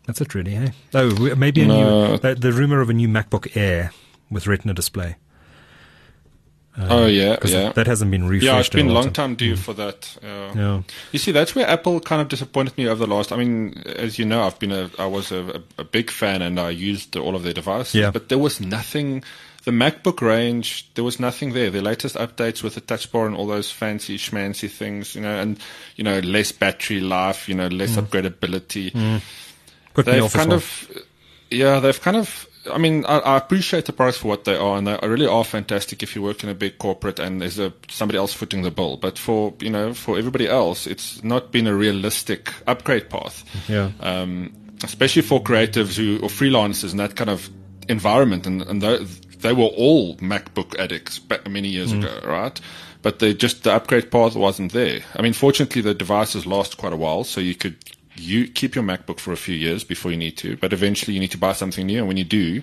That's 0.06 0.20
it, 0.20 0.34
really. 0.34 0.52
Hey, 0.52 0.72
oh, 0.94 1.34
maybe 1.34 1.62
a 1.62 1.66
No. 1.66 2.10
new 2.10 2.18
the, 2.18 2.34
the 2.34 2.52
rumor 2.52 2.80
of 2.80 2.90
a 2.90 2.92
new 2.92 3.08
MacBook 3.08 3.56
Air 3.56 3.92
with 4.30 4.46
Retina 4.46 4.74
display. 4.74 5.16
Uh, 6.76 6.86
oh 6.90 7.06
yeah, 7.06 7.36
yeah. 7.44 7.70
that 7.70 7.86
hasn't 7.86 8.10
been 8.10 8.24
refreshed. 8.24 8.44
Yeah, 8.44 8.58
it's 8.58 8.68
been 8.68 8.88
a 8.88 8.92
long 8.92 9.12
time 9.12 9.36
due 9.36 9.54
mm. 9.54 9.58
for 9.58 9.74
that. 9.74 10.16
Yeah. 10.20 10.52
Yeah. 10.54 10.82
You 11.12 11.20
see, 11.20 11.30
that's 11.30 11.54
where 11.54 11.68
Apple 11.68 12.00
kind 12.00 12.20
of 12.20 12.28
disappointed 12.28 12.76
me 12.76 12.88
over 12.88 13.06
the 13.06 13.14
last. 13.14 13.32
I 13.32 13.36
mean, 13.36 13.80
as 13.86 14.18
you 14.18 14.24
know, 14.24 14.42
I've 14.42 14.58
been 14.58 14.72
a, 14.72 14.90
I 14.98 15.06
was 15.06 15.30
a, 15.30 15.62
a, 15.78 15.82
a 15.82 15.84
big 15.84 16.10
fan, 16.10 16.42
and 16.42 16.58
I 16.58 16.70
used 16.70 17.16
all 17.16 17.36
of 17.36 17.44
their 17.44 17.52
devices. 17.52 17.94
Yeah. 17.94 18.10
But 18.10 18.28
there 18.28 18.38
was 18.38 18.60
nothing. 18.60 19.22
The 19.64 19.70
MacBook 19.70 20.20
range, 20.20 20.90
there 20.94 21.04
was 21.04 21.18
nothing 21.18 21.52
there. 21.54 21.70
The 21.70 21.80
latest 21.80 22.16
updates 22.16 22.62
with 22.62 22.74
the 22.74 22.80
touch 22.82 23.10
bar 23.10 23.26
and 23.26 23.34
all 23.34 23.46
those 23.46 23.70
fancy 23.70 24.18
schmancy 24.18 24.70
things, 24.70 25.14
you 25.14 25.22
know, 25.22 25.40
and 25.40 25.58
you 25.96 26.04
know, 26.04 26.18
less 26.20 26.52
battery 26.52 27.00
life, 27.00 27.48
you 27.48 27.54
know, 27.54 27.68
less 27.68 27.96
Mm. 27.96 28.02
upgradability. 28.06 29.20
Put 29.94 30.06
They've 30.06 30.30
kind 30.32 30.48
well. 30.50 30.56
of, 30.58 30.88
yeah, 31.50 31.80
they've 31.80 32.00
kind 32.00 32.16
of. 32.16 32.46
I 32.72 32.78
mean, 32.78 33.04
I, 33.04 33.18
I 33.18 33.36
appreciate 33.36 33.84
the 33.84 33.92
products 33.92 34.18
for 34.18 34.28
what 34.28 34.44
they 34.44 34.56
are, 34.56 34.76
and 34.78 34.86
they 34.86 34.98
really 35.02 35.26
are 35.26 35.44
fantastic 35.44 36.02
if 36.02 36.16
you 36.16 36.22
work 36.22 36.42
in 36.42 36.48
a 36.48 36.54
big 36.54 36.78
corporate 36.78 37.18
and 37.18 37.40
there's 37.42 37.58
a 37.58 37.72
somebody 37.88 38.18
else 38.18 38.32
footing 38.32 38.62
the 38.62 38.70
bill. 38.70 38.96
But 38.96 39.18
for 39.18 39.52
you 39.60 39.70
know, 39.70 39.92
for 39.94 40.18
everybody 40.18 40.48
else, 40.48 40.86
it's 40.86 41.22
not 41.22 41.52
been 41.52 41.66
a 41.66 41.74
realistic 41.74 42.52
upgrade 42.66 43.08
path. 43.10 43.44
Yeah. 43.68 43.90
Um, 44.00 44.52
especially 44.82 45.22
for 45.22 45.42
creatives 45.42 45.96
who 45.96 46.18
or 46.22 46.28
freelancers 46.28 46.92
in 46.92 46.96
that 46.98 47.16
kind 47.16 47.30
of 47.30 47.48
environment, 47.88 48.46
and 48.46 48.62
and 48.62 48.80
they, 48.82 49.06
they 49.44 49.52
were 49.52 49.64
all 49.66 50.16
MacBook 50.16 50.76
addicts 50.78 51.20
many 51.46 51.68
years 51.68 51.92
mm. 51.92 51.98
ago, 51.98 52.26
right? 52.26 52.58
But 53.02 53.18
they 53.18 53.34
just 53.34 53.62
the 53.62 53.72
upgrade 53.72 54.10
path 54.10 54.34
wasn't 54.34 54.72
there. 54.72 55.00
I 55.14 55.20
mean, 55.20 55.34
fortunately, 55.34 55.82
the 55.82 55.94
devices 55.94 56.46
last 56.46 56.78
quite 56.78 56.94
a 56.94 56.96
while, 56.96 57.24
so 57.24 57.40
you 57.40 57.54
could 57.54 57.76
you 58.16 58.48
keep 58.48 58.74
your 58.74 58.84
MacBook 58.84 59.20
for 59.20 59.32
a 59.32 59.36
few 59.36 59.54
years 59.54 59.84
before 59.84 60.10
you 60.10 60.16
need 60.16 60.38
to. 60.38 60.56
But 60.56 60.72
eventually, 60.72 61.12
you 61.12 61.20
need 61.20 61.32
to 61.32 61.38
buy 61.38 61.52
something 61.52 61.86
new, 61.86 61.98
and 61.98 62.08
when 62.08 62.16
you 62.16 62.24
do, 62.24 62.62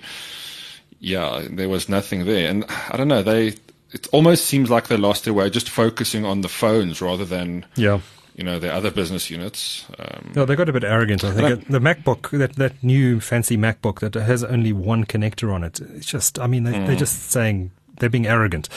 yeah, 0.98 1.46
there 1.48 1.68
was 1.68 1.88
nothing 1.88 2.26
there. 2.26 2.50
And 2.50 2.64
I 2.90 2.96
don't 2.96 3.08
know, 3.08 3.22
they 3.22 3.54
it 3.92 4.08
almost 4.10 4.46
seems 4.46 4.68
like 4.68 4.88
they 4.88 4.96
lost 4.96 5.24
their 5.24 5.34
way, 5.34 5.50
just 5.50 5.70
focusing 5.70 6.24
on 6.24 6.40
the 6.40 6.48
phones 6.48 7.00
rather 7.00 7.24
than 7.24 7.64
Yeah. 7.76 8.00
You 8.34 8.44
know 8.44 8.58
their 8.58 8.72
other 8.72 8.90
business 8.90 9.30
units. 9.30 9.84
Um, 9.98 10.32
No, 10.34 10.44
they 10.44 10.56
got 10.56 10.68
a 10.68 10.72
bit 10.72 10.84
arrogant. 10.84 11.22
I 11.24 11.32
think. 11.32 11.68
The 11.68 11.78
MacBook, 11.80 12.30
that 12.38 12.56
that 12.56 12.82
new 12.82 13.20
fancy 13.20 13.56
MacBook 13.56 14.00
that 14.00 14.14
has 14.14 14.42
only 14.44 14.72
one 14.72 15.04
connector 15.04 15.52
on 15.52 15.62
it. 15.64 15.80
It's 15.80 16.06
just, 16.06 16.38
I 16.38 16.46
mean, 16.46 16.64
they, 16.64 16.72
Mm. 16.72 16.86
they're 16.86 16.96
just 16.96 17.30
saying 17.30 17.70
they're 17.98 18.10
being 18.10 18.26
arrogant. 18.26 18.68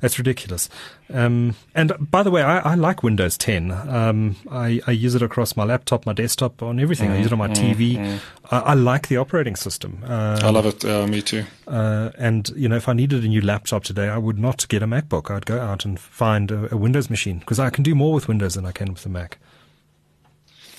That's 0.00 0.16
ridiculous. 0.16 0.68
Um, 1.12 1.56
and 1.74 1.92
by 1.98 2.22
the 2.22 2.30
way, 2.30 2.42
I, 2.42 2.58
I 2.58 2.74
like 2.76 3.02
Windows 3.02 3.36
10. 3.36 3.72
Um, 3.72 4.36
I, 4.48 4.80
I, 4.86 4.92
use 4.92 5.16
it 5.16 5.22
across 5.22 5.56
my 5.56 5.64
laptop, 5.64 6.06
my 6.06 6.12
desktop, 6.12 6.62
on 6.62 6.78
everything. 6.78 7.10
Mm, 7.10 7.14
I 7.14 7.16
use 7.16 7.26
it 7.26 7.32
on 7.32 7.38
my 7.38 7.48
mm, 7.48 7.54
TV. 7.54 7.96
Mm. 7.96 8.20
I, 8.50 8.58
I, 8.58 8.74
like 8.74 9.08
the 9.08 9.16
operating 9.16 9.56
system. 9.56 10.04
Uh, 10.06 10.38
I 10.40 10.50
love 10.50 10.66
it. 10.66 10.84
Uh, 10.84 11.06
me 11.08 11.20
too. 11.20 11.44
Uh, 11.66 12.10
and 12.16 12.48
you 12.50 12.68
know, 12.68 12.76
if 12.76 12.88
I 12.88 12.92
needed 12.92 13.24
a 13.24 13.28
new 13.28 13.40
laptop 13.40 13.82
today, 13.82 14.08
I 14.08 14.18
would 14.18 14.38
not 14.38 14.68
get 14.68 14.82
a 14.82 14.86
MacBook. 14.86 15.34
I'd 15.34 15.46
go 15.46 15.58
out 15.58 15.84
and 15.84 15.98
find 15.98 16.50
a, 16.52 16.72
a 16.72 16.76
Windows 16.76 17.10
machine 17.10 17.38
because 17.40 17.58
I 17.58 17.70
can 17.70 17.82
do 17.82 17.96
more 17.96 18.12
with 18.12 18.28
Windows 18.28 18.54
than 18.54 18.66
I 18.66 18.72
can 18.72 18.92
with 18.92 19.02
the 19.02 19.08
Mac. 19.08 19.38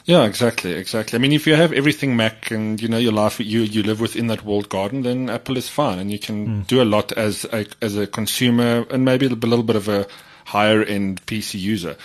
Yeah, 0.09 0.25
exactly, 0.25 0.71
exactly. 0.71 1.17
I 1.17 1.21
mean, 1.21 1.33
if 1.33 1.45
you 1.45 1.53
have 1.53 1.71
everything 1.71 2.17
Mac 2.17 2.49
and 2.49 2.81
you 2.81 2.87
know 2.87 2.97
your 2.97 3.11
life, 3.11 3.39
you 3.39 3.59
you 3.61 3.83
live 3.83 4.01
within 4.01 4.25
that 4.25 4.43
walled 4.43 4.67
garden, 4.67 5.03
then 5.03 5.29
Apple 5.29 5.55
is 5.55 5.69
fine, 5.69 5.99
and 5.99 6.11
you 6.11 6.17
can 6.17 6.47
mm. 6.47 6.67
do 6.67 6.81
a 6.81 6.83
lot 6.83 7.11
as 7.11 7.45
a 7.53 7.67
as 7.79 7.95
a 7.95 8.07
consumer 8.07 8.87
and 8.89 9.05
maybe 9.05 9.27
a 9.27 9.29
little 9.29 9.61
bit 9.61 9.75
of 9.75 9.87
a 9.87 10.07
higher 10.45 10.81
end 10.81 11.23
PC 11.27 11.59
user. 11.59 11.95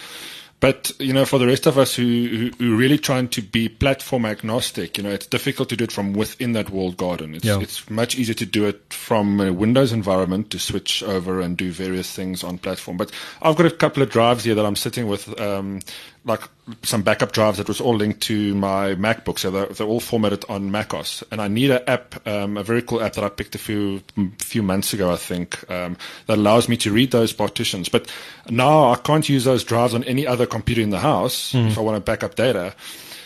But 0.61 0.93
you 0.99 1.15
know, 1.15 1.25
for 1.25 1.39
the 1.39 1.47
rest 1.47 1.67
of 1.67 1.79
us 1.79 1.95
who, 1.95 2.27
who, 2.29 2.51
who 2.59 2.77
really 2.77 2.99
trying 2.99 3.29
to 3.29 3.43
be 3.43 3.69
platform 3.69 4.25
agnostic, 4.25 4.97
you 4.99 5.05
know, 5.05 5.11
it's 5.11 5.27
difficult 5.27 5.69
to 5.71 5.77
do 5.77 5.85
it 5.85 5.93
from 5.93 6.13
within 6.13 6.53
that 6.53 6.71
walled 6.71 6.97
garden. 6.97 7.35
It's, 7.35 7.45
yeah. 7.45 7.61
it's 7.61 7.89
much 7.91 8.17
easier 8.17 8.35
to 8.35 8.47
do 8.47 8.67
it 8.67 8.93
from 8.93 9.41
a 9.41 9.53
Windows 9.53 9.93
environment 9.93 10.51
to 10.51 10.59
switch 10.59 11.03
over 11.03 11.41
and 11.41 11.57
do 11.57 11.71
various 11.71 12.11
things 12.15 12.45
on 12.45 12.59
platform. 12.59 12.97
But 12.97 13.11
I've 13.43 13.57
got 13.57 13.67
a 13.67 13.71
couple 13.71 14.03
of 14.03 14.11
drives 14.11 14.45
here 14.45 14.55
that 14.55 14.65
I'm 14.65 14.77
sitting 14.77 15.07
with. 15.07 15.39
Um, 15.41 15.81
like 16.25 16.41
some 16.83 17.03
backup 17.03 17.33
drives 17.33 17.59
that 17.59 17.69
was 17.69 17.81
all 17.81 17.95
linked 17.95 18.23
to 18.23 18.55
my 18.55 18.95
MacBook, 18.95 19.39
so 19.39 19.51
they're, 19.51 19.67
they're 19.67 19.87
all 19.87 20.01
formatted 20.01 20.45
on 20.49 20.71
macOS. 20.71 21.23
And 21.31 21.41
I 21.41 21.49
need 21.49 21.71
an 21.71 21.83
app, 21.87 22.27
um, 22.27 22.57
a 22.57 22.63
very 22.63 22.81
cool 22.81 23.03
app 23.03 23.13
that 23.15 23.25
I 23.25 23.29
picked 23.29 23.55
a 23.55 23.59
few 23.59 24.03
few 24.39 24.63
months 24.63 24.95
ago, 24.95 25.13
I 25.13 25.17
think, 25.17 25.71
um, 25.71 25.97
that 26.27 26.39
allows 26.39 26.69
me 26.69 26.77
to 26.79 26.93
read 26.93 27.11
those 27.11 27.33
partitions. 27.33 27.91
But 27.91 28.11
now 28.49 28.93
I 28.93 28.97
can't 28.97 29.29
use 29.29 29.45
those 29.45 29.65
drives 29.65 29.93
on 29.93 30.03
any 30.05 30.27
other 30.27 30.47
computer 30.47 30.81
in 30.81 30.91
the 30.91 31.01
house 31.01 31.53
mm. 31.53 31.69
if 31.69 31.77
I 31.77 31.83
want 31.83 31.97
to 31.97 32.01
back 32.01 32.25
up 32.25 32.37
data. 32.37 32.75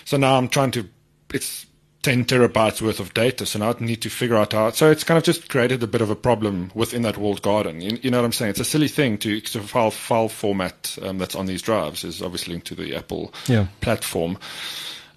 So 0.05 0.17
now 0.17 0.37
I'm 0.37 0.49
trying 0.49 0.73
to. 0.73 0.89
It's 1.33 1.67
10 2.03 2.27
terabytes 2.27 2.81
worth 2.81 3.01
of 3.01 3.13
data. 3.13 3.45
So 3.45 3.59
now 3.59 3.71
I 3.71 3.75
need 3.81 4.03
to 4.03 4.11
figure 4.11 4.37
out 4.37 4.53
how. 4.53 4.71
So 4.71 4.91
it's 4.91 5.05
kind 5.05 5.19
of 5.19 5.25
just 5.25 5.49
created 5.49 5.83
a 5.83 5.87
bit 5.87 6.01
of 6.01 6.11
a 6.11 6.17
problem 6.17 6.71
within 6.75 7.03
that 7.03 7.17
walled 7.17 7.43
garden. 7.43 7.81
You, 7.81 7.99
you 8.03 8.11
know 8.11 8.19
what 8.19 8.25
I'm 8.25 8.33
saying? 8.33 8.51
It's 8.51 8.61
a 8.61 8.65
silly 8.65 8.89
thing 8.89 9.19
to, 9.19 9.41
to 9.41 9.61
file 9.61 9.91
file 9.91 10.29
format 10.29 10.97
um, 11.03 11.19
that's 11.19 11.35
on 11.35 11.47
these 11.47 11.63
drives 11.63 12.05
is 12.05 12.23
obviously 12.23 12.53
linked 12.53 12.69
to 12.69 12.75
the 12.75 12.95
Apple 12.95 13.33
yeah. 13.47 13.67
platform. 13.81 14.39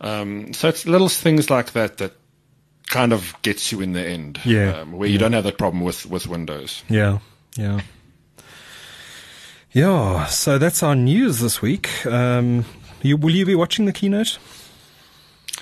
Um, 0.02 0.54
so 0.54 0.68
it's 0.68 0.88
little 0.88 1.10
things 1.10 1.50
like 1.50 1.74
that 1.74 1.98
that 2.00 2.14
kind 2.88 3.14
of 3.14 3.36
gets 3.44 3.72
you 3.72 3.80
in 3.82 3.94
the 3.94 4.06
end. 4.06 4.40
Yeah. 4.44 4.80
Um, 4.80 4.94
where 4.94 5.08
you 5.08 5.14
yeah. 5.14 5.20
don't 5.20 5.34
have 5.34 5.44
that 5.44 5.60
problem 5.60 5.84
with, 5.84 6.08
with 6.08 6.28
Windows. 6.28 6.84
Yeah. 6.90 7.20
Yeah. 7.56 7.82
Yeah. 9.72 10.26
So 10.26 10.58
that's 10.58 10.82
our 10.82 10.96
news 10.96 11.40
this 11.40 11.62
week. 11.62 12.06
Um, 12.08 12.66
you, 13.04 13.18
will 13.18 13.32
you 13.32 13.46
be 13.46 13.56
watching 13.56 13.86
the 13.86 13.94
keynote? 13.94 14.40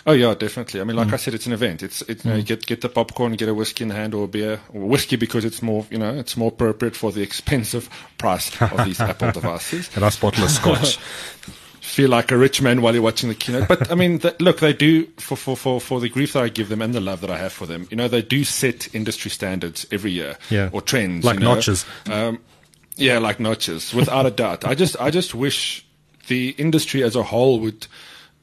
Oh 0.05 0.13
yeah, 0.13 0.33
definitely. 0.33 0.81
I 0.81 0.83
mean, 0.83 0.95
like 0.95 1.09
mm. 1.09 1.13
I 1.13 1.17
said, 1.17 1.33
it's 1.33 1.45
an 1.45 1.53
event. 1.53 1.83
It's 1.83 2.01
it, 2.03 2.23
you, 2.23 2.31
know, 2.31 2.37
you 2.37 2.43
mm. 2.43 2.47
get 2.47 2.65
get 2.65 2.81
the 2.81 2.89
popcorn, 2.89 3.33
get 3.33 3.49
a 3.49 3.53
whiskey 3.53 3.83
in 3.83 3.89
hand 3.89 4.13
or 4.13 4.25
a 4.25 4.27
beer, 4.27 4.61
or 4.73 4.81
whiskey 4.81 5.15
because 5.15 5.45
it's 5.45 5.61
more 5.61 5.85
you 5.89 5.97
know 5.97 6.13
it's 6.13 6.37
more 6.37 6.49
appropriate 6.49 6.95
for 6.95 7.11
the 7.11 7.21
expensive 7.21 7.89
price 8.17 8.59
of 8.61 8.85
these 8.85 8.99
Apple 8.99 9.31
devices. 9.31 9.89
And 9.95 10.03
a 10.03 10.11
bottle 10.19 10.43
of 10.43 10.51
scotch. 10.51 10.97
Feel 11.81 12.09
like 12.11 12.31
a 12.31 12.37
rich 12.37 12.61
man 12.61 12.83
while 12.83 12.93
you're 12.93 13.01
watching 13.01 13.29
the 13.29 13.35
keynote. 13.35 13.67
But 13.67 13.91
I 13.91 13.95
mean, 13.95 14.21
look, 14.39 14.59
they 14.59 14.73
do 14.73 15.07
for, 15.17 15.35
for 15.35 15.57
for 15.57 15.81
for 15.81 15.99
the 15.99 16.07
grief 16.07 16.33
that 16.33 16.43
I 16.43 16.49
give 16.49 16.69
them 16.69 16.83
and 16.83 16.93
the 16.93 17.01
love 17.01 17.21
that 17.21 17.31
I 17.31 17.37
have 17.37 17.51
for 17.51 17.65
them. 17.65 17.87
You 17.89 17.97
know, 17.97 18.07
they 18.07 18.21
do 18.21 18.43
set 18.43 18.93
industry 18.93 19.31
standards 19.31 19.87
every 19.91 20.11
year, 20.11 20.37
yeah. 20.51 20.69
or 20.71 20.83
trends, 20.83 21.25
like 21.25 21.39
you 21.39 21.45
know? 21.45 21.55
notches. 21.55 21.85
Um, 22.05 22.39
yeah, 22.95 23.17
like 23.17 23.39
notches, 23.39 23.93
without 23.93 24.27
a 24.27 24.31
doubt. 24.31 24.65
I 24.65 24.75
just 24.75 25.01
I 25.01 25.09
just 25.09 25.33
wish 25.33 25.83
the 26.27 26.49
industry 26.51 27.01
as 27.01 27.15
a 27.15 27.23
whole 27.23 27.59
would 27.59 27.87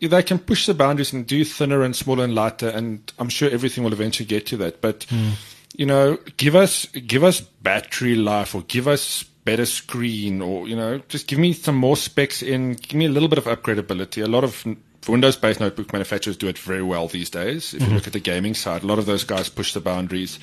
they 0.00 0.22
can 0.22 0.38
push 0.38 0.66
the 0.66 0.74
boundaries 0.74 1.12
and 1.12 1.26
do 1.26 1.44
thinner 1.44 1.82
and 1.82 1.94
smaller 1.94 2.24
and 2.24 2.34
lighter, 2.34 2.68
and 2.68 3.12
I'm 3.18 3.28
sure 3.28 3.50
everything 3.50 3.84
will 3.84 3.92
eventually 3.92 4.26
get 4.26 4.46
to 4.46 4.56
that. 4.58 4.80
But 4.80 5.00
mm. 5.08 5.32
you 5.74 5.86
know, 5.86 6.18
give 6.36 6.54
us 6.54 6.86
give 6.86 7.24
us 7.24 7.40
battery 7.40 8.14
life, 8.14 8.54
or 8.54 8.62
give 8.62 8.88
us 8.88 9.24
better 9.44 9.66
screen, 9.66 10.42
or 10.42 10.68
you 10.68 10.76
know, 10.76 11.00
just 11.08 11.26
give 11.26 11.38
me 11.38 11.52
some 11.52 11.76
more 11.76 11.96
specs 11.96 12.42
in. 12.42 12.74
Give 12.74 12.94
me 12.94 13.06
a 13.06 13.10
little 13.10 13.28
bit 13.28 13.38
of 13.38 13.44
upgradability. 13.44 14.22
A 14.22 14.26
lot 14.26 14.44
of 14.44 14.64
Windows-based 15.08 15.60
notebook 15.60 15.92
manufacturers 15.92 16.36
do 16.36 16.48
it 16.48 16.58
very 16.58 16.82
well 16.82 17.08
these 17.08 17.30
days. 17.30 17.72
If 17.72 17.80
mm-hmm. 17.80 17.90
you 17.90 17.96
look 17.96 18.06
at 18.06 18.12
the 18.12 18.20
gaming 18.20 18.54
side, 18.54 18.82
a 18.82 18.86
lot 18.86 18.98
of 18.98 19.06
those 19.06 19.24
guys 19.24 19.48
push 19.48 19.72
the 19.72 19.80
boundaries. 19.80 20.38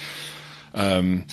Um, 0.74 1.26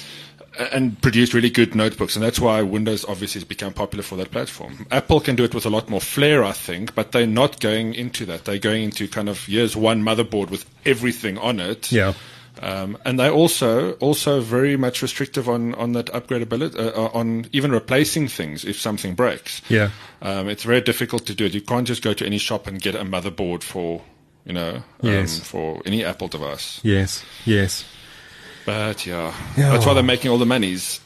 and 0.72 1.00
produce 1.00 1.32
really 1.32 1.50
good 1.50 1.74
notebooks. 1.74 2.16
And 2.16 2.24
that's 2.24 2.38
why 2.38 2.62
Windows 2.62 3.04
obviously 3.04 3.40
has 3.40 3.44
become 3.44 3.72
popular 3.72 4.02
for 4.02 4.16
that 4.16 4.30
platform. 4.30 4.86
Apple 4.90 5.20
can 5.20 5.36
do 5.36 5.44
it 5.44 5.54
with 5.54 5.66
a 5.66 5.70
lot 5.70 5.88
more 5.88 6.00
flair, 6.00 6.44
I 6.44 6.52
think, 6.52 6.94
but 6.94 7.12
they're 7.12 7.26
not 7.26 7.60
going 7.60 7.94
into 7.94 8.26
that. 8.26 8.44
They're 8.44 8.58
going 8.58 8.84
into 8.84 9.08
kind 9.08 9.28
of 9.28 9.44
here's 9.46 9.76
one 9.76 10.02
motherboard 10.02 10.50
with 10.50 10.66
everything 10.84 11.38
on 11.38 11.60
it. 11.60 11.90
Yeah. 11.90 12.14
Um, 12.60 12.98
and 13.06 13.18
they 13.18 13.30
also 13.30 13.92
also 13.94 14.40
very 14.40 14.76
much 14.76 15.00
restrictive 15.00 15.48
on 15.48 15.74
on 15.76 15.92
that 15.92 16.06
upgradability, 16.06 16.76
uh, 16.78 17.04
uh, 17.04 17.10
on 17.14 17.46
even 17.52 17.70
replacing 17.70 18.28
things 18.28 18.64
if 18.64 18.78
something 18.78 19.14
breaks. 19.14 19.62
Yeah, 19.70 19.90
um, 20.20 20.48
it's 20.48 20.64
very 20.64 20.82
difficult 20.82 21.24
to 21.26 21.34
do 21.34 21.46
it. 21.46 21.54
You 21.54 21.62
can't 21.62 21.86
just 21.86 22.02
go 22.02 22.12
to 22.12 22.26
any 22.26 22.36
shop 22.38 22.66
and 22.66 22.78
get 22.80 22.94
a 22.94 23.04
motherboard 23.04 23.62
for 23.62 24.02
you 24.44 24.52
know 24.52 24.74
um, 24.76 24.82
yes. 25.00 25.38
for 25.38 25.80
any 25.86 26.04
Apple 26.04 26.28
device. 26.28 26.80
Yes, 26.82 27.24
yes. 27.46 27.84
But 28.70 29.04
yeah, 29.04 29.34
yeah. 29.56 29.72
that's 29.72 29.84
why 29.84 29.94
they're 29.94 30.02
making 30.02 30.30
all 30.30 30.38
the 30.38 30.46
monies. 30.46 31.00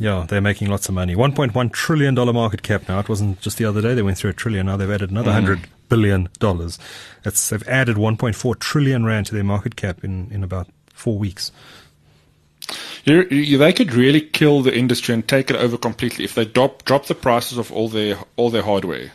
Yeah, 0.00 0.26
they're 0.28 0.40
making 0.40 0.68
lots 0.68 0.88
of 0.88 0.94
money. 0.96 1.14
$1.1 1.14 1.72
trillion 1.72 2.14
market 2.14 2.64
cap 2.64 2.88
now. 2.88 2.98
It 2.98 3.08
wasn't 3.08 3.40
just 3.40 3.56
the 3.56 3.64
other 3.64 3.80
day 3.80 3.94
they 3.94 4.02
went 4.02 4.18
through 4.18 4.30
a 4.30 4.34
trillion. 4.34 4.66
Now 4.66 4.76
they've 4.76 4.90
added 4.90 5.12
another 5.12 5.30
mm. 5.30 5.58
$100 5.58 5.64
billion. 5.88 6.28
It's, 7.24 7.50
they've 7.50 7.68
added 7.68 7.96
1.4 7.96 8.58
trillion 8.58 9.04
rand 9.04 9.26
to 9.26 9.34
their 9.34 9.44
market 9.44 9.76
cap 9.76 10.02
in, 10.02 10.28
in 10.32 10.42
about 10.42 10.66
four 10.92 11.16
weeks. 11.16 11.52
You, 13.04 13.22
you, 13.30 13.58
they 13.58 13.72
could 13.72 13.94
really 13.94 14.20
kill 14.20 14.62
the 14.62 14.76
industry 14.76 15.14
and 15.14 15.26
take 15.28 15.50
it 15.50 15.56
over 15.56 15.76
completely 15.76 16.24
if 16.24 16.34
they 16.34 16.46
drop 16.46 16.84
drop 16.84 17.06
the 17.06 17.14
prices 17.14 17.58
of 17.58 17.70
all 17.70 17.90
their 17.90 18.16
all 18.36 18.48
their 18.48 18.62
hardware. 18.62 19.12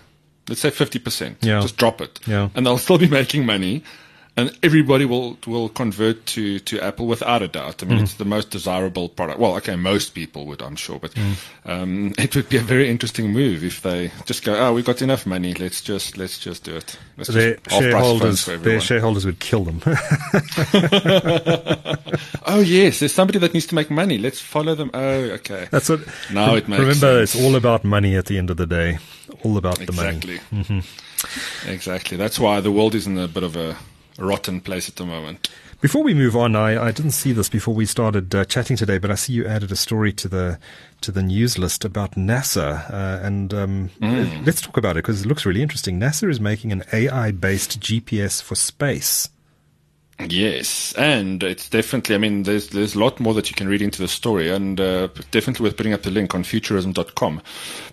Let's 0.47 0.62
say 0.62 0.70
fifty 0.70 1.00
percent. 1.00 1.39
Yeah. 1.41 1.60
Just 1.60 1.76
drop 1.76 2.00
it. 2.00 2.20
Yeah. 2.28 2.50
And 2.54 2.68
they'll 2.68 2.78
still 2.88 3.00
be 3.00 3.10
making 3.10 3.47
money 3.47 3.84
and 4.40 4.58
everybody 4.64 5.06
will 5.06 5.38
will 5.46 5.70
convert 5.70 6.26
to 6.26 6.60
to 6.60 6.80
Apple 6.82 7.08
without 7.08 7.42
a 7.42 7.48
doubt. 7.48 7.84
I 7.84 7.86
mean, 7.86 8.00
mm. 8.00 8.04
it's 8.04 8.14
the 8.16 8.26
most 8.26 8.52
desirable 8.52 9.10
product. 9.10 9.40
Well, 9.40 9.56
okay, 9.58 9.76
most 9.76 10.16
people 10.16 10.46
would, 10.46 10.62
I'm 10.62 10.78
sure, 10.78 10.98
but 11.00 11.14
mm. 11.14 11.36
um, 11.66 12.14
it 12.18 12.36
would 12.36 12.48
be 12.50 12.58
a 12.58 12.62
very 12.62 12.90
interesting 12.90 13.34
move 13.34 13.64
if 13.64 13.82
they 13.82 14.12
just 14.26 14.46
go, 14.46 14.56
"Oh, 14.56 14.74
we've 14.74 14.86
got 14.86 15.02
enough 15.02 15.26
money. 15.26 15.54
Let's 15.54 15.82
just 15.82 16.18
let's 16.18 16.40
just 16.40 16.64
do 16.64 16.78
it." 16.78 16.98
Let's 17.18 17.30
their 17.30 17.58
shareholders, 17.68 18.46
their 18.46 18.80
shareholders 18.80 19.26
would 19.26 19.40
kill 19.40 19.66
them. 19.66 19.82
oh 22.46 22.62
yes, 22.62 23.00
there's 23.00 23.14
somebody 23.14 23.40
that 23.40 23.54
needs 23.54 23.68
to 23.68 23.76
make 23.76 23.92
money. 23.92 24.18
Let's 24.18 24.40
follow 24.40 24.76
them. 24.76 24.90
Oh, 24.94 25.22
okay. 25.40 25.68
That's 25.70 25.90
what. 25.90 26.00
Now 26.32 26.56
it 26.56 26.70
makes. 26.70 26.80
Remember, 26.80 27.26
sense. 27.26 27.36
it's 27.36 27.44
all 27.44 27.56
about 27.56 27.84
money 27.84 28.16
at 28.16 28.28
the 28.28 28.38
end 28.38 28.50
of 28.50 28.58
the 28.58 28.68
day. 28.68 29.00
All 29.44 29.58
about 29.58 29.82
exactly. 29.82 30.38
the 30.38 30.56
money. 30.56 30.64
Mm-hmm. 30.64 31.70
Exactly. 31.70 32.18
That's 32.18 32.40
why 32.40 32.62
the 32.62 32.72
world 32.72 32.96
is 32.96 33.06
in 33.06 33.18
a 33.18 33.28
bit 33.28 33.44
of 33.44 33.56
a 33.56 33.76
rotten 34.20 34.62
place 34.62 34.90
at 34.90 34.96
the 34.96 35.06
moment. 35.06 35.50
Before 35.82 36.04
we 36.04 36.14
move 36.14 36.36
on, 36.36 36.58
I, 36.58 36.88
I 36.88 36.92
didn't 36.92 37.12
see 37.12 37.32
this 37.32 37.48
before 37.48 37.74
we 37.74 37.86
started 37.86 38.36
uh, 38.36 38.44
chatting 38.44 38.76
today, 38.76 38.98
but 38.98 39.12
I 39.12 39.16
see 39.16 39.32
you 39.32 39.48
added 39.48 39.72
a 39.72 39.78
story 39.78 40.12
to 40.14 40.28
the 40.28 40.60
to 41.02 41.12
the 41.12 41.24
news 41.24 41.58
list 41.58 41.86
about 41.86 42.16
NASA, 42.16 42.92
uh, 42.92 43.26
and 43.26 43.54
um, 43.54 43.90
mm. 44.02 44.46
let's 44.46 44.60
talk 44.60 44.76
about 44.76 44.98
it 44.98 45.04
because 45.06 45.22
it 45.22 45.28
looks 45.28 45.46
really 45.46 45.62
interesting. 45.62 45.98
NASA 45.98 46.30
is 46.30 46.42
making 46.42 46.74
an 46.74 46.84
AI 46.92 47.32
based 47.32 47.80
GPS 47.80 48.44
for 48.44 48.56
space. 48.56 49.30
Yes, 50.28 50.94
and 50.98 51.42
it's 51.44 51.70
definitely. 51.70 52.14
I 52.14 52.18
mean, 52.18 52.44
there's 52.44 52.70
there's 52.70 52.96
a 52.96 53.00
lot 53.00 53.22
more 53.22 53.34
that 53.36 53.50
you 53.50 53.56
can 53.56 53.70
read 53.70 53.82
into 53.82 54.02
the 54.02 54.10
story, 54.10 54.50
and 54.50 54.82
uh, 54.82 55.08
definitely 55.32 55.64
worth 55.64 55.78
putting 55.78 55.94
up 55.94 56.02
the 56.02 56.12
link 56.12 56.36
on 56.36 56.44
futurism.com. 56.44 57.42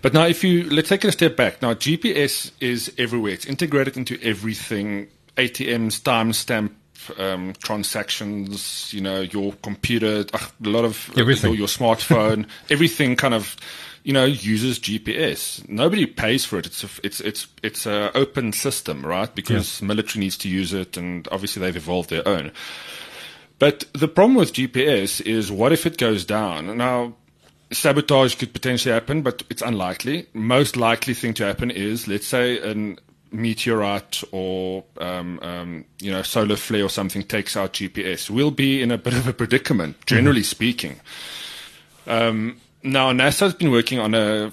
But 0.01 0.13
now, 0.13 0.25
if 0.25 0.43
you 0.43 0.69
let's 0.69 0.89
take 0.89 1.05
it 1.05 1.07
a 1.07 1.13
step 1.13 1.37
back. 1.37 1.61
Now, 1.61 1.73
GPS 1.73 2.51
is 2.59 2.91
everywhere. 2.97 3.31
It's 3.31 3.45
integrated 3.45 3.95
into 3.95 4.19
everything 4.21 5.07
ATMs, 5.37 6.01
timestamp 6.01 6.71
um, 7.17 7.53
transactions, 7.63 8.93
you 8.93 9.01
know, 9.01 9.21
your 9.21 9.53
computer, 9.63 10.25
a 10.33 10.69
lot 10.69 10.85
of 10.85 11.11
everything. 11.17 11.51
Your, 11.51 11.59
your 11.59 11.67
smartphone, 11.67 12.47
everything 12.69 13.15
kind 13.15 13.33
of, 13.33 13.55
you 14.03 14.13
know, 14.13 14.25
uses 14.25 14.79
GPS. 14.79 15.67
Nobody 15.69 16.05
pays 16.05 16.45
for 16.45 16.59
it. 16.59 16.65
It's 16.65 16.83
a, 16.83 16.89
it's 17.03 17.19
it's 17.21 17.47
it's 17.63 17.85
a 17.85 18.15
open 18.17 18.53
system, 18.53 19.05
right? 19.05 19.33
Because 19.33 19.81
yeah. 19.81 19.87
military 19.87 20.21
needs 20.21 20.37
to 20.39 20.49
use 20.49 20.73
it, 20.73 20.97
and 20.97 21.27
obviously 21.31 21.61
they've 21.61 21.75
evolved 21.77 22.09
their 22.09 22.27
own. 22.27 22.51
But 23.59 23.85
the 23.93 24.07
problem 24.07 24.35
with 24.35 24.53
GPS 24.53 25.19
is, 25.21 25.51
what 25.51 25.73
if 25.73 25.87
it 25.87 25.97
goes 25.97 26.23
down? 26.25 26.77
Now, 26.77 27.15
sabotage 27.71 28.35
could 28.35 28.53
potentially 28.53 28.93
happen, 28.93 29.23
but 29.23 29.41
it's 29.49 29.63
unlikely. 29.63 30.27
Most 30.33 30.77
likely 30.77 31.15
thing 31.15 31.33
to 31.35 31.45
happen 31.45 31.71
is, 31.71 32.07
let's 32.07 32.27
say, 32.27 32.59
an 32.59 32.99
meteorite 33.31 34.23
or 34.31 34.83
um, 34.99 35.39
um, 35.41 35.85
you 35.99 36.11
know 36.11 36.21
solar 36.21 36.55
flare 36.55 36.85
or 36.85 36.89
something 36.89 37.23
takes 37.23 37.55
out 37.55 37.73
GPS, 37.73 38.29
we'll 38.29 38.51
be 38.51 38.81
in 38.81 38.91
a 38.91 38.97
bit 38.97 39.13
of 39.13 39.27
a 39.27 39.33
predicament, 39.33 40.05
generally 40.05 40.41
mm-hmm. 40.41 40.45
speaking. 40.45 40.99
Um, 42.05 42.59
now 42.83 43.11
NASA's 43.11 43.53
been 43.53 43.71
working 43.71 43.99
on 43.99 44.13
a 44.13 44.51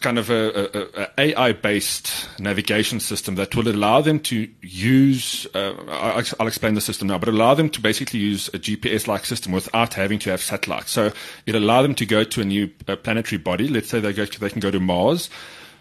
kind 0.00 0.18
of 0.18 0.30
a, 0.30 0.78
a, 0.78 1.02
a 1.02 1.34
AI-based 1.34 2.40
navigation 2.40 3.00
system 3.00 3.34
that 3.34 3.54
will 3.54 3.68
allow 3.68 4.00
them 4.00 4.20
to 4.20 4.48
use. 4.62 5.46
Uh, 5.54 5.74
I'll, 5.88 6.24
I'll, 6.40 6.46
explain 6.46 6.74
the 6.74 6.80
system 6.80 7.08
now, 7.08 7.18
but 7.18 7.28
allow 7.28 7.54
them 7.54 7.68
to 7.70 7.80
basically 7.80 8.20
use 8.20 8.48
a 8.48 8.58
GPS-like 8.58 9.24
system 9.24 9.52
without 9.52 9.94
having 9.94 10.18
to 10.20 10.30
have 10.30 10.40
satellites. 10.40 10.90
So 10.90 11.12
it 11.46 11.54
allow 11.54 11.82
them 11.82 11.94
to 11.96 12.06
go 12.06 12.24
to 12.24 12.40
a 12.40 12.44
new 12.44 12.70
uh, 12.88 12.96
planetary 12.96 13.38
body. 13.38 13.68
Let's 13.68 13.88
say 13.88 14.00
they 14.00 14.12
go, 14.12 14.24
to, 14.24 14.40
they 14.40 14.50
can 14.50 14.60
go 14.60 14.70
to 14.70 14.80
Mars. 14.80 15.28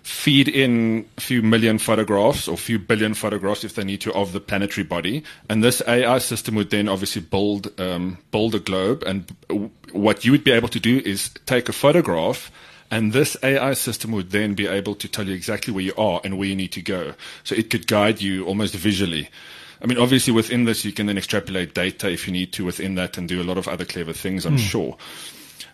Feed 0.03 0.47
in 0.47 1.05
a 1.17 1.21
few 1.21 1.41
million 1.41 1.77
photographs 1.77 2.47
or 2.47 2.55
a 2.55 2.57
few 2.57 2.79
billion 2.79 3.13
photographs 3.13 3.63
if 3.63 3.75
they 3.75 3.83
need 3.83 4.01
to 4.01 4.13
of 4.13 4.33
the 4.33 4.39
planetary 4.39 4.83
body, 4.83 5.23
and 5.47 5.63
this 5.63 5.81
AI 5.87 6.17
system 6.17 6.55
would 6.55 6.71
then 6.71 6.89
obviously 6.89 7.21
build 7.21 7.79
um, 7.79 8.17
build 8.31 8.55
a 8.55 8.59
globe. 8.59 9.03
And 9.05 9.31
what 9.91 10.25
you 10.25 10.31
would 10.31 10.43
be 10.43 10.51
able 10.51 10.69
to 10.69 10.79
do 10.79 11.01
is 11.05 11.29
take 11.45 11.69
a 11.69 11.73
photograph 11.73 12.51
and 12.91 13.13
this 13.13 13.37
AI 13.41 13.73
system 13.73 14.11
would 14.11 14.31
then 14.31 14.53
be 14.53 14.67
able 14.67 14.95
to 14.95 15.07
tell 15.07 15.25
you 15.25 15.33
exactly 15.33 15.73
where 15.73 15.83
you 15.83 15.93
are 15.97 16.19
and 16.25 16.37
where 16.37 16.49
you 16.49 16.55
need 16.57 16.73
to 16.73 16.81
go. 16.81 17.13
So 17.45 17.55
it 17.55 17.69
could 17.69 17.87
guide 17.87 18.21
you 18.21 18.45
almost 18.45 18.75
visually. 18.75 19.29
I 19.81 19.87
mean, 19.87 19.97
obviously 19.97 20.33
within 20.33 20.65
this, 20.65 20.83
you 20.83 20.91
can 20.91 21.07
then 21.07 21.17
extrapolate 21.17 21.73
data 21.73 22.11
if 22.11 22.27
you 22.27 22.33
need 22.33 22.51
to 22.53 22.65
within 22.65 22.95
that 22.95 23.17
and 23.17 23.29
do 23.29 23.41
a 23.41 23.45
lot 23.45 23.57
of 23.57 23.67
other 23.67 23.85
clever 23.85 24.11
things, 24.11 24.45
I'm 24.45 24.57
mm. 24.57 24.59
sure. 24.59 24.97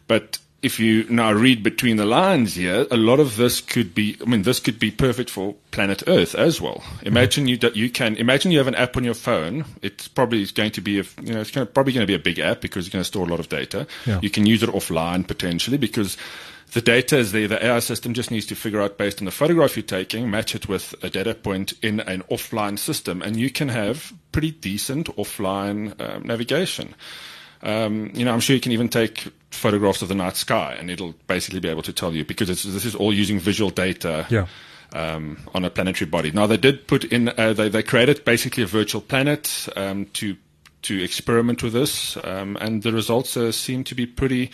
But 0.08 0.38
if 0.62 0.80
you 0.80 1.06
now 1.10 1.32
read 1.32 1.62
between 1.62 1.98
the 1.98 2.06
lines 2.06 2.56
here, 2.56 2.88
a 2.90 2.98
lot 2.98 3.20
of 3.20 3.36
this 3.36 3.62
could 3.62 3.94
be, 3.94 4.18
I 4.22 4.26
mean, 4.26 4.42
this 4.42 4.60
could 4.60 4.80
be 4.80 4.90
perfect 4.90 5.30
for 5.30 5.56
planet 5.72 6.04
Earth 6.08 6.34
as 6.34 6.60
well. 6.60 6.84
Imagine 7.04 7.46
mm-hmm. 7.46 7.76
you, 7.76 7.84
you 7.86 7.90
can, 7.92 8.16
imagine 8.16 8.52
you 8.52 8.58
have 8.58 8.68
an 8.68 8.76
app 8.76 8.98
on 8.98 9.04
your 9.04 9.14
phone. 9.14 9.66
It's 9.84 10.08
probably 10.08 10.44
going 10.46 10.72
to 10.72 10.82
be 10.82 11.00
a, 11.00 11.04
you 11.22 11.34
know, 11.34 11.42
it's 11.42 11.52
going 11.52 11.68
to, 11.68 11.72
probably 11.72 11.94
going 11.94 12.06
to 12.06 12.08
be 12.08 12.16
a 12.16 12.20
big 12.20 12.40
app 12.40 12.62
because 12.62 12.88
you're 12.88 12.92
going 12.92 13.04
to 13.04 13.08
store 13.08 13.28
a 13.28 13.30
lot 13.30 13.40
of 13.40 13.50
data. 13.50 13.86
Yeah. 14.08 14.20
You 14.22 14.32
can 14.32 14.48
use 14.48 14.64
it 14.64 14.70
offline 14.72 15.28
potentially 15.28 15.78
because 15.78 16.18
the 16.74 16.82
data 16.82 17.18
is 17.18 17.32
there. 17.32 17.48
The 17.48 17.64
AI 17.64 17.80
system 17.80 18.14
just 18.14 18.32
needs 18.32 18.48
to 18.48 18.56
figure 18.56 18.82
out 18.82 18.98
based 18.98 19.22
on 19.22 19.26
the 19.26 19.32
photograph 19.32 19.78
you're 19.78 19.84
taking, 19.84 20.30
match 20.30 20.56
it 20.56 20.68
with 20.68 20.96
a 21.04 21.10
data 21.10 21.36
point 21.36 21.74
in 21.84 22.00
an 22.02 22.24
offline 22.32 22.80
system, 22.80 23.22
and 23.22 23.38
you 23.38 23.50
can 23.50 23.70
have 23.70 24.12
pretty 24.32 24.52
decent 24.52 25.08
offline 25.18 26.00
um, 26.02 26.24
navigation. 26.24 26.96
Um, 27.64 28.12
you 28.14 28.26
know, 28.26 28.34
I'm 28.34 28.40
sure 28.40 28.56
you 28.56 28.62
can 28.62 28.72
even 28.72 28.90
take 28.90 29.32
photographs 29.52 30.02
of 30.02 30.10
the 30.10 30.16
night 30.16 30.36
sky, 30.36 30.76
and 30.80 30.90
it'll 30.92 31.16
basically 31.28 31.60
be 31.60 31.70
able 31.70 31.82
to 31.84 31.94
tell 31.94 32.14
you 32.14 32.24
because 32.24 32.48
this 32.48 32.86
is 32.86 32.96
all 32.96 33.14
using 33.14 33.40
visual 33.40 33.70
data. 33.70 34.26
Yeah. 34.30 34.48
Um, 34.94 35.40
on 35.54 35.66
a 35.66 35.70
planetary 35.70 36.10
body. 36.10 36.32
Now 36.32 36.48
they 36.48 36.56
did 36.56 36.88
put 36.88 37.04
in, 37.04 37.28
uh, 37.38 37.52
they, 37.52 37.68
they 37.68 37.84
created 37.84 38.24
basically 38.24 38.64
a 38.64 38.66
virtual 38.66 39.02
planet 39.02 39.68
um, 39.76 40.06
to 40.14 40.38
to 40.84 41.04
experiment 41.04 41.62
with 41.62 41.74
this, 41.74 42.16
um, 42.24 42.58
and 42.62 42.84
the 42.84 42.94
results 42.94 43.36
uh, 43.36 43.52
seem 43.52 43.84
to 43.84 43.94
be 43.94 44.06
pretty 44.06 44.50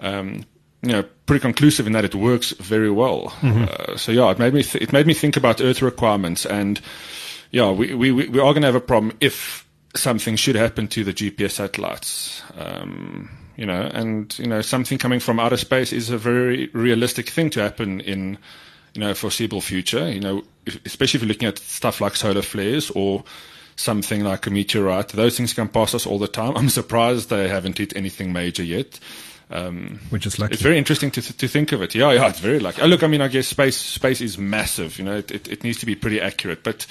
um, 0.00 0.44
you 0.82 0.90
know 0.90 1.04
pretty 1.26 1.40
conclusive 1.40 1.86
in 1.86 1.92
that 1.92 2.04
it 2.04 2.14
works 2.14 2.50
very 2.52 2.90
well. 2.90 3.28
Mm-hmm. 3.40 3.92
Uh, 3.92 3.96
so 3.96 4.10
yeah, 4.10 4.30
it 4.30 4.38
made 4.40 4.52
me 4.52 4.64
th- 4.64 4.82
it 4.82 4.92
made 4.92 5.06
me 5.06 5.14
think 5.14 5.36
about 5.36 5.60
Earth 5.60 5.80
requirements, 5.80 6.44
and 6.44 6.80
yeah, 7.52 7.70
we 7.70 7.94
we 7.94 8.10
we 8.10 8.26
are 8.26 8.52
going 8.52 8.62
to 8.62 8.66
have 8.66 8.74
a 8.74 8.80
problem 8.80 9.16
if 9.20 9.67
something 9.98 10.36
should 10.36 10.56
happen 10.56 10.88
to 10.88 11.04
the 11.04 11.12
GPS 11.12 11.52
satellites. 11.52 12.42
Um, 12.56 13.30
you 13.56 13.66
know, 13.66 13.90
and 13.92 14.38
you 14.38 14.46
know 14.46 14.62
something 14.62 14.98
coming 14.98 15.20
from 15.20 15.40
outer 15.40 15.56
space 15.56 15.92
is 15.92 16.10
a 16.10 16.18
very 16.18 16.68
realistic 16.72 17.28
thing 17.28 17.50
to 17.50 17.60
happen 17.60 18.00
in 18.00 18.38
you 18.94 19.00
know 19.00 19.14
foreseeable 19.14 19.60
future. 19.60 20.10
You 20.10 20.20
know, 20.20 20.44
especially 20.84 21.18
if 21.18 21.22
you're 21.22 21.28
looking 21.28 21.48
at 21.48 21.58
stuff 21.58 22.00
like 22.00 22.16
solar 22.16 22.42
flares 22.42 22.90
or 22.90 23.24
something 23.76 24.24
like 24.24 24.46
a 24.46 24.50
meteorite. 24.50 25.08
Those 25.08 25.36
things 25.36 25.54
can 25.54 25.68
pass 25.68 25.94
us 25.94 26.06
all 26.06 26.18
the 26.18 26.28
time. 26.28 26.56
I'm 26.56 26.68
surprised 26.80 27.30
they 27.30 27.48
haven't 27.48 27.78
hit 27.78 27.96
anything 27.96 28.32
major 28.32 28.64
yet. 28.64 28.98
Um, 29.50 30.00
Which 30.10 30.26
is 30.26 30.38
lucky. 30.38 30.54
It's 30.54 30.62
very 30.62 30.76
interesting 30.76 31.10
to, 31.12 31.22
to 31.22 31.48
think 31.48 31.72
of 31.72 31.80
it. 31.80 31.94
Yeah, 31.94 32.12
yeah, 32.12 32.28
it's 32.28 32.40
very 32.40 32.60
lucky. 32.60 32.82
Oh, 32.82 32.86
look, 32.86 33.02
I 33.02 33.06
mean, 33.06 33.22
I 33.22 33.28
guess 33.28 33.48
space 33.48 33.76
space 33.76 34.20
is 34.20 34.36
massive. 34.36 34.98
You 34.98 35.04
know, 35.06 35.16
it, 35.16 35.30
it, 35.30 35.48
it 35.48 35.64
needs 35.64 35.78
to 35.78 35.86
be 35.86 35.94
pretty 35.94 36.20
accurate, 36.20 36.62
but 36.62 36.86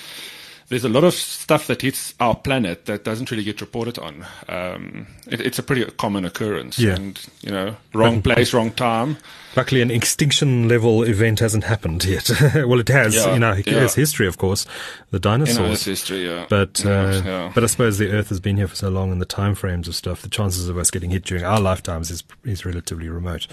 there's 0.70 0.84
a 0.84 0.90
lot 0.90 1.06
of 1.06 1.14
stuff 1.14 1.68
that 1.68 1.82
hits 1.82 2.14
our 2.20 2.36
planet 2.36 2.86
that 2.88 3.06
doesn't 3.06 3.32
really 3.32 3.44
get 3.44 3.62
reported 3.62 3.98
on. 3.98 4.26
Um, 4.50 5.08
it, 5.26 5.40
it's 5.40 5.58
a 5.58 5.64
pretty 5.64 5.86
common 5.92 6.26
occurrence. 6.26 6.78
Yeah. 6.78 6.96
And, 6.96 7.26
you 7.42 7.52
know, 7.52 7.78
wrong 7.94 8.22
place, 8.22 8.54
wrong 8.54 8.72
time. 8.72 9.18
Luckily, 9.56 9.82
an 9.82 9.90
extinction 9.90 10.68
level 10.68 11.04
event 11.04 11.40
hasn't 11.40 11.64
happened 11.64 12.04
yet. 12.04 12.30
well, 12.56 12.82
it 12.82 12.90
has, 12.90 13.16
yeah, 13.16 13.34
you 13.34 13.40
know, 13.40 13.54
it 13.54 13.66
yeah. 13.66 13.80
has 13.80 13.96
history, 13.96 14.28
of 14.28 14.38
course, 14.38 14.66
the 15.12 15.20
dinosaurs. 15.20 15.86
history, 15.86 16.28
yeah. 16.28 16.46
But, 16.50 16.86
uh, 16.86 17.22
yeah. 17.24 17.52
but 17.56 17.64
I 17.64 17.68
suppose 17.68 17.98
the 17.98 18.12
Earth 18.12 18.28
has 18.28 18.42
been 18.42 18.58
here 18.58 18.68
for 18.68 18.76
so 18.76 18.90
long 18.90 19.12
and 19.12 19.22
the 19.22 19.26
time 19.26 19.56
frames 19.56 19.88
of 19.88 19.96
stuff, 19.96 20.22
the 20.22 20.30
chances 20.30 20.68
of 20.68 20.78
us 20.78 20.92
getting 20.92 21.12
hit 21.12 21.24
during 21.24 21.46
our 21.46 21.62
lifetimes 21.62 22.12
is, 22.12 22.24
is 22.44 22.66
relatively 22.66 23.08
remote. 23.08 23.48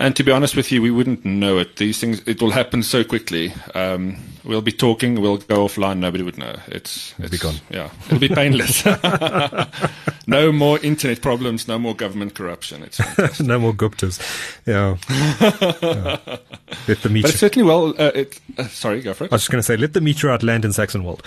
And 0.00 0.14
to 0.14 0.22
be 0.22 0.30
honest 0.30 0.54
with 0.54 0.70
you, 0.70 0.80
we 0.80 0.92
wouldn't 0.92 1.24
know 1.24 1.58
it. 1.58 1.74
These 1.76 1.98
things, 1.98 2.22
it 2.24 2.40
will 2.40 2.52
happen 2.52 2.84
so 2.84 3.02
quickly. 3.02 3.52
Um, 3.74 4.16
we'll 4.44 4.62
be 4.62 4.70
talking, 4.70 5.20
we'll 5.20 5.38
go 5.38 5.66
offline, 5.66 5.98
nobody 5.98 6.22
would 6.22 6.38
know. 6.38 6.54
It's, 6.68 7.14
it'll 7.18 7.32
be 7.32 7.36
gone. 7.38 7.56
Yeah, 7.68 7.90
it'll 8.06 8.20
be 8.20 8.28
painless. 8.28 8.84
no 10.28 10.52
more 10.52 10.78
internet 10.78 11.20
problems, 11.20 11.66
no 11.66 11.80
more 11.80 11.96
government 11.96 12.36
corruption. 12.36 12.84
It's 12.84 13.40
no 13.40 13.58
more 13.58 13.72
Guptas. 13.72 14.20
Yeah. 14.66 14.98
yeah. 15.82 16.36
Let 16.86 17.02
the 17.02 17.08
meteor- 17.08 17.32
but 17.32 17.38
certainly 17.38 17.68
well. 17.68 17.88
Uh, 18.00 18.12
it, 18.14 18.40
uh, 18.56 18.68
sorry, 18.68 19.00
go 19.02 19.14
for 19.14 19.24
it. 19.24 19.32
I 19.32 19.34
was 19.34 19.42
just 19.42 19.50
going 19.50 19.58
to 19.58 19.66
say, 19.66 19.76
let 19.76 19.94
the 19.94 20.00
meteorite 20.00 20.44
land 20.44 20.64
in 20.64 20.70
Saxonwold. 20.70 21.22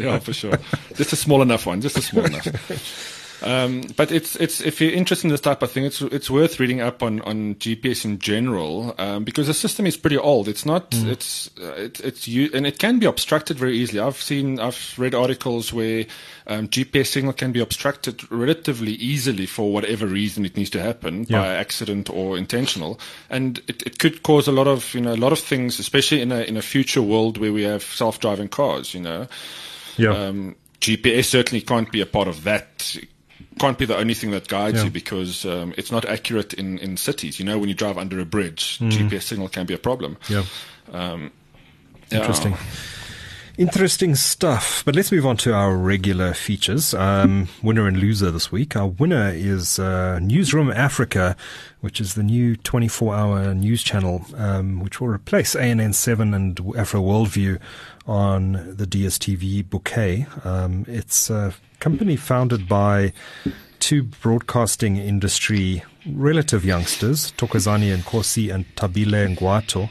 yeah, 0.00 0.18
for 0.20 0.32
sure. 0.32 0.58
Just 0.94 1.12
a 1.12 1.16
small 1.16 1.42
enough 1.42 1.66
one. 1.66 1.80
Just 1.80 1.98
a 1.98 2.02
small 2.02 2.24
enough. 2.24 3.16
Um, 3.42 3.82
but 3.96 4.12
it's 4.12 4.36
it's 4.36 4.60
if 4.60 4.80
you're 4.80 4.92
interested 4.92 5.26
in 5.26 5.30
this 5.30 5.40
type 5.40 5.62
of 5.62 5.70
thing, 5.70 5.84
it's 5.84 6.00
it's 6.02 6.30
worth 6.30 6.60
reading 6.60 6.80
up 6.80 7.02
on, 7.02 7.20
on 7.22 7.54
GPS 7.56 8.04
in 8.04 8.18
general 8.18 8.94
um, 8.98 9.24
because 9.24 9.46
the 9.46 9.54
system 9.54 9.86
is 9.86 9.96
pretty 9.96 10.18
old. 10.18 10.48
It's 10.48 10.66
not 10.66 10.90
mm. 10.90 11.06
it's 11.06 11.50
uh, 11.58 11.72
it, 11.72 12.00
it's 12.00 12.28
you 12.28 12.50
and 12.52 12.66
it 12.66 12.78
can 12.78 12.98
be 12.98 13.06
obstructed 13.06 13.58
very 13.58 13.76
easily. 13.76 14.00
I've 14.00 14.20
seen 14.20 14.60
I've 14.60 14.94
read 14.98 15.14
articles 15.14 15.72
where 15.72 16.06
um, 16.46 16.68
GPS 16.68 17.06
signal 17.06 17.32
can 17.32 17.52
be 17.52 17.60
obstructed 17.60 18.30
relatively 18.30 18.92
easily 18.92 19.46
for 19.46 19.72
whatever 19.72 20.06
reason 20.06 20.44
it 20.44 20.56
needs 20.56 20.70
to 20.70 20.82
happen 20.82 21.26
yeah. 21.28 21.40
by 21.40 21.48
accident 21.54 22.10
or 22.10 22.36
intentional, 22.36 23.00
and 23.30 23.58
it, 23.68 23.82
it 23.86 23.98
could 23.98 24.22
cause 24.22 24.48
a 24.48 24.52
lot 24.52 24.66
of 24.66 24.92
you 24.94 25.00
know 25.00 25.14
a 25.14 25.16
lot 25.16 25.32
of 25.32 25.38
things, 25.38 25.78
especially 25.78 26.20
in 26.20 26.32
a 26.32 26.40
in 26.40 26.56
a 26.56 26.62
future 26.62 27.02
world 27.02 27.38
where 27.38 27.52
we 27.52 27.62
have 27.62 27.82
self 27.82 28.20
driving 28.20 28.48
cars. 28.48 28.92
You 28.94 29.00
know, 29.00 29.26
yeah. 29.96 30.10
Um, 30.10 30.56
GPS 30.80 31.26
certainly 31.26 31.60
can't 31.60 31.92
be 31.92 32.00
a 32.00 32.06
part 32.06 32.26
of 32.26 32.44
that 32.44 32.96
can't 33.60 33.76
be 33.78 33.84
the 33.84 33.96
only 33.96 34.14
thing 34.14 34.30
that 34.30 34.48
guides 34.48 34.78
yeah. 34.78 34.84
you 34.84 34.90
because 34.90 35.44
um, 35.44 35.74
it's 35.76 35.92
not 35.92 36.06
accurate 36.06 36.54
in, 36.54 36.78
in 36.78 36.96
cities. 36.96 37.38
You 37.38 37.44
know, 37.44 37.58
when 37.58 37.68
you 37.68 37.74
drive 37.74 37.98
under 37.98 38.18
a 38.18 38.24
bridge, 38.24 38.78
mm. 38.78 38.90
GPS 38.90 39.22
signal 39.22 39.48
can 39.48 39.66
be 39.66 39.74
a 39.74 39.78
problem. 39.78 40.16
Yeah. 40.28 40.44
Um, 40.90 41.30
Interesting. 42.10 42.52
Yeah. 42.52 42.58
Interesting 43.58 44.14
stuff. 44.14 44.82
But 44.84 44.94
let's 44.94 45.12
move 45.12 45.26
on 45.26 45.36
to 45.38 45.52
our 45.52 45.76
regular 45.76 46.32
features. 46.34 46.94
Um, 46.94 47.48
winner 47.62 47.86
and 47.86 47.98
loser 47.98 48.30
this 48.30 48.50
week. 48.50 48.76
Our 48.76 48.86
winner 48.86 49.30
is 49.34 49.78
uh, 49.78 50.18
Newzroom 50.22 50.74
Afrika, 50.74 51.36
which 51.80 52.00
is 52.00 52.14
the 52.14 52.22
new 52.22 52.56
24 52.56 53.14
hour 53.14 53.54
news 53.54 53.82
channel, 53.82 54.24
um, 54.36 54.80
which 54.80 55.00
will 55.00 55.08
replace 55.08 55.54
ANN7 55.54 56.34
and 56.34 56.58
Afro 56.76 57.02
Worldview 57.02 57.58
on 58.06 58.52
the 58.76 58.86
DSTV 58.86 59.68
bouquet. 59.68 60.26
Um, 60.44 60.84
it's 60.88 61.30
a 61.30 61.54
company 61.80 62.16
founded 62.16 62.68
by 62.68 63.12
two 63.78 64.02
broadcasting 64.02 64.96
industry 64.96 65.82
relative 66.06 66.64
youngsters, 66.64 67.32
Thokozani 67.32 67.96
Nkosi 67.96 68.52
and 68.54 68.64
Thabile 68.76 69.36
Ngwato. 69.36 69.90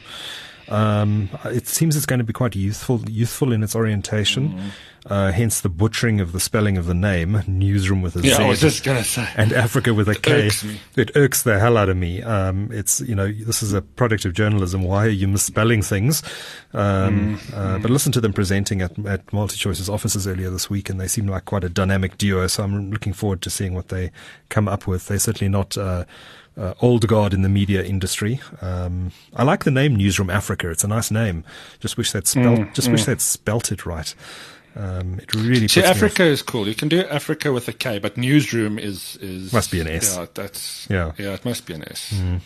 Um, 0.70 1.28
it 1.44 1.66
seems 1.66 1.96
it's 1.96 2.06
going 2.06 2.18
to 2.18 2.24
be 2.24 2.32
quite 2.32 2.54
youthful, 2.56 3.02
youthful 3.08 3.52
in 3.52 3.62
its 3.62 3.74
orientation. 3.74 4.50
Mm. 4.50 4.70
Uh, 5.06 5.32
hence 5.32 5.62
the 5.62 5.68
butchering 5.70 6.20
of 6.20 6.32
the 6.32 6.40
spelling 6.40 6.76
of 6.76 6.84
the 6.84 6.94
name, 6.94 7.42
newsroom 7.46 8.02
with 8.02 8.16
a 8.16 8.20
yeah, 8.20 8.36
Z. 8.36 8.42
I 8.42 8.48
was 8.48 8.60
just 8.60 8.84
gonna 8.84 9.02
say. 9.02 9.26
And 9.34 9.50
Africa 9.50 9.94
with 9.94 10.08
a 10.08 10.12
it 10.12 10.22
K. 10.22 10.46
Irks 10.46 10.66
it 10.94 11.10
irks 11.16 11.42
the 11.42 11.58
hell 11.58 11.78
out 11.78 11.88
of 11.88 11.96
me. 11.96 12.22
Um, 12.22 12.68
it's, 12.70 13.00
you 13.00 13.14
know, 13.14 13.32
this 13.32 13.62
is 13.62 13.72
a 13.72 13.80
product 13.80 14.26
of 14.26 14.34
journalism. 14.34 14.82
Why 14.82 15.06
are 15.06 15.08
you 15.08 15.26
misspelling 15.26 15.80
things? 15.80 16.22
Um, 16.74 17.38
mm, 17.38 17.54
uh, 17.56 17.78
mm. 17.78 17.82
But 17.82 17.90
listen 17.90 18.12
to 18.12 18.20
them 18.20 18.34
presenting 18.34 18.82
at, 18.82 18.90
at 19.06 19.24
MultiChoice's 19.28 19.88
offices 19.88 20.26
earlier 20.28 20.50
this 20.50 20.68
week, 20.68 20.90
and 20.90 21.00
they 21.00 21.08
seem 21.08 21.26
like 21.26 21.46
quite 21.46 21.64
a 21.64 21.70
dynamic 21.70 22.18
duo. 22.18 22.46
So 22.46 22.62
I'm 22.62 22.90
looking 22.90 23.14
forward 23.14 23.40
to 23.40 23.48
seeing 23.48 23.72
what 23.72 23.88
they 23.88 24.10
come 24.50 24.68
up 24.68 24.86
with. 24.86 25.06
They're 25.06 25.18
certainly 25.18 25.48
not, 25.50 25.78
uh, 25.78 26.04
uh, 26.56 26.74
old 26.80 27.06
guard 27.06 27.32
in 27.32 27.42
the 27.42 27.48
media 27.48 27.82
industry. 27.82 28.40
Um, 28.60 29.12
I 29.34 29.44
like 29.44 29.64
the 29.64 29.70
name 29.70 29.96
Newsroom 29.96 30.30
Africa. 30.30 30.70
It's 30.70 30.84
a 30.84 30.88
nice 30.88 31.10
name. 31.10 31.44
Just 31.80 31.96
wish 31.96 32.12
that 32.12 32.26
spelt. 32.26 32.60
Mm, 32.60 32.74
just 32.74 32.88
mm. 32.88 32.92
wish 32.92 33.04
they'd 33.04 33.20
spelt 33.20 33.72
it 33.72 33.86
right. 33.86 34.14
Um, 34.76 35.18
it 35.18 35.34
really. 35.34 35.68
See, 35.68 35.82
Africa 35.82 36.24
is 36.24 36.42
cool. 36.42 36.68
You 36.68 36.74
can 36.74 36.88
do 36.88 37.00
Africa 37.04 37.52
with 37.52 37.66
a 37.68 37.72
K, 37.72 37.98
but 37.98 38.16
Newsroom 38.16 38.78
is 38.78 39.16
is 39.16 39.52
must 39.52 39.70
be 39.70 39.80
an 39.80 39.88
S. 39.88 40.16
Yeah, 40.16 40.26
that's 40.34 40.86
yeah, 40.88 41.12
yeah. 41.18 41.34
It 41.34 41.44
must 41.44 41.66
be 41.66 41.74
an 41.74 41.84
S. 41.88 42.12
Mm. 42.12 42.40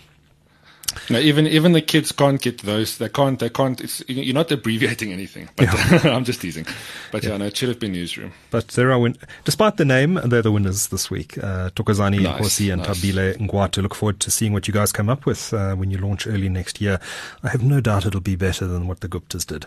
No, 1.11 1.19
even 1.19 1.47
even 1.47 1.73
the 1.73 1.83
kids 1.83 2.13
can't 2.13 2.41
get 2.41 2.63
those. 2.63 2.99
They 2.99 3.09
can't. 3.09 3.39
They 3.39 3.49
can't. 3.51 3.81
It's, 3.81 4.03
you're 4.09 4.35
not 4.35 4.51
abbreviating 4.51 5.13
anything. 5.13 5.49
But 5.57 5.69
I'm 6.07 6.25
just 6.25 6.41
teasing. 6.41 6.67
But 7.13 7.23
yeah. 7.25 7.31
yeah, 7.31 7.37
no, 7.39 7.45
it 7.47 7.57
should 7.57 7.69
have 7.69 7.79
been 7.81 7.93
newsroom. 7.93 8.33
But 8.51 8.69
there 8.69 8.91
are, 8.93 8.99
win- 8.99 9.17
despite 9.45 9.77
the 9.77 9.85
name, 9.85 10.21
they're 10.25 10.43
the 10.43 10.53
winners 10.53 10.89
this 10.89 11.11
week. 11.11 11.37
Uh, 11.39 11.71
Thokozani 11.71 12.23
Nice, 12.23 12.41
Nkosi 12.41 12.73
and 12.73 12.83
nice. 12.83 12.99
Thabile 13.01 13.37
Ngwato. 13.39 13.83
Look 13.83 13.95
forward 13.95 14.21
to 14.21 14.31
seeing 14.31 14.53
what 14.53 14.67
you 14.69 14.75
guys 14.75 14.93
come 14.93 15.09
up 15.09 15.27
with 15.27 15.53
uh, 15.53 15.75
when 15.75 15.91
you 15.91 15.99
launch 15.99 16.27
early 16.27 16.49
next 16.49 16.81
year. 16.81 16.99
I 17.43 17.49
have 17.51 17.63
no 17.63 17.81
doubt 17.81 18.07
it'll 18.07 18.21
be 18.21 18.37
better 18.37 18.67
than 18.67 18.87
what 18.87 19.01
the 19.01 19.09
Guptas 19.09 19.47
did. 19.47 19.67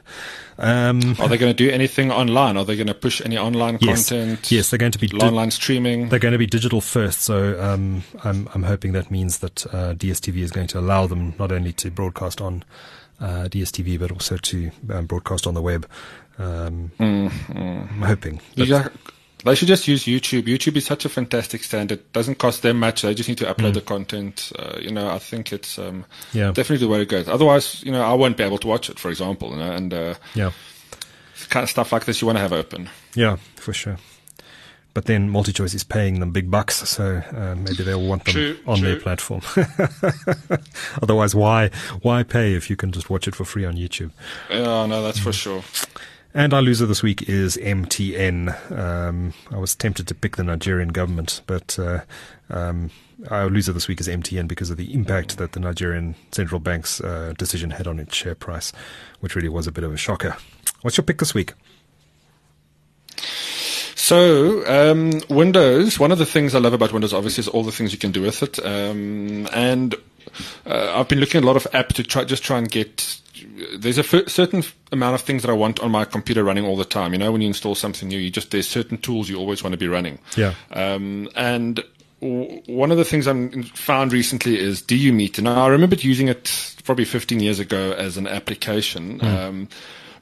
Um, 0.59 1.15
Are 1.19 1.27
they 1.27 1.37
going 1.37 1.53
to 1.55 1.63
do 1.65 1.69
anything 1.69 2.11
online? 2.11 2.57
Are 2.57 2.65
they 2.65 2.75
going 2.75 2.87
to 2.87 2.93
push 2.93 3.21
any 3.23 3.37
online 3.37 3.77
Yes. 3.81 4.09
content? 4.09 4.51
Yes, 4.51 4.69
they're 4.69 4.77
going 4.79 4.91
to 4.91 4.99
be 4.99 5.07
di- 5.07 5.17
online 5.25 5.51
streaming. 5.51 6.09
They're 6.09 6.19
going 6.19 6.31
to 6.31 6.37
be 6.37 6.47
digital 6.47 6.81
first, 6.81 7.21
so 7.21 7.59
um, 7.61 8.03
I'm 8.23 8.49
I'm 8.53 8.63
hoping 8.63 8.93
that 8.93 9.11
means 9.11 9.39
that 9.39 9.65
uh, 9.67 9.93
DSTV 9.93 10.37
is 10.37 10.51
going 10.51 10.67
to 10.67 10.79
allow 10.79 11.05
them 11.07 11.16
not 11.37 11.51
only 11.51 11.73
to 11.73 11.91
broadcast 11.91 12.41
on 12.41 12.63
uh, 13.19 13.47
DSTV 13.49 13.99
but 13.99 14.11
also 14.11 14.37
to 14.37 14.71
um, 14.91 15.05
broadcast 15.05 15.47
on 15.47 15.53
the 15.53 15.61
web. 15.61 15.87
Um, 16.39 16.91
I'm 16.99 17.29
hoping. 18.03 18.41
But- 18.55 18.91
they 19.45 19.53
should 19.55 19.67
just 19.67 19.87
use 19.87 20.03
YouTube. 20.05 20.43
YouTube 20.43 20.75
is 20.77 20.85
such 20.85 21.05
a 21.05 21.09
fantastic 21.09 21.63
standard. 21.63 21.99
It 21.99 22.11
doesn't 22.11 22.39
cost 22.39 22.63
them 22.63 22.79
much. 22.79 23.03
They 23.03 23.13
just 23.13 23.29
need 23.29 23.37
to 23.37 23.45
upload 23.45 23.75
the 23.75 23.81
content. 23.81 24.51
Uh, 24.57 24.77
you 24.81 24.91
know, 24.91 25.09
I 25.09 25.19
think 25.19 25.53
it's 25.53 25.77
um, 25.77 26.05
Yeah. 26.33 26.47
definitely 26.47 26.85
the 26.85 26.87
way 26.91 26.97
to 26.97 27.05
go. 27.05 27.23
Otherwise, 27.31 27.81
you 27.83 27.91
know, 27.91 28.01
I 28.01 28.13
won't 28.15 28.35
be 28.35 28.43
able 28.43 28.57
to 28.57 28.67
watch 28.67 28.89
it, 28.89 28.97
for 28.99 29.09
example. 29.09 29.51
You 29.51 29.57
know, 29.57 29.71
and 29.71 29.93
uh, 29.93 30.15
yeah, 30.33 30.51
kind 31.49 31.63
of 31.63 31.69
stuff 31.69 31.91
like 31.93 32.05
this 32.05 32.19
you 32.19 32.25
want 32.25 32.37
to 32.37 32.41
have 32.41 32.51
open. 32.51 32.89
yeah, 33.13 33.37
for 33.55 33.73
sure. 33.73 33.97
But 34.97 35.05
then 35.05 35.29
MultiChoice 35.29 35.75
is 35.75 35.83
paying 35.83 36.21
them 36.21 36.31
big 36.31 36.49
bucks, 36.49 36.77
so 36.89 37.21
uh, 37.31 37.53
maybe 37.53 37.83
they'll 37.83 38.01
want 38.01 38.25
them 38.25 38.33
True, 38.33 38.57
on 38.65 38.81
their 38.81 38.99
platform. 38.99 39.41
Otherwise, 41.03 41.35
why 41.35 41.69
why 42.01 42.23
pay 42.23 42.55
if 42.55 42.67
you 42.67 42.75
can 42.75 42.91
just 42.91 43.07
watch 43.07 43.27
it 43.27 43.35
for 43.35 43.45
free 43.45 43.63
on 43.63 43.75
YouTube? 43.75 44.09
Yeah, 44.49 44.87
no, 44.87 45.03
that's 45.03 45.19
for 45.19 45.31
sure. 45.31 45.61
And 46.33 46.51
our 46.51 46.63
loser 46.63 46.87
this 46.87 47.03
week 47.03 47.29
is 47.29 47.57
MTN. 47.57 48.71
Um, 48.75 49.35
I 49.51 49.59
was 49.59 49.75
tempted 49.75 50.07
to 50.07 50.15
pick 50.15 50.35
the 50.35 50.43
Nigerian 50.43 50.89
government, 50.89 51.41
but 51.45 51.77
uh, 51.77 52.01
um, 52.49 52.89
our 53.29 53.51
loser 53.51 53.73
this 53.73 53.87
week 53.87 54.01
is 54.01 54.07
MTN 54.07 54.47
because 54.47 54.71
of 54.71 54.77
the 54.77 54.95
impact 54.95 55.37
that 55.37 55.51
the 55.51 55.59
Nigerian 55.59 56.15
central 56.31 56.59
bank's 56.59 57.01
uh, 57.01 57.35
decision 57.37 57.69
had 57.69 57.85
on 57.85 57.99
its 57.99 58.15
share 58.15 58.33
price, 58.33 58.73
which 59.19 59.35
really 59.35 59.49
was 59.49 59.67
a 59.67 59.71
bit 59.71 59.83
of 59.83 59.93
a 59.93 59.97
shocker. 59.97 60.35
What's 60.81 60.97
your 60.97 61.03
pick 61.03 61.19
this 61.19 61.35
week? 61.35 61.53
So, 64.07 64.65
um, 64.67 65.21
Windows, 65.27 65.99
one 65.99 66.13
of 66.13 66.17
the 66.17 66.25
things 66.25 66.55
I 66.55 66.59
love 66.59 66.71
about 66.71 66.93
Windows, 66.93 67.11
obviously, 67.13 67.41
is 67.41 67.49
all 67.49 67.63
the 67.63 67.73
things 67.73 67.91
you 67.91 67.97
can 67.97 68.13
do 68.13 68.21
with 68.21 68.41
it. 68.41 68.57
Um, 68.65 69.49
and 69.51 69.95
uh, 70.65 70.93
I've 70.95 71.09
been 71.09 71.19
looking 71.19 71.39
at 71.39 71.43
a 71.43 71.45
lot 71.45 71.57
of 71.57 71.69
apps 71.73 71.91
to 71.95 72.03
try, 72.03 72.23
just 72.23 72.41
try 72.41 72.57
and 72.57 72.71
get. 72.71 73.19
There's 73.77 73.97
a 73.97 74.05
f- 74.05 74.29
certain 74.29 74.59
f- 74.59 74.73
amount 74.93 75.15
of 75.15 75.21
things 75.23 75.41
that 75.41 75.49
I 75.49 75.55
want 75.55 75.81
on 75.81 75.91
my 75.91 76.05
computer 76.05 76.45
running 76.45 76.63
all 76.65 76.77
the 76.77 76.85
time. 76.85 77.11
You 77.11 77.19
know, 77.19 77.33
when 77.33 77.41
you 77.41 77.49
install 77.49 77.75
something 77.75 78.07
new, 78.07 78.17
you 78.17 78.31
just 78.31 78.51
there's 78.51 78.65
certain 78.65 78.97
tools 78.97 79.27
you 79.27 79.35
always 79.35 79.61
want 79.61 79.73
to 79.73 79.77
be 79.77 79.89
running. 79.89 80.19
Yeah. 80.37 80.53
Um, 80.71 81.27
and 81.35 81.83
w- 82.21 82.61
one 82.65 82.91
of 82.91 82.97
the 82.97 83.03
things 83.03 83.27
I 83.27 83.33
found 83.73 84.13
recently 84.13 84.57
is 84.57 84.81
DU 84.81 85.11
Meter. 85.11 85.41
Now, 85.41 85.65
I 85.65 85.67
remembered 85.67 86.01
using 86.01 86.29
it 86.29 86.75
probably 86.85 87.03
15 87.03 87.41
years 87.41 87.59
ago 87.59 87.91
as 87.91 88.15
an 88.15 88.25
application. 88.25 89.19
Um, 89.25 89.67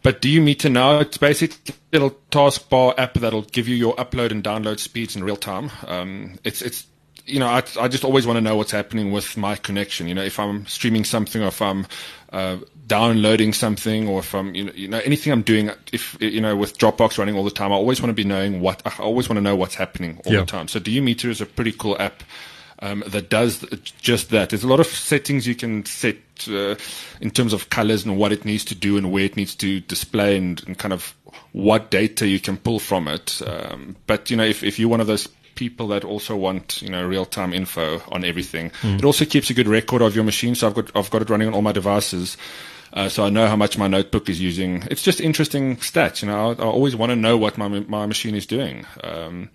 but 0.05 0.21
DU 0.21 0.39
Meter 0.39 0.69
now, 0.69 0.99
it's 0.99 1.17
basically 1.17 1.73
a 1.91 1.95
little 1.95 2.15
taskbar 2.29 2.93
app 2.99 3.15
that'll 3.15 3.41
give 3.41 3.67
you 3.67 3.75
your 3.75 3.95
upload 3.95 4.29
and 4.29 4.43
download 4.43 4.77
speeds 4.77 5.15
in 5.15 5.23
real 5.23 5.35
time. 5.35 5.71
Um, 5.87 6.37
it's, 6.43 6.61
it's, 6.61 6.85
you 7.25 7.39
know, 7.39 7.47
I, 7.47 7.63
I 7.79 7.87
just 7.87 8.03
always 8.03 8.27
want 8.27 8.37
to 8.37 8.41
know 8.41 8.55
what's 8.55 8.69
happening 8.69 9.11
with 9.11 9.35
my 9.35 9.55
connection. 9.55 10.07
You 10.07 10.13
know, 10.13 10.21
if 10.21 10.39
I'm 10.39 10.67
streaming 10.67 11.05
something 11.05 11.41
or 11.41 11.47
if 11.47 11.59
I'm 11.59 11.87
uh, 12.31 12.57
downloading 12.85 13.51
something 13.51 14.07
or 14.07 14.19
if 14.19 14.35
I'm, 14.35 14.53
you 14.53 14.65
know, 14.65 14.71
you 14.75 14.87
know, 14.87 14.99
anything 14.99 15.33
I'm 15.33 15.41
doing, 15.41 15.71
if, 15.91 16.15
you 16.21 16.39
know, 16.39 16.55
with 16.55 16.77
Dropbox 16.77 17.17
running 17.17 17.35
all 17.35 17.43
the 17.43 17.49
time, 17.49 17.71
I 17.71 17.75
always 17.75 17.99
want 17.99 18.11
to 18.11 18.13
be 18.13 18.23
knowing 18.23 18.61
what, 18.61 18.83
I 18.85 19.01
always 19.01 19.27
want 19.27 19.37
to 19.37 19.41
know 19.41 19.55
what's 19.55 19.73
happening 19.73 20.21
all 20.23 20.33
Yeah. 20.33 20.41
the 20.41 20.45
time. 20.45 20.67
So 20.67 20.79
DU 20.79 21.01
Meter 21.01 21.31
is 21.31 21.41
a 21.41 21.47
pretty 21.47 21.71
cool 21.71 21.97
app 21.99 22.21
um, 22.85 23.03
that 23.07 23.29
does 23.29 23.65
just 23.99 24.29
that. 24.29 24.49
There's 24.49 24.63
a 24.63 24.67
lot 24.67 24.79
of 24.79 24.87
settings 24.87 25.47
you 25.47 25.55
can 25.55 25.85
set 25.85 26.17
uh, 26.49 26.75
in 27.19 27.31
terms 27.31 27.53
of 27.53 27.69
colors 27.69 28.05
and 28.05 28.17
what 28.17 28.31
it 28.31 28.45
needs 28.45 28.65
to 28.65 28.75
do 28.75 28.97
and 28.97 29.11
where 29.11 29.23
it 29.23 29.35
needs 29.35 29.55
to 29.55 29.79
display 29.81 30.37
and, 30.37 30.61
and 30.67 30.77
kind 30.77 30.93
of 30.93 31.15
what 31.53 31.89
data 31.89 32.27
you 32.27 32.39
can 32.39 32.57
pull 32.57 32.79
from 32.79 33.07
it. 33.07 33.41
Um, 33.45 33.95
but 34.07 34.29
you 34.29 34.37
know, 34.37 34.43
if, 34.43 34.63
if 34.63 34.77
you're 34.77 34.89
one 34.89 35.01
of 35.01 35.07
those 35.07 35.27
people 35.55 35.87
that 35.87 36.03
also 36.03 36.35
want 36.35 36.81
you 36.81 36.89
know 36.89 37.05
real 37.07 37.25
time 37.25 37.53
info 37.53 38.01
on 38.11 38.23
everything, 38.25 38.71
it 38.97 39.05
also 39.05 39.25
keeps 39.25 39.49
a 39.49 39.53
good 39.53 39.67
record 39.67 40.01
of 40.01 40.13
your 40.13 40.23
machine. 40.23 40.53
So 40.53 40.67
I've 40.67 40.75
got 40.75 40.95
I've 40.95 41.09
got 41.09 41.21
it 41.21 41.29
running 41.29 41.47
on 41.47 41.53
all 41.53 41.61
my 41.61 41.71
devices. 41.71 42.37
Uh, 42.93 43.09
so 43.09 43.25
I 43.25 43.29
know 43.29 43.47
how 43.47 43.57
much 43.57 43.77
my 43.77 43.87
notebook 43.87 44.29
is 44.29 44.39
using. 44.39 44.83
It's 44.89 45.01
just 45.01 45.19
interesting 45.19 45.77
stats. 45.77 46.21
You 46.21 46.29
know, 46.29 46.51
I, 46.51 46.53
I 46.53 46.65
always 46.65 46.95
want 46.95 47.11
to 47.11 47.15
know 47.15 47.37
what 47.37 47.57
my 47.57 47.67
my 47.67 48.05
machine 48.05 48.35
is 48.35 48.45
doing. 48.45 48.85
Um, 49.03 49.49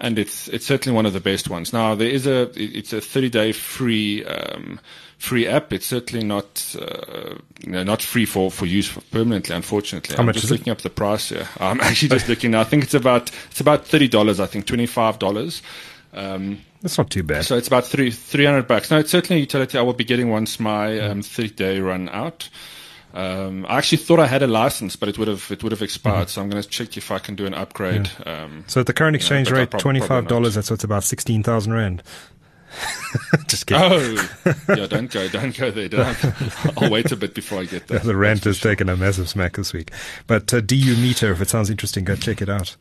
and 0.00 0.18
it's 0.18 0.48
it's 0.48 0.66
certainly 0.66 0.94
one 0.96 1.06
of 1.06 1.12
the 1.12 1.20
best 1.20 1.48
ones. 1.50 1.72
Now 1.72 1.94
there 1.94 2.08
is 2.08 2.26
a 2.26 2.50
it's 2.56 2.92
a 2.92 3.00
30 3.00 3.28
day 3.28 3.52
free 3.52 4.24
um, 4.24 4.80
free 5.18 5.46
app. 5.46 5.72
It's 5.72 5.86
certainly 5.86 6.24
not 6.24 6.74
uh, 6.80 7.34
you 7.64 7.72
know, 7.72 7.82
not 7.82 8.00
free 8.02 8.24
for, 8.26 8.50
for 8.50 8.66
use 8.66 8.90
permanently. 9.10 9.54
Unfortunately, 9.54 10.16
How 10.16 10.20
I'm 10.20 10.26
much 10.26 10.36
just 10.36 10.46
is 10.46 10.50
it? 10.52 10.58
looking 10.58 10.70
up 10.70 10.78
the 10.80 10.90
price 10.90 11.28
here. 11.28 11.46
I'm 11.60 11.80
actually 11.80 12.08
just 12.08 12.28
looking 12.28 12.52
now. 12.52 12.60
I 12.60 12.64
think 12.64 12.84
it's 12.84 12.94
about 12.94 13.30
it's 13.50 13.60
about 13.60 13.86
thirty 13.86 14.08
dollars. 14.08 14.40
I 14.40 14.46
think 14.46 14.66
twenty 14.66 14.86
five 14.86 15.18
dollars. 15.18 15.62
Um, 16.12 16.62
That's 16.82 16.98
not 16.98 17.08
too 17.10 17.22
bad. 17.22 17.44
so 17.44 17.56
it's 17.56 17.68
about 17.68 17.84
three 17.86 18.10
three 18.10 18.44
hundred 18.46 18.66
bucks. 18.66 18.90
No, 18.90 18.98
it's 18.98 19.10
certainly 19.10 19.36
a 19.36 19.40
utility 19.40 19.78
I 19.78 19.82
will 19.82 19.92
be 19.92 20.04
getting 20.04 20.30
once 20.30 20.58
my 20.58 20.98
um, 20.98 21.22
thirty 21.22 21.50
day 21.50 21.78
run 21.80 22.08
out. 22.08 22.48
Um, 23.12 23.66
I 23.68 23.78
actually 23.78 23.98
thought 23.98 24.20
I 24.20 24.26
had 24.26 24.42
a 24.42 24.46
license, 24.46 24.96
but 24.96 25.08
it 25.08 25.18
would 25.18 25.28
have 25.28 25.50
it 25.50 25.62
would 25.62 25.72
have 25.72 25.82
expired. 25.82 26.28
So 26.28 26.40
I'm 26.40 26.48
going 26.48 26.62
to 26.62 26.68
check 26.68 26.96
if 26.96 27.10
I 27.10 27.18
can 27.18 27.34
do 27.34 27.46
an 27.46 27.54
upgrade. 27.54 28.10
Um, 28.24 28.64
So 28.68 28.80
at 28.80 28.86
the 28.86 28.92
current 28.92 29.14
you 29.14 29.18
know, 29.18 29.22
exchange 29.22 29.50
rate, 29.50 29.70
prob- 29.70 29.82
twenty 29.82 30.00
five 30.00 30.28
dollars. 30.28 30.54
That's 30.54 30.70
what's 30.70 30.84
about 30.84 31.04
sixteen 31.04 31.42
thousand 31.42 31.72
rand. 31.72 32.02
Just 33.48 33.66
kidding. 33.66 33.82
Oh, 33.84 34.28
yeah! 34.68 34.86
Don't 34.86 35.10
go, 35.10 35.26
don't 35.28 35.56
go 35.56 35.72
there. 35.72 35.88
Don't. 35.88 36.16
I'll 36.80 36.88
wait 36.90 37.10
a 37.10 37.16
bit 37.16 37.34
before 37.34 37.58
I 37.60 37.64
get 37.64 37.88
there. 37.88 37.98
the 37.98 38.14
rent 38.16 38.44
has 38.44 38.60
taken 38.60 38.88
a 38.88 38.96
massive 38.96 39.28
smack 39.28 39.56
this 39.56 39.72
week. 39.72 39.90
But 40.28 40.54
uh, 40.54 40.60
DU 40.60 40.94
meter, 40.96 41.32
if 41.32 41.40
it 41.40 41.48
sounds 41.50 41.68
interesting, 41.68 42.04
go 42.04 42.14
check 42.14 42.40
it 42.40 42.48
out. 42.48 42.76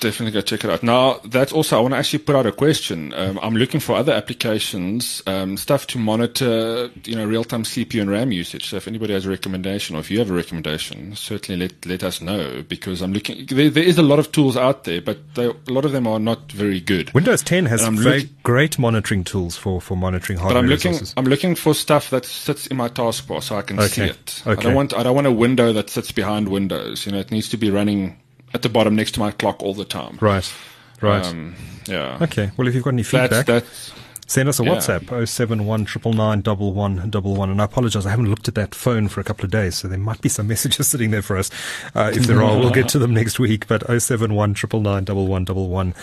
Definitely 0.00 0.32
go 0.32 0.40
check 0.40 0.64
it 0.64 0.70
out. 0.70 0.82
Now, 0.82 1.20
that's 1.24 1.52
also, 1.52 1.76
I 1.76 1.80
want 1.80 1.94
to 1.94 1.98
actually 1.98 2.20
put 2.20 2.36
out 2.36 2.46
a 2.46 2.52
question. 2.52 3.12
Um, 3.14 3.38
I'm 3.42 3.56
looking 3.56 3.80
for 3.80 3.96
other 3.96 4.12
applications, 4.12 5.22
um, 5.26 5.56
stuff 5.56 5.86
to 5.88 5.98
monitor, 5.98 6.90
you 7.04 7.16
know, 7.16 7.24
real-time 7.24 7.62
CPU 7.64 8.00
and 8.00 8.10
RAM 8.10 8.32
usage. 8.32 8.68
So 8.68 8.76
if 8.76 8.88
anybody 8.88 9.12
has 9.14 9.26
a 9.26 9.30
recommendation 9.30 9.96
or 9.96 10.00
if 10.00 10.10
you 10.10 10.18
have 10.18 10.30
a 10.30 10.34
recommendation, 10.34 11.14
certainly 11.16 11.60
let, 11.60 11.86
let 11.86 12.02
us 12.04 12.20
know 12.20 12.62
because 12.68 13.02
I'm 13.02 13.12
looking, 13.12 13.46
there, 13.46 13.70
there 13.70 13.84
is 13.84 13.98
a 13.98 14.02
lot 14.02 14.18
of 14.18 14.32
tools 14.32 14.56
out 14.56 14.84
there, 14.84 15.00
but 15.00 15.34
they, 15.34 15.46
a 15.46 15.54
lot 15.68 15.84
of 15.84 15.92
them 15.92 16.06
are 16.06 16.18
not 16.18 16.50
very 16.52 16.80
good. 16.80 17.12
Windows 17.14 17.42
10 17.42 17.66
has 17.66 17.86
very 17.88 18.20
look- 18.20 18.42
great 18.42 18.78
monitoring 18.78 19.24
tools 19.24 19.56
for, 19.56 19.80
for 19.80 19.96
monitoring 19.96 20.38
But 20.38 20.44
hardware 20.44 20.62
I'm 20.62 20.68
looking, 20.68 20.92
resources. 20.92 21.14
I'm 21.16 21.24
looking 21.26 21.54
for 21.54 21.74
stuff 21.74 22.10
that 22.10 22.24
sits 22.24 22.66
in 22.66 22.76
my 22.76 22.88
taskbar 22.88 23.42
so 23.42 23.56
I 23.56 23.62
can 23.62 23.80
see 23.88 24.02
it. 24.02 24.42
Okay. 24.46 24.60
I 24.60 24.62
don't 24.62 24.74
want, 24.74 24.94
I 24.94 25.02
don't 25.02 25.14
want 25.14 25.26
a 25.26 25.32
window 25.32 25.72
that 25.72 25.90
sits 25.90 26.12
behind 26.12 26.48
Windows. 26.48 27.06
You 27.06 27.12
know, 27.12 27.18
it 27.18 27.30
needs 27.30 27.48
to 27.50 27.56
be 27.56 27.70
running 27.70 28.18
at 28.56 28.62
the 28.62 28.68
bottom 28.68 28.96
next 28.96 29.12
to 29.12 29.20
my 29.20 29.30
clock 29.30 29.62
all 29.62 29.74
the 29.74 29.84
time. 29.84 30.18
Right, 30.20 30.52
right. 31.00 31.24
Um, 31.24 31.54
yeah. 31.86 32.18
okay, 32.22 32.50
well, 32.56 32.66
if 32.66 32.74
you've 32.74 32.82
got 32.82 32.94
any 32.94 33.04
feedback, 33.04 33.46
that's, 33.46 33.92
send 34.26 34.48
us 34.48 34.58
a 34.58 34.64
yeah. 34.64 34.70
WhatsApp, 34.70 35.28
071 35.28 35.86
999 36.04 37.50
And 37.50 37.60
I 37.60 37.64
apologize, 37.64 38.06
I 38.06 38.10
haven't 38.10 38.28
looked 38.28 38.48
at 38.48 38.56
that 38.56 38.74
phone 38.74 39.06
for 39.08 39.20
a 39.20 39.24
couple 39.24 39.44
of 39.44 39.52
days, 39.52 39.76
so 39.76 39.88
there 39.88 39.98
might 39.98 40.20
be 40.20 40.28
some 40.28 40.48
messages 40.52 40.88
sitting 40.88 41.12
there 41.12 41.22
for 41.22 41.36
us. 41.36 41.50
Uh, 41.94 42.10
if 42.12 42.24
there 42.24 42.42
are, 42.42 42.58
we'll 42.58 42.70
get 42.70 42.88
to 42.88 42.98
them 42.98 43.14
next 43.14 43.38
week. 43.38 43.68
But 43.68 43.86
071 43.86 44.54
999 44.54 45.94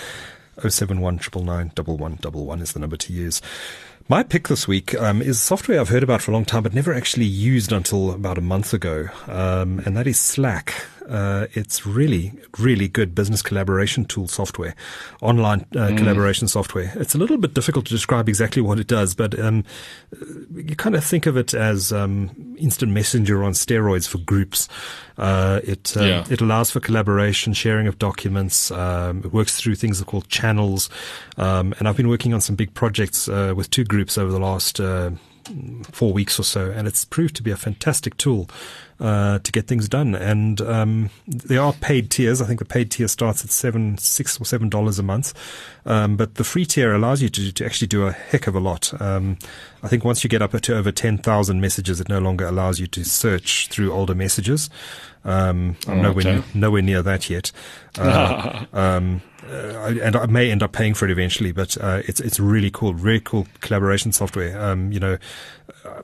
071 0.70 1.20
999 1.36 2.60
is 2.62 2.74
the 2.74 2.80
number 2.80 2.98
to 2.98 3.14
use. 3.14 3.42
My 4.10 4.22
pick 4.22 4.50
this 4.50 4.68
week 4.68 4.94
um, 4.96 5.22
is 5.22 5.42
software 5.42 5.80
I've 5.80 5.88
heard 5.88 6.04
about 6.04 6.22
for 6.22 6.32
a 6.32 6.34
long 6.34 6.44
time, 6.44 6.64
but 6.64 6.74
never 6.74 6.94
actually 6.94 7.26
used 7.26 7.72
until 7.72 8.12
about 8.12 8.38
a 8.38 8.42
month 8.42 8.74
ago, 8.74 9.08
um, 9.28 9.80
and 9.86 9.96
that 9.96 10.08
is 10.08 10.20
Slack. 10.20 10.74
Uh, 11.10 11.48
it's 11.54 11.86
really, 11.86 12.32
really 12.60 12.88
good 12.88 13.14
business 13.14 13.42
collaboration 13.42 14.06
tool 14.06 14.28
software, 14.28 14.74
online 15.22 15.66
uh, 15.76 15.88
collaboration 15.98 16.48
software. 16.48 16.92
It's 16.96 17.14
a 17.14 17.18
little 17.18 17.38
bit 17.38 17.54
difficult 17.54 17.86
to 17.88 17.92
describe 17.92 18.30
exactly 18.30 18.62
what 18.62 18.80
it 18.80 18.88
does, 18.88 19.14
but 19.14 19.38
um, 19.40 19.64
you 20.56 20.76
kind 20.76 20.96
of 20.96 21.04
think 21.04 21.26
of 21.26 21.36
it 21.38 21.54
as 21.54 21.92
um, 21.92 22.56
instant 22.58 22.92
messenger 22.92 23.44
on 23.44 23.52
steroids 23.54 24.08
for 24.08 24.20
groups. 24.20 24.70
Uh, 25.18 25.60
it 25.64 25.96
um, 25.98 26.08
Yeah. 26.08 26.26
it 26.30 26.42
allows 26.42 26.72
for 26.72 26.80
collaboration, 26.80 27.54
sharing 27.54 27.88
of 27.88 28.00
documents. 28.00 28.72
Um, 28.72 29.20
it 29.20 29.34
works 29.34 29.58
through 29.58 29.76
things 29.76 30.00
that 30.00 30.08
are 30.08 30.12
called 30.12 30.30
channels. 30.30 30.90
Um, 31.38 31.74
and 31.80 31.88
I've 31.88 31.98
been 31.98 32.10
working 32.10 32.34
on 32.34 32.42
some 32.42 32.56
big 32.56 32.74
projects 32.74 33.28
uh, 33.28 33.54
with 33.56 33.70
two 33.70 33.84
groups 33.84 34.18
over 34.18 34.32
the 34.32 34.40
last 34.40 34.80
uh, 34.80 35.12
four 35.92 36.14
weeks 36.14 36.40
or 36.40 36.44
so, 36.44 36.72
and 36.72 36.88
it's 36.88 37.06
proved 37.06 37.36
to 37.36 37.44
be 37.44 37.52
a 37.52 37.58
fantastic 37.58 38.18
tool 38.18 38.50
uh, 39.00 39.40
to 39.40 39.52
get 39.52 39.68
things 39.68 39.90
done. 39.90 40.16
And 40.16 40.62
um, 40.62 41.10
there 41.28 41.62
are 41.62 41.74
paid 41.74 42.10
tiers. 42.10 42.42
I 42.42 42.46
think 42.46 42.60
the 42.60 42.66
paid 42.66 42.92
tier 42.92 43.08
starts 43.08 43.44
at 43.44 43.52
seven, 43.52 43.98
six 43.98 44.40
or 44.40 44.46
seven 44.46 44.70
dollars 44.70 45.00
a 45.00 45.04
month, 45.04 45.34
um, 45.86 46.16
but 46.18 46.36
the 46.36 46.44
free 46.44 46.66
tier 46.66 46.94
allows 46.94 47.22
you 47.22 47.30
to, 47.30 47.52
to 47.52 47.66
actually 47.66 47.88
do 47.88 48.08
a 48.08 48.12
heck 48.12 48.48
of 48.48 48.56
a 48.56 48.60
lot. 48.60 49.00
Um, 49.02 49.38
I 49.82 49.88
think 49.88 50.06
once 50.06 50.24
you 50.24 50.30
get 50.30 50.42
up 50.42 50.52
to 50.52 50.78
over 50.78 50.92
ten 50.92 51.18
thousand 51.18 51.62
messages, 51.62 52.00
it 52.00 52.10
no 52.10 52.20
longer 52.20 52.46
allows 52.46 52.80
you 52.80 52.88
to 52.88 53.04
search 53.04 53.68
through 53.68 53.92
older 53.92 54.16
messages. 54.16 54.70
Um, 55.26 55.76
I'm 55.88 56.00
Oh, 56.00 56.02
nowhere, 56.02 56.28
okay. 56.28 56.44
nowhere 56.54 56.82
near 56.82 57.02
that 57.02 57.30
yet. 57.30 57.52
Uh, 58.00 58.66
um, 58.74 59.22
uh, 59.48 59.94
and 60.02 60.16
I 60.16 60.26
may 60.26 60.50
end 60.50 60.64
up 60.64 60.72
paying 60.72 60.96
for 60.96 61.06
it 61.06 61.12
eventually, 61.12 61.52
but 61.52 61.78
uh, 61.80 62.02
it's 62.08 62.20
it's 62.20 62.40
really 62.40 62.72
cool, 62.72 62.96
really 62.96 63.20
cool 63.20 63.46
collaboration 63.62 64.12
software. 64.12 64.60
Um, 64.60 64.92
you 64.92 65.00
know, 65.00 65.18
uh, 65.86 66.02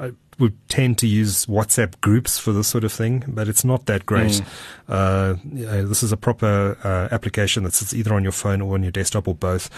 I 0.00 0.12
would 0.42 0.68
tend 0.68 0.98
to 0.98 1.06
use 1.06 1.46
WhatsApp 1.46 1.98
groups 2.02 2.38
for 2.38 2.52
this 2.52 2.68
sort 2.68 2.84
of 2.84 2.92
thing, 2.92 3.24
but 3.26 3.48
it's 3.48 3.64
not 3.64 3.86
that 3.86 4.04
great. 4.04 4.42
Uh, 4.88 5.36
you 5.50 5.64
know, 5.64 5.86
this 5.86 6.02
is 6.02 6.12
a 6.12 6.16
proper 6.18 6.76
uh, 6.84 7.08
application 7.14 7.62
that 7.64 7.72
sits 7.72 7.94
either 7.94 8.12
on 8.12 8.22
your 8.22 8.32
phone 8.32 8.60
or 8.60 8.74
on 8.74 8.82
your 8.82 8.92
desktop 8.92 9.26
or 9.26 9.34
both. 9.34 9.70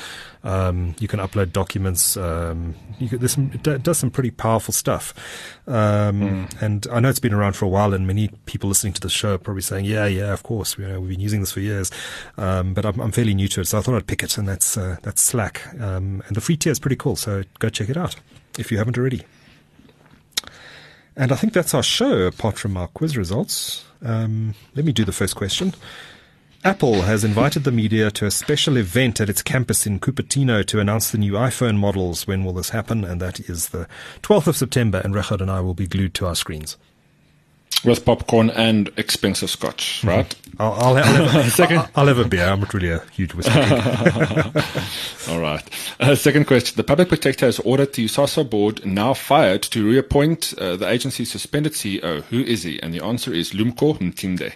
Um, 0.42 0.96
you 0.98 1.06
can 1.06 1.20
upload 1.20 1.52
documents. 1.52 2.16
Um, 2.16 2.74
you 2.98 3.08
could, 3.08 3.30
some, 3.30 3.50
it 3.54 3.62
do- 3.62 3.78
does 3.78 3.98
some 3.98 4.10
pretty 4.10 4.30
powerful 4.32 4.72
stuff. 4.72 5.14
Um, 5.68 6.48
And 6.60 6.86
I 6.90 6.98
know 7.00 7.08
it's 7.08 7.20
been 7.20 7.32
around 7.34 7.54
for 7.54 7.64
a 7.64 7.68
while, 7.68 7.94
and 7.94 8.06
many 8.06 8.28
people 8.46 8.68
listening 8.68 8.92
to 8.94 9.00
the 9.00 9.08
show 9.08 9.34
are 9.34 9.38
probably 9.38 9.62
saying, 9.62 9.84
"Yeah, 9.84 10.06
yeah, 10.06 10.32
of 10.32 10.42
course, 10.42 10.76
you 10.78 10.86
know, 10.88 11.00
we've 11.00 11.10
been 11.10 11.20
using 11.20 11.40
this 11.40 11.52
for 11.52 11.60
years." 11.60 11.90
Um, 12.36 12.74
but 12.74 12.84
I'm, 12.84 12.98
I'm 13.00 13.12
fairly 13.12 13.34
new 13.34 13.48
to 13.48 13.60
it, 13.60 13.66
so 13.66 13.78
I 13.78 13.82
thought 13.82 13.94
I'd 13.96 14.06
pick 14.06 14.22
it, 14.22 14.36
and 14.38 14.48
that's 14.48 14.76
uh, 14.76 14.96
that's 15.02 15.22
Slack. 15.22 15.62
Um, 15.80 16.22
and 16.26 16.36
the 16.36 16.40
free 16.40 16.56
tier 16.56 16.72
is 16.72 16.78
pretty 16.80 16.96
cool, 16.96 17.16
so 17.16 17.42
go 17.58 17.68
check 17.68 17.88
it 17.88 17.96
out 17.96 18.16
if 18.58 18.70
you 18.72 18.78
haven't 18.78 18.96
already. 18.98 19.22
And 21.16 21.30
I 21.30 21.36
think 21.36 21.52
that's 21.52 21.74
our 21.74 21.82
show, 21.82 22.22
apart 22.22 22.58
from 22.58 22.76
our 22.76 22.88
quiz 22.88 23.16
results. 23.16 23.84
Um, 24.02 24.54
let 24.74 24.84
me 24.84 24.92
do 24.92 25.04
the 25.04 25.12
first 25.12 25.36
question. 25.36 25.74
Apple 26.64 27.02
has 27.02 27.24
invited 27.24 27.64
the 27.64 27.70
media 27.70 28.10
to 28.12 28.26
a 28.26 28.30
special 28.30 28.78
event 28.78 29.20
at 29.20 29.28
its 29.28 29.42
campus 29.42 29.86
in 29.86 30.00
Cupertino 30.00 30.64
to 30.66 30.80
announce 30.80 31.10
the 31.10 31.18
new 31.18 31.34
iPhone 31.34 31.76
models. 31.76 32.26
When 32.26 32.42
will 32.42 32.54
this 32.54 32.70
happen? 32.70 33.04
And 33.04 33.20
that 33.20 33.38
is 33.38 33.68
the 33.68 33.86
12th 34.22 34.46
of 34.46 34.56
September, 34.56 35.02
and 35.04 35.14
Regardt 35.14 35.42
and 35.42 35.50
I 35.50 35.60
will 35.60 35.74
be 35.74 35.86
glued 35.86 36.14
to 36.14 36.26
our 36.26 36.34
screens. 36.34 36.76
With 37.82 38.04
popcorn 38.04 38.50
and 38.50 38.90
expensive 38.96 39.50
scotch, 39.50 40.02
right? 40.04 40.34
I'll, 40.58 40.72
I'll, 40.72 40.78
I'll, 40.78 40.94
have, 40.96 41.60
I'll, 41.60 41.90
I'll 41.96 42.06
have 42.06 42.18
a 42.18 42.24
beer. 42.24 42.46
I'm 42.46 42.60
not 42.60 42.72
really 42.72 42.90
a 42.90 43.00
huge 43.12 43.34
whiskey. 43.34 43.52
All 45.30 45.40
right. 45.40 45.68
Uh, 45.98 46.14
second 46.14 46.46
question. 46.46 46.76
The 46.76 46.84
public 46.84 47.08
protector 47.08 47.46
has 47.46 47.58
ordered 47.60 47.92
the 47.94 48.04
USASA 48.06 48.48
board 48.48 48.84
now 48.86 49.14
fired 49.14 49.62
to 49.62 49.86
reappoint 49.88 50.54
uh, 50.58 50.76
the 50.76 50.88
agency's 50.88 51.30
suspended 51.32 51.72
CEO. 51.72 52.22
Who 52.24 52.40
is 52.40 52.62
he? 52.62 52.80
And 52.82 52.94
the 52.94 53.04
answer 53.04 53.32
is 53.32 53.50
Lumko 53.50 53.98
Mtimde. 53.98 54.52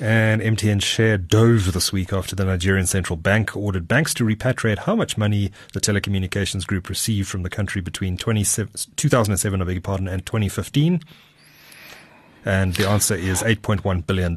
And 0.00 0.40
MTN 0.40 0.82
share 0.82 1.18
dove 1.18 1.74
this 1.74 1.92
week 1.92 2.12
after 2.12 2.34
the 2.34 2.46
Nigerian 2.46 2.86
Central 2.86 3.18
Bank 3.18 3.54
ordered 3.54 3.86
banks 3.86 4.14
to 4.14 4.24
repatriate 4.24 4.78
how 4.78 4.96
much 4.96 5.18
money 5.18 5.52
the 5.74 5.80
telecommunications 5.80 6.66
group 6.66 6.88
received 6.88 7.28
from 7.28 7.42
the 7.42 7.50
country 7.50 7.82
between 7.82 8.16
27 8.16 8.72
2007, 8.96 9.60
I 9.60 9.64
beg 9.64 9.74
your 9.74 9.82
pardon, 9.82 10.08
and 10.08 10.24
2015. 10.24 11.02
And 12.44 12.74
the 12.74 12.88
answer 12.88 13.14
is 13.14 13.42
$8.1 13.42 14.06
billion. 14.06 14.36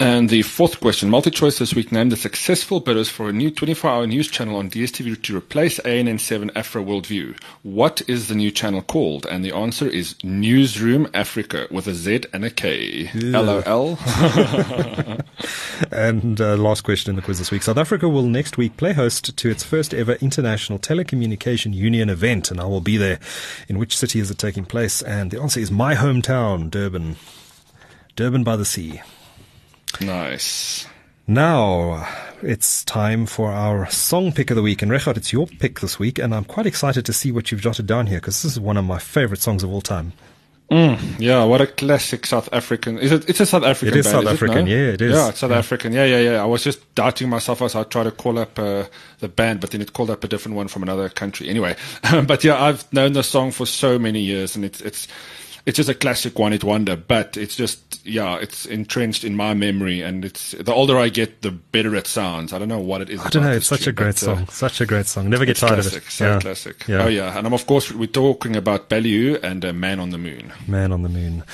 And 0.00 0.28
the 0.28 0.42
fourth 0.42 0.80
question. 0.80 1.08
MultiChoice 1.08 1.58
this 1.60 1.74
week 1.74 1.92
named 1.92 2.10
the 2.10 2.16
successful 2.16 2.80
bidders 2.80 3.08
for 3.08 3.28
a 3.28 3.32
new 3.32 3.50
24-hour 3.50 4.08
news 4.08 4.28
channel 4.28 4.56
on 4.56 4.68
DSTV 4.68 5.22
to 5.22 5.36
replace 5.36 5.78
ANN7 5.80 6.50
Afro 6.56 6.84
Worldview. 6.84 7.40
What 7.62 8.02
is 8.08 8.26
the 8.26 8.34
new 8.34 8.50
channel 8.50 8.82
called? 8.82 9.24
And 9.26 9.44
the 9.44 9.54
answer 9.54 9.86
is 9.86 10.14
Newzroom 10.14 11.06
Afrika 11.12 11.70
with 11.70 11.86
a 11.86 11.94
Z 11.94 12.22
and 12.32 12.44
a 12.44 12.50
K. 12.50 13.08
LOL. 13.14 13.98
And 15.90 16.40
uh, 16.40 16.56
last 16.56 16.82
question 16.82 17.10
in 17.10 17.16
the 17.16 17.22
quiz 17.22 17.38
this 17.38 17.50
week. 17.50 17.62
South 17.62 17.76
Africa 17.76 18.08
will 18.08 18.22
next 18.22 18.56
week 18.56 18.76
play 18.76 18.92
host 18.92 19.36
to 19.36 19.50
its 19.50 19.62
first 19.62 19.92
ever 19.92 20.14
International 20.14 20.78
Telecommunication 20.78 21.74
Union 21.74 22.08
event, 22.08 22.50
and 22.50 22.60
I 22.60 22.64
will 22.64 22.80
be 22.80 22.96
there. 22.96 23.18
In 23.68 23.78
which 23.78 23.96
city 23.96 24.20
is 24.20 24.30
it 24.30 24.38
taking 24.38 24.64
place? 24.64 25.02
And 25.02 25.30
the 25.30 25.40
answer 25.40 25.60
is 25.60 25.70
my 25.70 25.94
hometown, 25.94 26.70
Durban. 26.70 27.16
Durban 28.16 28.44
by 28.44 28.56
the 28.56 28.64
sea. 28.64 29.02
Nice. 30.00 30.86
Now, 31.26 32.06
it's 32.42 32.84
time 32.84 33.24
for 33.26 33.50
our 33.50 33.88
song 33.90 34.32
pick 34.32 34.50
of 34.50 34.56
the 34.56 34.62
week. 34.62 34.82
And 34.82 34.90
Regardt, 34.90 35.16
it's 35.16 35.32
your 35.32 35.46
pick 35.46 35.80
this 35.80 35.98
week, 35.98 36.18
and 36.18 36.34
I'm 36.34 36.44
quite 36.44 36.66
excited 36.66 37.06
to 37.06 37.12
see 37.12 37.32
what 37.32 37.50
you've 37.50 37.62
jotted 37.62 37.86
down 37.86 38.06
here 38.06 38.18
because 38.18 38.42
this 38.42 38.52
is 38.52 38.60
one 38.60 38.76
of 38.76 38.84
my 38.84 38.98
favorite 38.98 39.40
songs 39.40 39.62
of 39.62 39.72
all 39.72 39.80
time. 39.80 40.12
Yeah, 40.70 41.44
what 41.44 41.60
a 41.60 41.66
classic 41.66 42.26
South 42.26 42.48
African. 42.52 42.98
Is 42.98 43.12
it? 43.12 43.28
It's 43.28 43.38
a 43.38 43.46
South 43.46 43.62
African. 43.62 43.96
It 43.96 44.00
is 44.00 44.06
band, 44.06 44.12
South 44.12 44.22
is 44.24 44.28
it, 44.30 44.32
African, 44.32 44.64
no? 44.64 44.70
yeah, 44.70 44.92
it 44.92 45.00
is. 45.02 45.14
Yeah, 45.14 45.28
it's 45.28 45.38
South 45.38 45.50
African. 45.52 45.92
Yeah, 45.92 46.04
yeah, 46.04 46.18
yeah. 46.18 46.42
I 46.42 46.46
was 46.46 46.64
just 46.64 46.94
doubting 46.94 47.28
myself 47.28 47.62
as 47.62 47.74
I 47.74 47.84
tried 47.84 48.04
to 48.04 48.10
call 48.10 48.38
up 48.38 48.58
uh, 48.58 48.84
the 49.20 49.28
band, 49.28 49.60
but 49.60 49.70
then 49.70 49.82
it 49.82 49.92
called 49.92 50.10
up 50.10 50.24
a 50.24 50.28
different 50.28 50.56
one 50.56 50.68
from 50.68 50.82
another 50.82 51.08
country. 51.08 51.48
Anyway, 51.48 51.76
but 52.26 52.42
yeah, 52.42 52.60
I've 52.60 52.90
known 52.92 53.12
the 53.12 53.22
song 53.22 53.52
for 53.52 53.66
so 53.66 53.98
many 53.98 54.20
years, 54.20 54.56
and 54.56 54.64
it's 54.64 54.80
it's 54.80 55.06
it's 55.66 55.76
just 55.76 55.88
a 55.88 55.94
classic 55.94 56.38
one 56.38 56.52
hit 56.52 56.62
wonder. 56.64 56.96
But 56.96 57.36
it's 57.36 57.56
just 57.56 58.06
yeah, 58.06 58.36
it's 58.36 58.66
entrenched 58.66 59.24
in 59.24 59.34
my 59.36 59.54
memory, 59.54 60.02
and 60.02 60.24
it's 60.24 60.52
the 60.52 60.72
older 60.72 60.98
I 60.98 61.08
get, 61.08 61.42
the 61.42 61.50
better 61.50 61.94
it 61.94 62.06
sounds. 62.06 62.52
I 62.52 62.58
don't 62.58 62.68
know 62.68 62.78
what 62.80 63.00
it 63.00 63.10
is. 63.10 63.20
I 63.20 63.28
don't 63.30 63.42
know, 63.44 63.52
it's 63.52 63.66
such 63.66 63.86
a 63.86 63.92
great 63.92 64.16
uh, 64.16 64.36
song. 64.36 64.48
Such 64.48 64.80
a 64.80 64.86
great 64.86 65.06
song. 65.06 65.30
Never 65.30 65.44
get 65.46 65.56
tired 65.56 65.74
classic, 65.80 66.02
of 66.02 66.08
it. 66.08 66.12
so 66.12 66.24
Yeah. 66.26 66.40
classic. 66.40 66.88
Yeah. 66.88 67.04
Oh 67.04 67.08
yeah, 67.08 67.36
and 67.38 67.46
I'm 67.46 67.54
of 67.54 67.66
course 67.66 67.90
we're 67.92 68.06
talking 68.06 68.56
about 68.56 68.88
Ballyhoo 68.88 69.38
and 69.42 69.64
uh, 69.64 69.72
Man 69.72 70.00
on 70.00 70.10
the 70.10 70.18
Moon. 70.18 70.52
Man 70.68 70.92
on 70.92 71.02
the 71.02 71.08
Moon. 71.08 71.44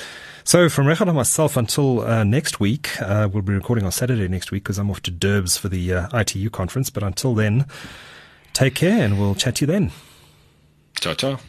So, 0.43 0.69
from 0.69 0.87
Regardt 0.87 1.07
and 1.07 1.15
myself 1.15 1.55
until 1.55 2.01
uh, 2.01 2.23
next 2.23 2.59
week, 2.59 2.99
uh, 2.99 3.29
we'll 3.31 3.43
be 3.43 3.53
recording 3.53 3.85
on 3.85 3.91
Saturday 3.91 4.27
next 4.27 4.51
week 4.51 4.63
because 4.63 4.79
I'm 4.79 4.89
off 4.89 5.01
to 5.03 5.11
Derbs 5.11 5.57
for 5.57 5.69
the 5.69 5.93
uh, 5.93 6.19
ITU 6.19 6.49
conference. 6.49 6.89
But 6.89 7.03
until 7.03 7.35
then, 7.35 7.65
take 8.51 8.73
care 8.73 9.03
and 9.05 9.19
we'll 9.19 9.35
chat 9.35 9.57
to 9.57 9.61
you 9.61 9.67
then. 9.67 9.91
Ciao, 10.99 11.13
ciao. 11.13 11.39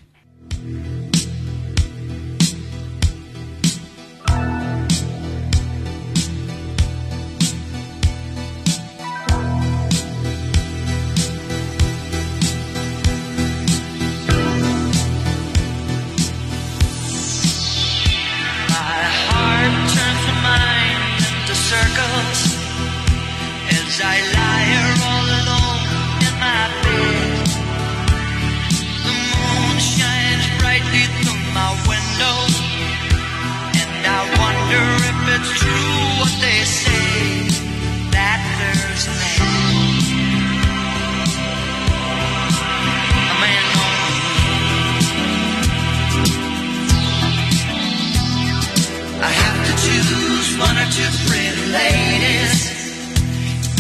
Or 50.93 50.95
two 50.95 51.13
pretty 51.27 51.73
ladies, 51.73 52.55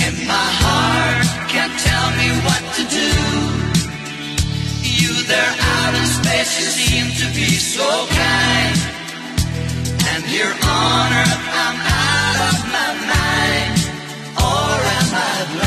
and 0.04 0.16
my 0.26 0.48
heart 0.62 1.26
can't 1.48 1.76
tell 1.88 2.08
me 2.20 2.28
what 2.46 2.62
to 2.76 2.82
do. 2.88 3.10
You 4.82 5.12
there 5.24 5.54
out 5.74 5.94
in 5.94 6.06
space, 6.06 6.52
you 6.60 6.68
seem 6.80 7.06
to 7.20 7.26
be 7.34 7.50
so 7.56 7.88
kind, 8.08 8.76
and 10.08 10.22
on 10.24 11.08
earth 11.20 11.44
I'm 11.64 11.78
out 12.00 12.38
of 12.48 12.58
my 12.76 12.90
mind, 13.12 13.76
or 14.48 14.72
am 14.96 15.08
I 15.14 15.46
blind? 15.52 15.61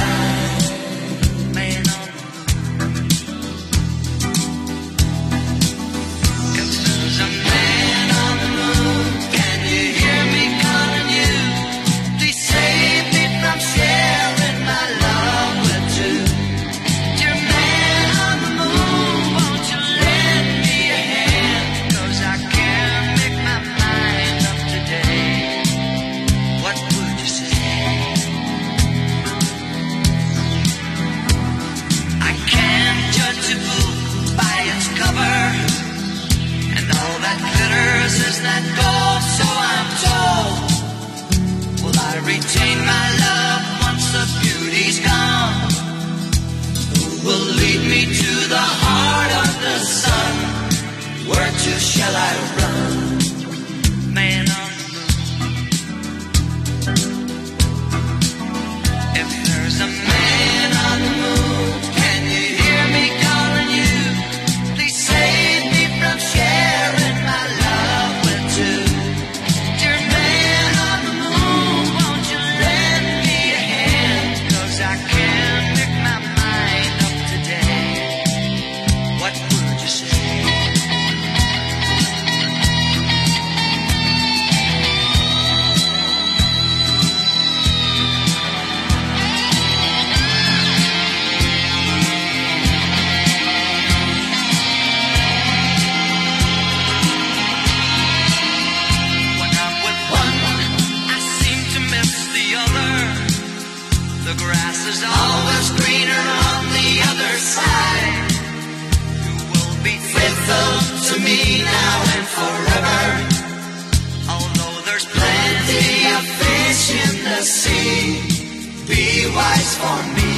For 119.74 120.14
me. 120.14 120.35